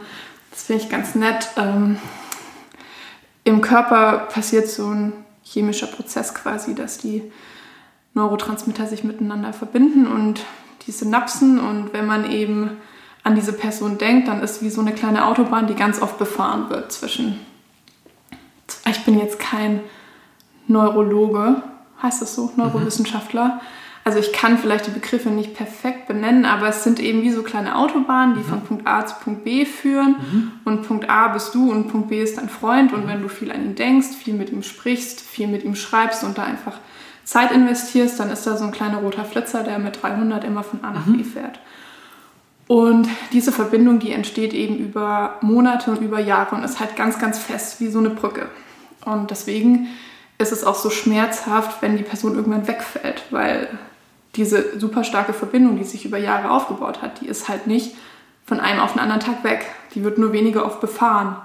das 0.50 0.64
finde 0.64 0.82
ich 0.82 0.90
ganz 0.90 1.14
nett, 1.14 1.48
ähm, 1.56 1.98
im 3.44 3.60
Körper 3.60 4.28
passiert 4.32 4.68
so 4.68 4.88
ein 4.88 5.12
chemischer 5.42 5.88
Prozess 5.88 6.34
quasi, 6.34 6.74
dass 6.74 6.98
die 6.98 7.32
Neurotransmitter 8.14 8.86
sich 8.86 9.04
miteinander 9.04 9.52
verbinden 9.52 10.06
und 10.06 10.40
die 10.86 10.92
Synapsen. 10.92 11.58
Und 11.58 11.92
wenn 11.92 12.06
man 12.06 12.30
eben 12.30 12.70
an 13.24 13.34
diese 13.34 13.52
Person 13.52 13.98
denkt, 13.98 14.28
dann 14.28 14.42
ist 14.42 14.62
wie 14.62 14.70
so 14.70 14.80
eine 14.80 14.92
kleine 14.92 15.26
Autobahn, 15.26 15.66
die 15.66 15.74
ganz 15.74 16.02
oft 16.02 16.18
befahren 16.18 16.70
wird 16.70 16.92
zwischen. 16.92 17.40
Ich 18.88 19.04
bin 19.04 19.18
jetzt 19.18 19.38
kein 19.38 19.80
Neurologe, 20.66 21.62
heißt 22.02 22.22
das 22.22 22.34
so, 22.34 22.52
Neurowissenschaftler. 22.56 23.46
Mhm. 23.46 23.60
Also 24.04 24.18
ich 24.18 24.32
kann 24.32 24.58
vielleicht 24.58 24.88
die 24.88 24.90
Begriffe 24.90 25.30
nicht 25.30 25.54
perfekt 25.54 26.08
benennen, 26.08 26.44
aber 26.44 26.66
es 26.68 26.82
sind 26.82 26.98
eben 26.98 27.22
wie 27.22 27.30
so 27.30 27.44
kleine 27.44 27.76
Autobahnen, 27.76 28.34
die 28.34 28.40
mhm. 28.40 28.44
von 28.44 28.60
Punkt 28.62 28.86
A 28.88 29.06
zu 29.06 29.14
Punkt 29.22 29.44
B 29.44 29.64
führen. 29.64 30.16
Mhm. 30.18 30.52
Und 30.64 30.82
Punkt 30.88 31.08
A 31.08 31.28
bist 31.28 31.54
du 31.54 31.70
und 31.70 31.88
Punkt 31.88 32.08
B 32.08 32.20
ist 32.20 32.36
dein 32.36 32.48
Freund. 32.48 32.92
Und 32.92 33.06
wenn 33.06 33.22
du 33.22 33.28
viel 33.28 33.52
an 33.52 33.64
ihn 33.64 33.74
denkst, 33.76 34.08
viel 34.08 34.34
mit 34.34 34.50
ihm 34.50 34.64
sprichst, 34.64 35.20
viel 35.20 35.46
mit 35.46 35.62
ihm 35.62 35.76
schreibst 35.76 36.24
und 36.24 36.36
da 36.36 36.42
einfach 36.42 36.78
Zeit 37.24 37.52
investierst, 37.52 38.18
dann 38.18 38.30
ist 38.30 38.46
da 38.46 38.56
so 38.56 38.64
ein 38.64 38.72
kleiner 38.72 38.98
roter 38.98 39.24
Flitzer, 39.24 39.62
der 39.62 39.78
mit 39.78 40.02
300 40.02 40.44
immer 40.44 40.62
von 40.62 40.82
A 40.84 40.90
nach 40.90 41.06
mhm. 41.06 41.18
B 41.18 41.24
fährt. 41.24 41.60
Und 42.66 43.08
diese 43.32 43.52
Verbindung, 43.52 43.98
die 43.98 44.12
entsteht 44.12 44.54
eben 44.54 44.76
über 44.76 45.36
Monate 45.40 45.90
und 45.90 46.00
über 46.00 46.20
Jahre 46.20 46.54
und 46.56 46.64
ist 46.64 46.80
halt 46.80 46.96
ganz, 46.96 47.18
ganz 47.18 47.38
fest 47.38 47.80
wie 47.80 47.88
so 47.88 47.98
eine 47.98 48.10
Brücke. 48.10 48.46
Und 49.04 49.30
deswegen 49.30 49.88
ist 50.38 50.52
es 50.52 50.64
auch 50.64 50.74
so 50.74 50.90
schmerzhaft, 50.90 51.82
wenn 51.82 51.96
die 51.96 52.02
Person 52.02 52.34
irgendwann 52.34 52.66
wegfällt, 52.66 53.24
weil 53.30 53.68
diese 54.36 54.78
super 54.78 55.04
starke 55.04 55.32
Verbindung, 55.32 55.76
die 55.76 55.84
sich 55.84 56.04
über 56.04 56.18
Jahre 56.18 56.50
aufgebaut 56.50 57.02
hat, 57.02 57.20
die 57.20 57.26
ist 57.26 57.48
halt 57.48 57.66
nicht 57.66 57.94
von 58.46 58.60
einem 58.60 58.80
auf 58.80 58.92
den 58.92 59.00
anderen 59.00 59.20
Tag 59.20 59.44
weg. 59.44 59.66
Die 59.94 60.04
wird 60.04 60.18
nur 60.18 60.32
weniger 60.32 60.64
oft 60.64 60.80
befahren. 60.80 61.36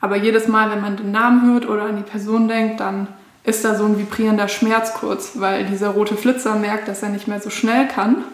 Aber 0.00 0.16
jedes 0.16 0.48
Mal, 0.48 0.70
wenn 0.70 0.80
man 0.80 0.96
den 0.96 1.12
Namen 1.12 1.52
hört 1.52 1.68
oder 1.68 1.84
an 1.84 1.96
die 1.96 2.02
Person 2.02 2.48
denkt, 2.48 2.80
dann 2.80 3.06
ist 3.44 3.64
da 3.64 3.74
so 3.74 3.84
ein 3.84 3.98
vibrierender 3.98 4.48
Schmerz 4.48 4.94
kurz, 4.94 5.32
weil 5.34 5.66
dieser 5.66 5.90
rote 5.90 6.16
Flitzer 6.16 6.54
merkt, 6.54 6.88
dass 6.88 7.02
er 7.02 7.08
nicht 7.08 7.28
mehr 7.28 7.40
so 7.40 7.50
schnell 7.50 7.88
kann, 7.88 8.24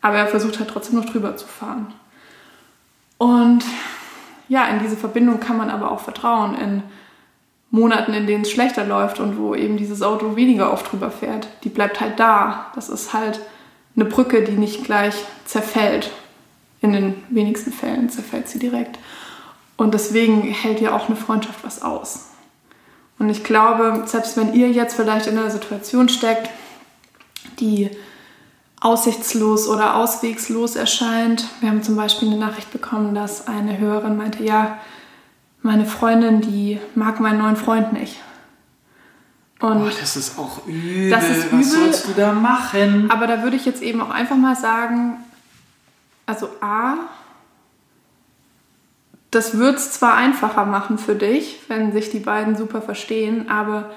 aber 0.00 0.18
er 0.18 0.26
versucht 0.26 0.58
halt 0.58 0.70
trotzdem 0.70 0.98
noch 0.98 1.06
drüber 1.06 1.36
zu 1.36 1.46
fahren. 1.46 1.92
Und 3.18 3.64
ja, 4.48 4.66
in 4.68 4.80
diese 4.80 4.96
Verbindung 4.96 5.40
kann 5.40 5.56
man 5.56 5.70
aber 5.70 5.90
auch 5.90 6.00
vertrauen 6.00 6.54
in 6.54 6.82
Monaten, 7.70 8.14
in 8.14 8.26
denen 8.26 8.42
es 8.42 8.50
schlechter 8.50 8.84
läuft 8.84 9.18
und 9.18 9.36
wo 9.36 9.54
eben 9.54 9.76
dieses 9.76 10.02
Auto 10.02 10.36
weniger 10.36 10.72
oft 10.72 10.92
drüber 10.92 11.10
fährt. 11.10 11.48
Die 11.64 11.68
bleibt 11.68 12.00
halt 12.00 12.20
da. 12.20 12.70
Das 12.74 12.88
ist 12.88 13.12
halt 13.12 13.40
eine 13.96 14.04
Brücke, 14.04 14.42
die 14.42 14.52
nicht 14.52 14.84
gleich 14.84 15.14
zerfällt. 15.44 16.12
In 16.80 16.92
den 16.92 17.14
wenigsten 17.30 17.72
Fällen 17.72 18.10
zerfällt 18.10 18.48
sie 18.48 18.58
direkt. 18.58 18.98
Und 19.76 19.94
deswegen 19.94 20.42
hält 20.42 20.80
ja 20.80 20.94
auch 20.94 21.08
eine 21.08 21.16
Freundschaft 21.16 21.64
was 21.64 21.82
aus. 21.82 22.28
Und 23.18 23.30
ich 23.30 23.44
glaube, 23.44 24.02
selbst 24.06 24.36
wenn 24.36 24.54
ihr 24.54 24.70
jetzt 24.70 24.96
vielleicht 24.96 25.26
in 25.26 25.38
einer 25.38 25.50
Situation 25.50 26.08
steckt, 26.08 26.50
die 27.60 27.90
aussichtslos 28.84 29.66
oder 29.66 29.96
auswegslos 29.96 30.76
erscheint. 30.76 31.46
Wir 31.60 31.70
haben 31.70 31.82
zum 31.82 31.96
Beispiel 31.96 32.28
eine 32.28 32.36
Nachricht 32.36 32.70
bekommen, 32.70 33.14
dass 33.14 33.48
eine 33.48 33.78
Hörerin 33.78 34.18
meinte, 34.18 34.44
ja, 34.44 34.78
meine 35.62 35.86
Freundin, 35.86 36.42
die 36.42 36.78
mag 36.94 37.18
meinen 37.18 37.38
neuen 37.38 37.56
Freund 37.56 37.94
nicht. 37.94 38.20
Und 39.60 39.78
Boah, 39.78 39.90
das 39.98 40.16
ist 40.16 40.38
auch 40.38 40.66
übel. 40.66 41.08
Das 41.08 41.30
ist 41.30 41.46
Was 41.46 41.52
übel. 41.52 41.64
sollst 41.64 42.08
du 42.08 42.12
da 42.12 42.32
machen? 42.32 43.10
Aber 43.10 43.26
da 43.26 43.42
würde 43.42 43.56
ich 43.56 43.64
jetzt 43.64 43.80
eben 43.82 44.02
auch 44.02 44.10
einfach 44.10 44.36
mal 44.36 44.54
sagen, 44.54 45.16
also 46.26 46.50
A, 46.60 46.96
das 49.34 49.58
wird 49.58 49.76
es 49.76 49.92
zwar 49.92 50.14
einfacher 50.14 50.64
machen 50.64 50.98
für 50.98 51.14
dich, 51.14 51.60
wenn 51.68 51.92
sich 51.92 52.10
die 52.10 52.20
beiden 52.20 52.56
super 52.56 52.80
verstehen, 52.80 53.48
aber 53.48 53.90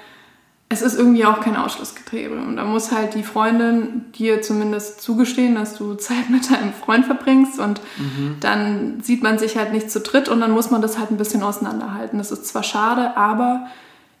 es 0.70 0.82
ist 0.82 0.98
irgendwie 0.98 1.24
auch 1.24 1.40
kein 1.40 1.56
Ausschlusskriterium. 1.56 2.46
Und 2.46 2.56
da 2.56 2.64
muss 2.64 2.92
halt 2.92 3.14
die 3.14 3.22
Freundin 3.22 4.04
dir 4.18 4.42
zumindest 4.42 5.00
zugestehen, 5.00 5.54
dass 5.54 5.78
du 5.78 5.94
Zeit 5.94 6.28
mit 6.28 6.50
deinem 6.50 6.72
Freund 6.72 7.06
verbringst 7.06 7.58
und 7.58 7.80
dann 8.40 9.00
sieht 9.02 9.22
man 9.22 9.38
sich 9.38 9.56
halt 9.56 9.72
nicht 9.72 9.90
zu 9.90 10.00
dritt 10.00 10.28
und 10.28 10.40
dann 10.40 10.50
muss 10.50 10.70
man 10.70 10.82
das 10.82 10.98
halt 10.98 11.10
ein 11.10 11.16
bisschen 11.16 11.42
auseinanderhalten. 11.42 12.18
Das 12.18 12.32
ist 12.32 12.46
zwar 12.46 12.62
schade, 12.62 13.16
aber 13.16 13.66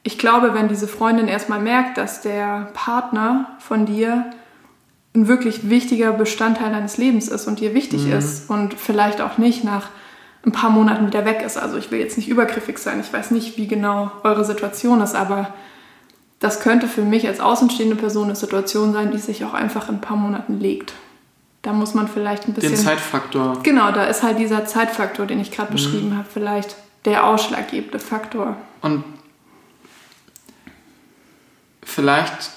ich 0.04 0.18
glaube, 0.18 0.54
wenn 0.54 0.68
diese 0.68 0.88
Freundin 0.88 1.28
erstmal 1.28 1.60
merkt, 1.60 1.98
dass 1.98 2.22
der 2.22 2.70
Partner 2.72 3.50
von 3.58 3.84
dir 3.84 4.30
ein 5.14 5.28
wirklich 5.28 5.68
wichtiger 5.68 6.12
Bestandteil 6.12 6.70
deines 6.70 6.96
Lebens 6.96 7.28
ist 7.28 7.46
und 7.46 7.60
dir 7.60 7.74
wichtig 7.74 8.08
ist 8.08 8.48
und 8.48 8.74
vielleicht 8.74 9.20
auch 9.20 9.36
nicht 9.36 9.64
nach 9.64 9.88
ein 10.44 10.52
paar 10.52 10.70
Monaten 10.70 11.06
wieder 11.06 11.24
weg 11.24 11.42
ist. 11.44 11.56
Also 11.56 11.76
ich 11.76 11.90
will 11.90 11.98
jetzt 11.98 12.16
nicht 12.16 12.28
übergriffig 12.28 12.78
sein, 12.78 13.00
ich 13.00 13.12
weiß 13.12 13.30
nicht, 13.30 13.56
wie 13.56 13.66
genau 13.66 14.10
eure 14.22 14.44
Situation 14.44 15.00
ist, 15.00 15.14
aber 15.14 15.54
das 16.38 16.60
könnte 16.60 16.86
für 16.86 17.02
mich 17.02 17.26
als 17.26 17.40
außenstehende 17.40 17.96
Person 17.96 18.26
eine 18.26 18.36
Situation 18.36 18.92
sein, 18.92 19.10
die 19.10 19.18
sich 19.18 19.44
auch 19.44 19.54
einfach 19.54 19.88
in 19.88 19.96
ein 19.96 20.00
paar 20.00 20.16
Monaten 20.16 20.60
legt. 20.60 20.92
Da 21.62 21.72
muss 21.72 21.94
man 21.94 22.06
vielleicht 22.06 22.46
ein 22.46 22.54
bisschen... 22.54 22.74
Den 22.74 22.80
Zeitfaktor. 22.80 23.60
Genau, 23.64 23.90
da 23.90 24.04
ist 24.04 24.22
halt 24.22 24.38
dieser 24.38 24.64
Zeitfaktor, 24.64 25.26
den 25.26 25.40
ich 25.40 25.50
gerade 25.50 25.72
beschrieben 25.72 26.16
habe, 26.16 26.28
vielleicht 26.32 26.76
der 27.04 27.24
ausschlaggebende 27.24 27.98
Faktor. 27.98 28.56
Und 28.80 29.02
vielleicht 31.82 32.50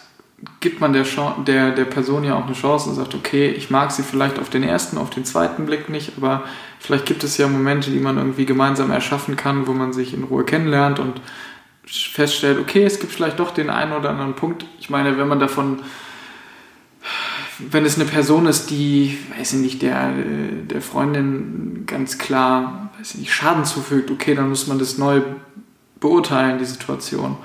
gibt 0.59 0.81
man 0.81 0.93
der, 0.93 1.05
der, 1.45 1.71
der 1.71 1.85
Person 1.85 2.23
ja 2.23 2.35
auch 2.35 2.45
eine 2.45 2.55
Chance 2.55 2.89
und 2.89 2.95
sagt, 2.95 3.13
okay, 3.13 3.49
ich 3.49 3.69
mag 3.69 3.91
sie 3.91 4.03
vielleicht 4.03 4.39
auf 4.39 4.49
den 4.49 4.63
ersten, 4.63 4.97
auf 4.97 5.09
den 5.09 5.25
zweiten 5.25 5.65
Blick 5.65 5.89
nicht, 5.89 6.13
aber 6.17 6.43
vielleicht 6.79 7.05
gibt 7.05 7.23
es 7.23 7.37
ja 7.37 7.47
Momente, 7.47 7.91
die 7.91 7.99
man 7.99 8.17
irgendwie 8.17 8.45
gemeinsam 8.45 8.91
erschaffen 8.91 9.35
kann, 9.35 9.67
wo 9.67 9.73
man 9.73 9.93
sich 9.93 10.13
in 10.13 10.23
Ruhe 10.23 10.43
kennenlernt 10.43 10.99
und 10.99 11.21
feststellt, 11.85 12.59
okay, 12.59 12.83
es 12.83 12.99
gibt 12.99 13.11
vielleicht 13.11 13.39
doch 13.39 13.51
den 13.51 13.69
einen 13.69 13.93
oder 13.93 14.11
anderen 14.11 14.35
Punkt. 14.35 14.65
Ich 14.79 14.89
meine, 14.89 15.17
wenn 15.17 15.27
man 15.27 15.39
davon, 15.39 15.79
wenn 17.59 17.85
es 17.85 17.95
eine 17.95 18.05
Person 18.05 18.45
ist, 18.47 18.69
die, 18.69 19.17
weiß 19.37 19.53
ich 19.53 19.59
nicht, 19.59 19.81
der, 19.81 20.11
der 20.11 20.81
Freundin 20.81 21.83
ganz 21.85 22.17
klar, 22.17 22.91
weiß 22.97 23.15
ich 23.15 23.21
nicht, 23.21 23.33
Schaden 23.33 23.65
zufügt, 23.65 24.09
okay, 24.09 24.35
dann 24.35 24.49
muss 24.49 24.67
man 24.67 24.79
das 24.79 24.97
neu 24.97 25.21
beurteilen, 25.99 26.59
die 26.59 26.65
Situation. 26.65 27.37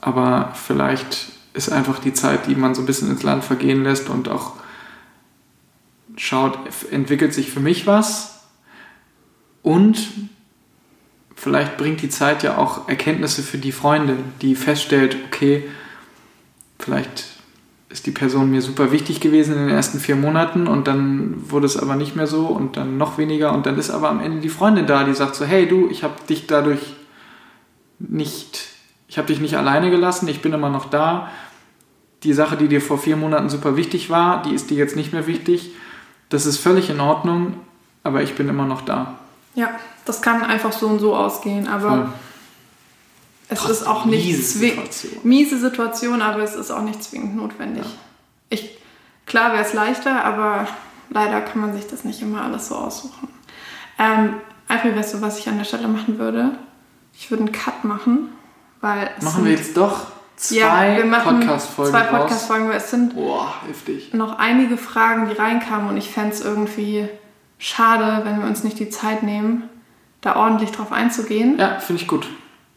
Aber 0.00 0.52
vielleicht 0.54 1.37
ist 1.58 1.70
einfach 1.70 1.98
die 1.98 2.14
Zeit, 2.14 2.46
die 2.46 2.54
man 2.54 2.74
so 2.74 2.82
ein 2.82 2.86
bisschen 2.86 3.10
ins 3.10 3.24
Land 3.24 3.44
vergehen 3.44 3.82
lässt 3.82 4.08
und 4.08 4.28
auch 4.28 4.54
schaut, 6.16 6.58
entwickelt 6.90 7.34
sich 7.34 7.50
für 7.50 7.60
mich 7.60 7.86
was 7.86 8.44
und 9.62 9.98
vielleicht 11.34 11.76
bringt 11.76 12.00
die 12.00 12.08
Zeit 12.08 12.42
ja 12.42 12.56
auch 12.56 12.88
Erkenntnisse 12.88 13.42
für 13.42 13.58
die 13.58 13.72
Freundin, 13.72 14.18
die 14.40 14.54
feststellt, 14.54 15.16
okay, 15.26 15.64
vielleicht 16.78 17.24
ist 17.90 18.06
die 18.06 18.10
Person 18.12 18.50
mir 18.50 18.62
super 18.62 18.92
wichtig 18.92 19.20
gewesen 19.20 19.54
in 19.54 19.66
den 19.66 19.74
ersten 19.74 19.98
vier 19.98 20.16
Monaten 20.16 20.66
und 20.66 20.86
dann 20.86 21.50
wurde 21.50 21.66
es 21.66 21.76
aber 21.76 21.96
nicht 21.96 22.14
mehr 22.16 22.26
so 22.26 22.46
und 22.46 22.76
dann 22.76 22.98
noch 22.98 23.18
weniger 23.18 23.52
und 23.52 23.66
dann 23.66 23.78
ist 23.78 23.90
aber 23.90 24.10
am 24.10 24.20
Ende 24.20 24.40
die 24.40 24.48
Freundin 24.48 24.86
da, 24.86 25.04
die 25.04 25.14
sagt 25.14 25.34
so, 25.34 25.44
hey 25.44 25.66
du, 25.66 25.88
ich 25.90 26.04
habe 26.04 26.14
dich 26.28 26.46
dadurch 26.46 26.94
nicht, 27.98 28.66
ich 29.08 29.18
habe 29.18 29.28
dich 29.28 29.40
nicht 29.40 29.56
alleine 29.56 29.90
gelassen, 29.90 30.28
ich 30.28 30.42
bin 30.42 30.52
immer 30.52 30.70
noch 30.70 30.90
da. 30.90 31.30
Die 32.24 32.32
Sache, 32.32 32.56
die 32.56 32.68
dir 32.68 32.80
vor 32.80 32.98
vier 32.98 33.16
Monaten 33.16 33.48
super 33.48 33.76
wichtig 33.76 34.10
war, 34.10 34.42
die 34.42 34.54
ist 34.54 34.70
dir 34.70 34.76
jetzt 34.76 34.96
nicht 34.96 35.12
mehr 35.12 35.26
wichtig. 35.26 35.70
Das 36.28 36.46
ist 36.46 36.58
völlig 36.58 36.90
in 36.90 37.00
Ordnung, 37.00 37.54
aber 38.02 38.22
ich 38.22 38.34
bin 38.34 38.48
immer 38.48 38.64
noch 38.64 38.82
da. 38.82 39.18
Ja, 39.54 39.70
das 40.04 40.20
kann 40.22 40.42
einfach 40.42 40.72
so 40.72 40.86
und 40.88 40.98
so 40.98 41.16
ausgehen, 41.16 41.68
aber 41.68 41.88
Voll. 41.90 42.08
es 43.48 43.58
Trotzdem 43.58 43.76
ist 43.76 43.86
auch 43.86 44.04
nicht 44.04 44.26
miese 44.26 44.58
zwingend. 44.58 44.92
Situation. 44.92 45.20
Miese 45.22 45.58
Situation, 45.58 46.22
aber 46.22 46.42
es 46.42 46.54
ist 46.54 46.70
auch 46.70 46.82
nicht 46.82 47.02
zwingend 47.02 47.36
notwendig. 47.36 47.84
Ich, 48.50 48.78
klar 49.26 49.52
wäre 49.52 49.62
es 49.62 49.72
leichter, 49.72 50.24
aber 50.24 50.66
leider 51.10 51.40
kann 51.40 51.60
man 51.60 51.74
sich 51.74 51.86
das 51.86 52.04
nicht 52.04 52.20
immer 52.20 52.42
alles 52.42 52.68
so 52.68 52.74
aussuchen. 52.74 53.28
Ähm, 53.98 54.34
Alfred, 54.68 54.96
weißt 54.96 55.14
du, 55.14 55.22
was 55.22 55.38
ich 55.38 55.48
an 55.48 55.58
der 55.58 55.64
Stelle 55.64 55.88
machen 55.88 56.18
würde? 56.18 56.52
Ich 57.14 57.30
würde 57.30 57.44
einen 57.44 57.52
Cut 57.52 57.84
machen, 57.84 58.28
weil 58.80 59.10
es 59.18 59.24
Machen 59.24 59.44
wir 59.44 59.52
jetzt 59.52 59.76
doch 59.76 60.06
zwei 60.38 60.90
ja, 60.92 60.96
wir 60.96 61.04
machen 61.04 61.40
Podcast-Folgen 61.40 61.90
zwei. 61.92 62.02
Podcast-Folgen, 62.04 62.68
weil 62.68 62.76
es 62.76 62.90
sind 62.90 63.14
Boah, 63.14 63.52
noch 64.12 64.38
einige 64.38 64.76
Fragen, 64.76 65.28
die 65.28 65.34
reinkamen 65.34 65.88
und 65.88 65.96
ich 65.96 66.10
fände 66.10 66.30
es 66.34 66.44
irgendwie 66.44 67.08
schade, 67.58 68.24
wenn 68.24 68.40
wir 68.40 68.46
uns 68.46 68.64
nicht 68.64 68.78
die 68.78 68.88
Zeit 68.88 69.22
nehmen, 69.22 69.64
da 70.20 70.36
ordentlich 70.36 70.70
drauf 70.72 70.92
einzugehen. 70.92 71.58
Ja, 71.58 71.78
finde 71.80 72.02
ich 72.02 72.08
gut. 72.08 72.28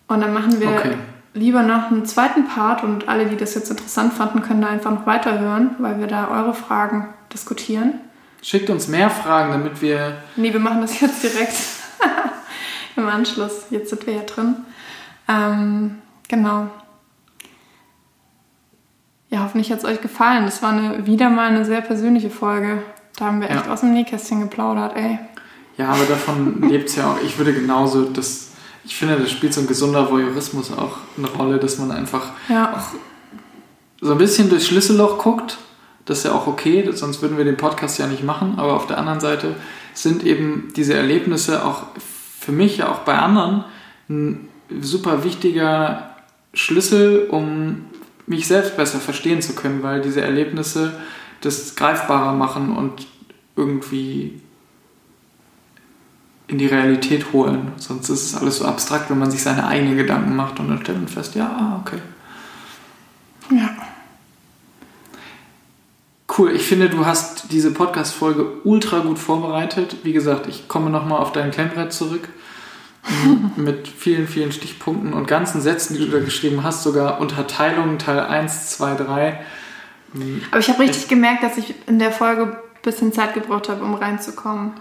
Und 0.08 0.22
dann 0.22 0.34
machen 0.34 0.60
wir 0.60 0.70
Okay. 0.70 0.94
lieber 1.34 1.62
noch 1.64 1.92
einen 1.92 2.06
zweiten 2.06 2.46
Part 2.48 2.84
und 2.84 3.08
alle, 3.08 3.26
die 3.28 3.38
das 3.38 3.54
jetzt 3.56 3.70
interessant 3.70 4.14
fanden, 4.14 4.42
können 4.42 4.62
da 4.62 4.68
einfach 4.68 4.92
noch 4.92 5.06
weiterhören, 5.06 5.76
weil 5.80 6.00
wir 6.00 6.08
da 6.08 6.28
eure 6.30 6.54
Fragen 6.54 7.14
diskutieren. 7.34 7.94
Schickt 8.42 8.70
uns 8.72 8.88
mehr 8.88 9.10
Fragen, 9.12 9.52
damit 9.52 9.82
wir. 9.82 10.18
Nee, 10.36 10.52
wir 10.52 10.60
machen 10.60 10.82
das 10.82 11.00
jetzt 11.00 11.22
direkt 11.24 11.54
im 12.96 13.08
Anschluss. 13.08 13.66
Jetzt 13.70 13.92
sind 13.92 14.06
wir 14.08 14.16
ja 14.16 14.24
drin. 14.24 14.56
Ähm, 15.28 16.00
genau. 16.28 16.68
Ja, 19.32 19.44
hoffentlich 19.45 19.72
hat 19.72 19.80
es 19.80 19.86
euch 19.86 20.02
gefallen. 20.02 20.45
Das 20.45 20.62
war 20.62 20.72
eine, 20.74 21.08
wieder 21.08 21.30
mal 21.30 21.48
eine 21.48 21.66
sehr 21.66 21.82
persönliche 21.82 22.30
Folge. 22.30 22.84
Da 23.18 23.26
haben 23.26 23.41
wir 23.41 23.49
echt 23.49 23.66
Ja. 23.66 23.74
aus 23.74 23.80
dem 23.80 23.94
Nähkästchen 23.94 24.41
geplaudert, 24.41 24.95
ey. 24.95 25.18
Ja, 25.78 25.90
aber 25.94 26.03
davon 26.03 26.62
lebt 26.70 26.90
es 26.90 26.98
ja 26.98 27.12
auch. 27.12 27.18
Ich 27.26 27.38
würde 27.38 27.53
genauso 27.53 28.03
das. 28.06 28.49
Ich 28.84 28.95
finde, 28.95 29.16
das 29.18 29.32
spielt 29.32 29.53
so 29.53 29.62
ein 29.62 29.68
gesunder 29.68 30.10
Voyeurismus 30.12 30.72
auch 30.72 30.98
eine 31.18 31.28
Rolle, 31.30 31.60
dass 31.60 31.78
man 31.78 31.91
einfach 31.91 32.32
Ja, 32.49 32.84
so 34.02 34.12
ein 34.12 34.18
bisschen 34.18 34.49
durchs 34.49 34.68
Schlüsselloch 34.68 35.18
guckt. 35.20 35.58
Das 36.06 36.20
ist 36.20 36.24
ja 36.26 36.32
auch 36.32 36.48
okay, 36.48 36.90
sonst 36.91 37.22
würden 37.22 37.38
wir 37.38 37.45
den 37.45 37.58
Podcast 37.58 37.99
ja 37.99 38.08
nicht 38.08 38.24
machen. 38.24 38.56
Aber 38.58 38.74
auf 38.74 38.88
der 38.88 38.98
anderen 38.98 39.20
Seite 39.20 39.56
sind 39.94 40.26
eben 40.26 40.74
diese 40.76 40.95
Erlebnisse 40.95 41.64
auch 41.64 41.84
für 42.40 42.52
mich, 42.52 42.78
ja 42.78 42.90
auch 42.90 42.99
bei 42.99 43.18
anderen, 43.18 43.64
ein 44.10 44.49
super 44.82 45.24
wichtiger 45.24 46.16
Schlüssel, 46.56 47.28
um 47.30 47.86
mich 48.32 48.48
selbst 48.48 48.78
besser 48.78 48.99
verstehen 48.99 49.41
zu 49.41 49.53
können, 49.53 49.84
weil 49.84 50.02
diese 50.02 50.22
Erlebnisse 50.22 50.94
das 51.41 51.76
greifbarer 51.76 52.34
machen 52.34 52.76
und 52.76 53.06
irgendwie 53.56 54.41
in 56.48 56.58
die 56.58 56.66
Realität 56.66 57.34
holen. 57.34 57.74
Sonst 57.78 58.10
ist 58.10 58.26
es 58.26 58.36
alles 58.36 58.58
so 58.58 58.66
abstrakt, 58.66 59.10
wenn 59.10 59.20
man 59.20 59.32
sich 59.32 59.44
seine 59.44 59.68
eigenen 59.68 59.98
Gedanken 59.98 60.36
macht 60.36 60.60
und 60.60 60.70
dann 60.70 60.82
stellt 60.82 60.98
man 60.98 61.08
fest, 61.08 61.36
ja, 61.36 61.45
ah, 61.45 61.82
okay. 61.82 61.99
ja. 63.52 63.70
Cool, 66.38 66.52
ich 66.52 66.64
finde, 66.64 66.90
du 66.90 67.06
hast 67.06 67.52
diese 67.52 67.72
Podcast-Folge 67.72 68.45
ultra 68.64 68.99
gut 68.99 69.20
vorbereitet. 69.20 69.98
Wie 70.03 70.14
gesagt, 70.14 70.48
ich 70.48 70.70
komme 70.70 70.90
nochmal 70.90 71.20
auf 71.20 71.34
dein 71.34 71.52
Klemmbrett 71.52 71.91
zurück. 71.91 72.30
Mit 73.56 73.88
vielen, 73.88 74.28
vielen 74.28 74.52
Stichpunkten 74.52 75.14
und 75.14 75.28
ganzen 75.28 75.61
Sätzen, 75.61 75.95
die 75.95 76.06
du 76.06 76.11
da 76.11 76.19
geschrieben 76.19 76.64
hast, 76.64 76.84
sogar 76.84 77.19
Unterteilungen, 77.19 77.99
Teil 77.99 78.19
1, 78.19 78.78
2, 78.78 78.95
3. 78.95 79.40
M, 80.14 80.41
Aber 80.52 80.60
ich 80.60 80.69
habe 80.69 80.80
richtig 80.80 81.07
gemerkt, 81.07 81.44
dass 81.44 81.57
ich 81.57 81.73
in 81.88 81.99
der 81.99 82.11
Folge 82.11 82.44
ein 82.44 82.57
bisschen 82.84 83.14
Zeit 83.14 83.34
gebraucht 83.34 83.69
habe, 83.69 83.84
um 83.84 83.95
reinzukommen. 83.95 84.73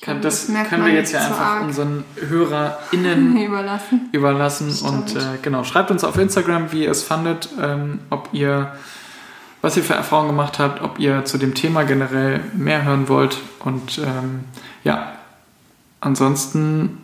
Kann, 0.00 0.22
das 0.22 0.48
merkt 0.48 0.70
können 0.70 0.86
wir 0.86 0.94
jetzt 0.94 1.12
ja 1.12 1.20
einfach 1.20 1.40
arg 1.40 1.62
unseren 1.62 2.04
HörerInnen 2.16 3.36
überlassen. 3.44 4.08
überlassen. 4.12 4.70
Stimmt. 4.72 5.14
Und 5.14 5.16
äh, 5.16 5.38
genau, 5.42 5.62
schreibt 5.62 5.90
uns 5.90 6.04
auf 6.04 6.16
Instagram, 6.16 6.72
wie 6.72 6.84
ihr 6.84 6.90
es 6.90 7.02
fandet, 7.02 7.50
ähm, 7.60 7.98
ob 8.08 8.30
ihr, 8.32 8.72
was 9.60 9.76
ihr 9.76 9.82
für 9.82 9.92
Erfahrungen 9.92 10.30
gemacht 10.30 10.58
habt, 10.58 10.80
ob 10.80 10.98
ihr 10.98 11.26
zu 11.26 11.36
dem 11.36 11.54
Thema 11.54 11.82
generell 11.82 12.40
mehr 12.54 12.84
hören 12.84 13.08
wollt. 13.08 13.38
Und 13.58 13.98
ähm, 13.98 14.44
ja, 14.84 15.19
ansonsten 16.00 16.98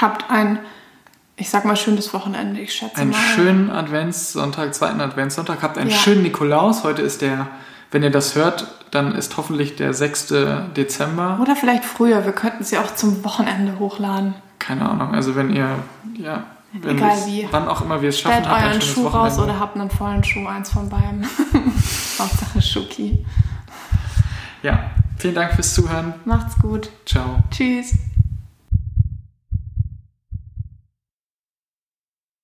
Habt 0.00 0.30
ein, 0.30 0.58
ich 1.36 1.50
sag 1.50 1.64
mal, 1.66 1.76
schönes 1.76 2.14
Wochenende, 2.14 2.60
ich 2.60 2.72
schätze 2.72 2.96
einen 3.02 3.10
mal. 3.10 3.18
schönen 3.34 3.70
Adventssonntag, 3.70 4.74
zweiten 4.74 5.00
Adventssonntag. 5.02 5.62
Habt 5.62 5.76
einen 5.76 5.90
Ja. 5.90 5.96
schönen 5.96 6.22
Nikolaus. 6.22 6.82
Heute 6.82 7.02
ist 7.02 7.20
der, 7.20 7.48
wenn 7.90 8.02
ihr 8.02 8.10
das 8.10 8.34
hört, 8.34 8.66
dann 8.90 9.14
ist 9.14 9.36
hoffentlich 9.36 9.76
der 9.76 9.92
6. 9.92 10.28
Dezember. 10.76 11.38
Oder 11.42 11.56
vielleicht 11.56 11.84
früher, 11.84 12.24
wir 12.24 12.32
könnten 12.32 12.64
sie 12.64 12.78
auch 12.78 12.94
zum 12.94 13.22
Wochenende 13.24 13.78
hochladen. 13.78 14.34
Keine 14.58 14.88
Ahnung. 14.88 15.14
Also 15.14 15.34
wenn 15.36 15.54
ihr, 15.54 15.68
ja, 16.14 16.44
wenn 16.72 16.96
Egal 16.96 17.16
wie. 17.26 17.46
wann 17.50 17.68
auch 17.68 17.82
immer 17.82 18.00
wir 18.00 18.08
es 18.08 18.18
schaffen, 18.18 18.44
Stellt 18.44 18.64
euren 18.64 18.80
Schuh 18.80 19.06
raus 19.08 19.32
Wochenende. 19.36 19.42
oder 19.42 19.60
habt 19.60 19.76
einen 19.76 19.90
vollen 19.90 20.24
Schuh, 20.24 20.46
eins 20.46 20.70
von 20.70 20.88
beiden. 20.88 21.26
Hauptsache 22.18 22.62
Schuki. 22.62 23.26
Ja, 24.62 24.90
vielen 25.22 25.34
Dank 25.36 25.54
fürs 25.54 25.72
Zuhören. 25.72 26.14
Macht's 26.24 26.58
gut. 26.60 26.90
Ciao. 27.06 27.38
Tschüss. 27.50 27.94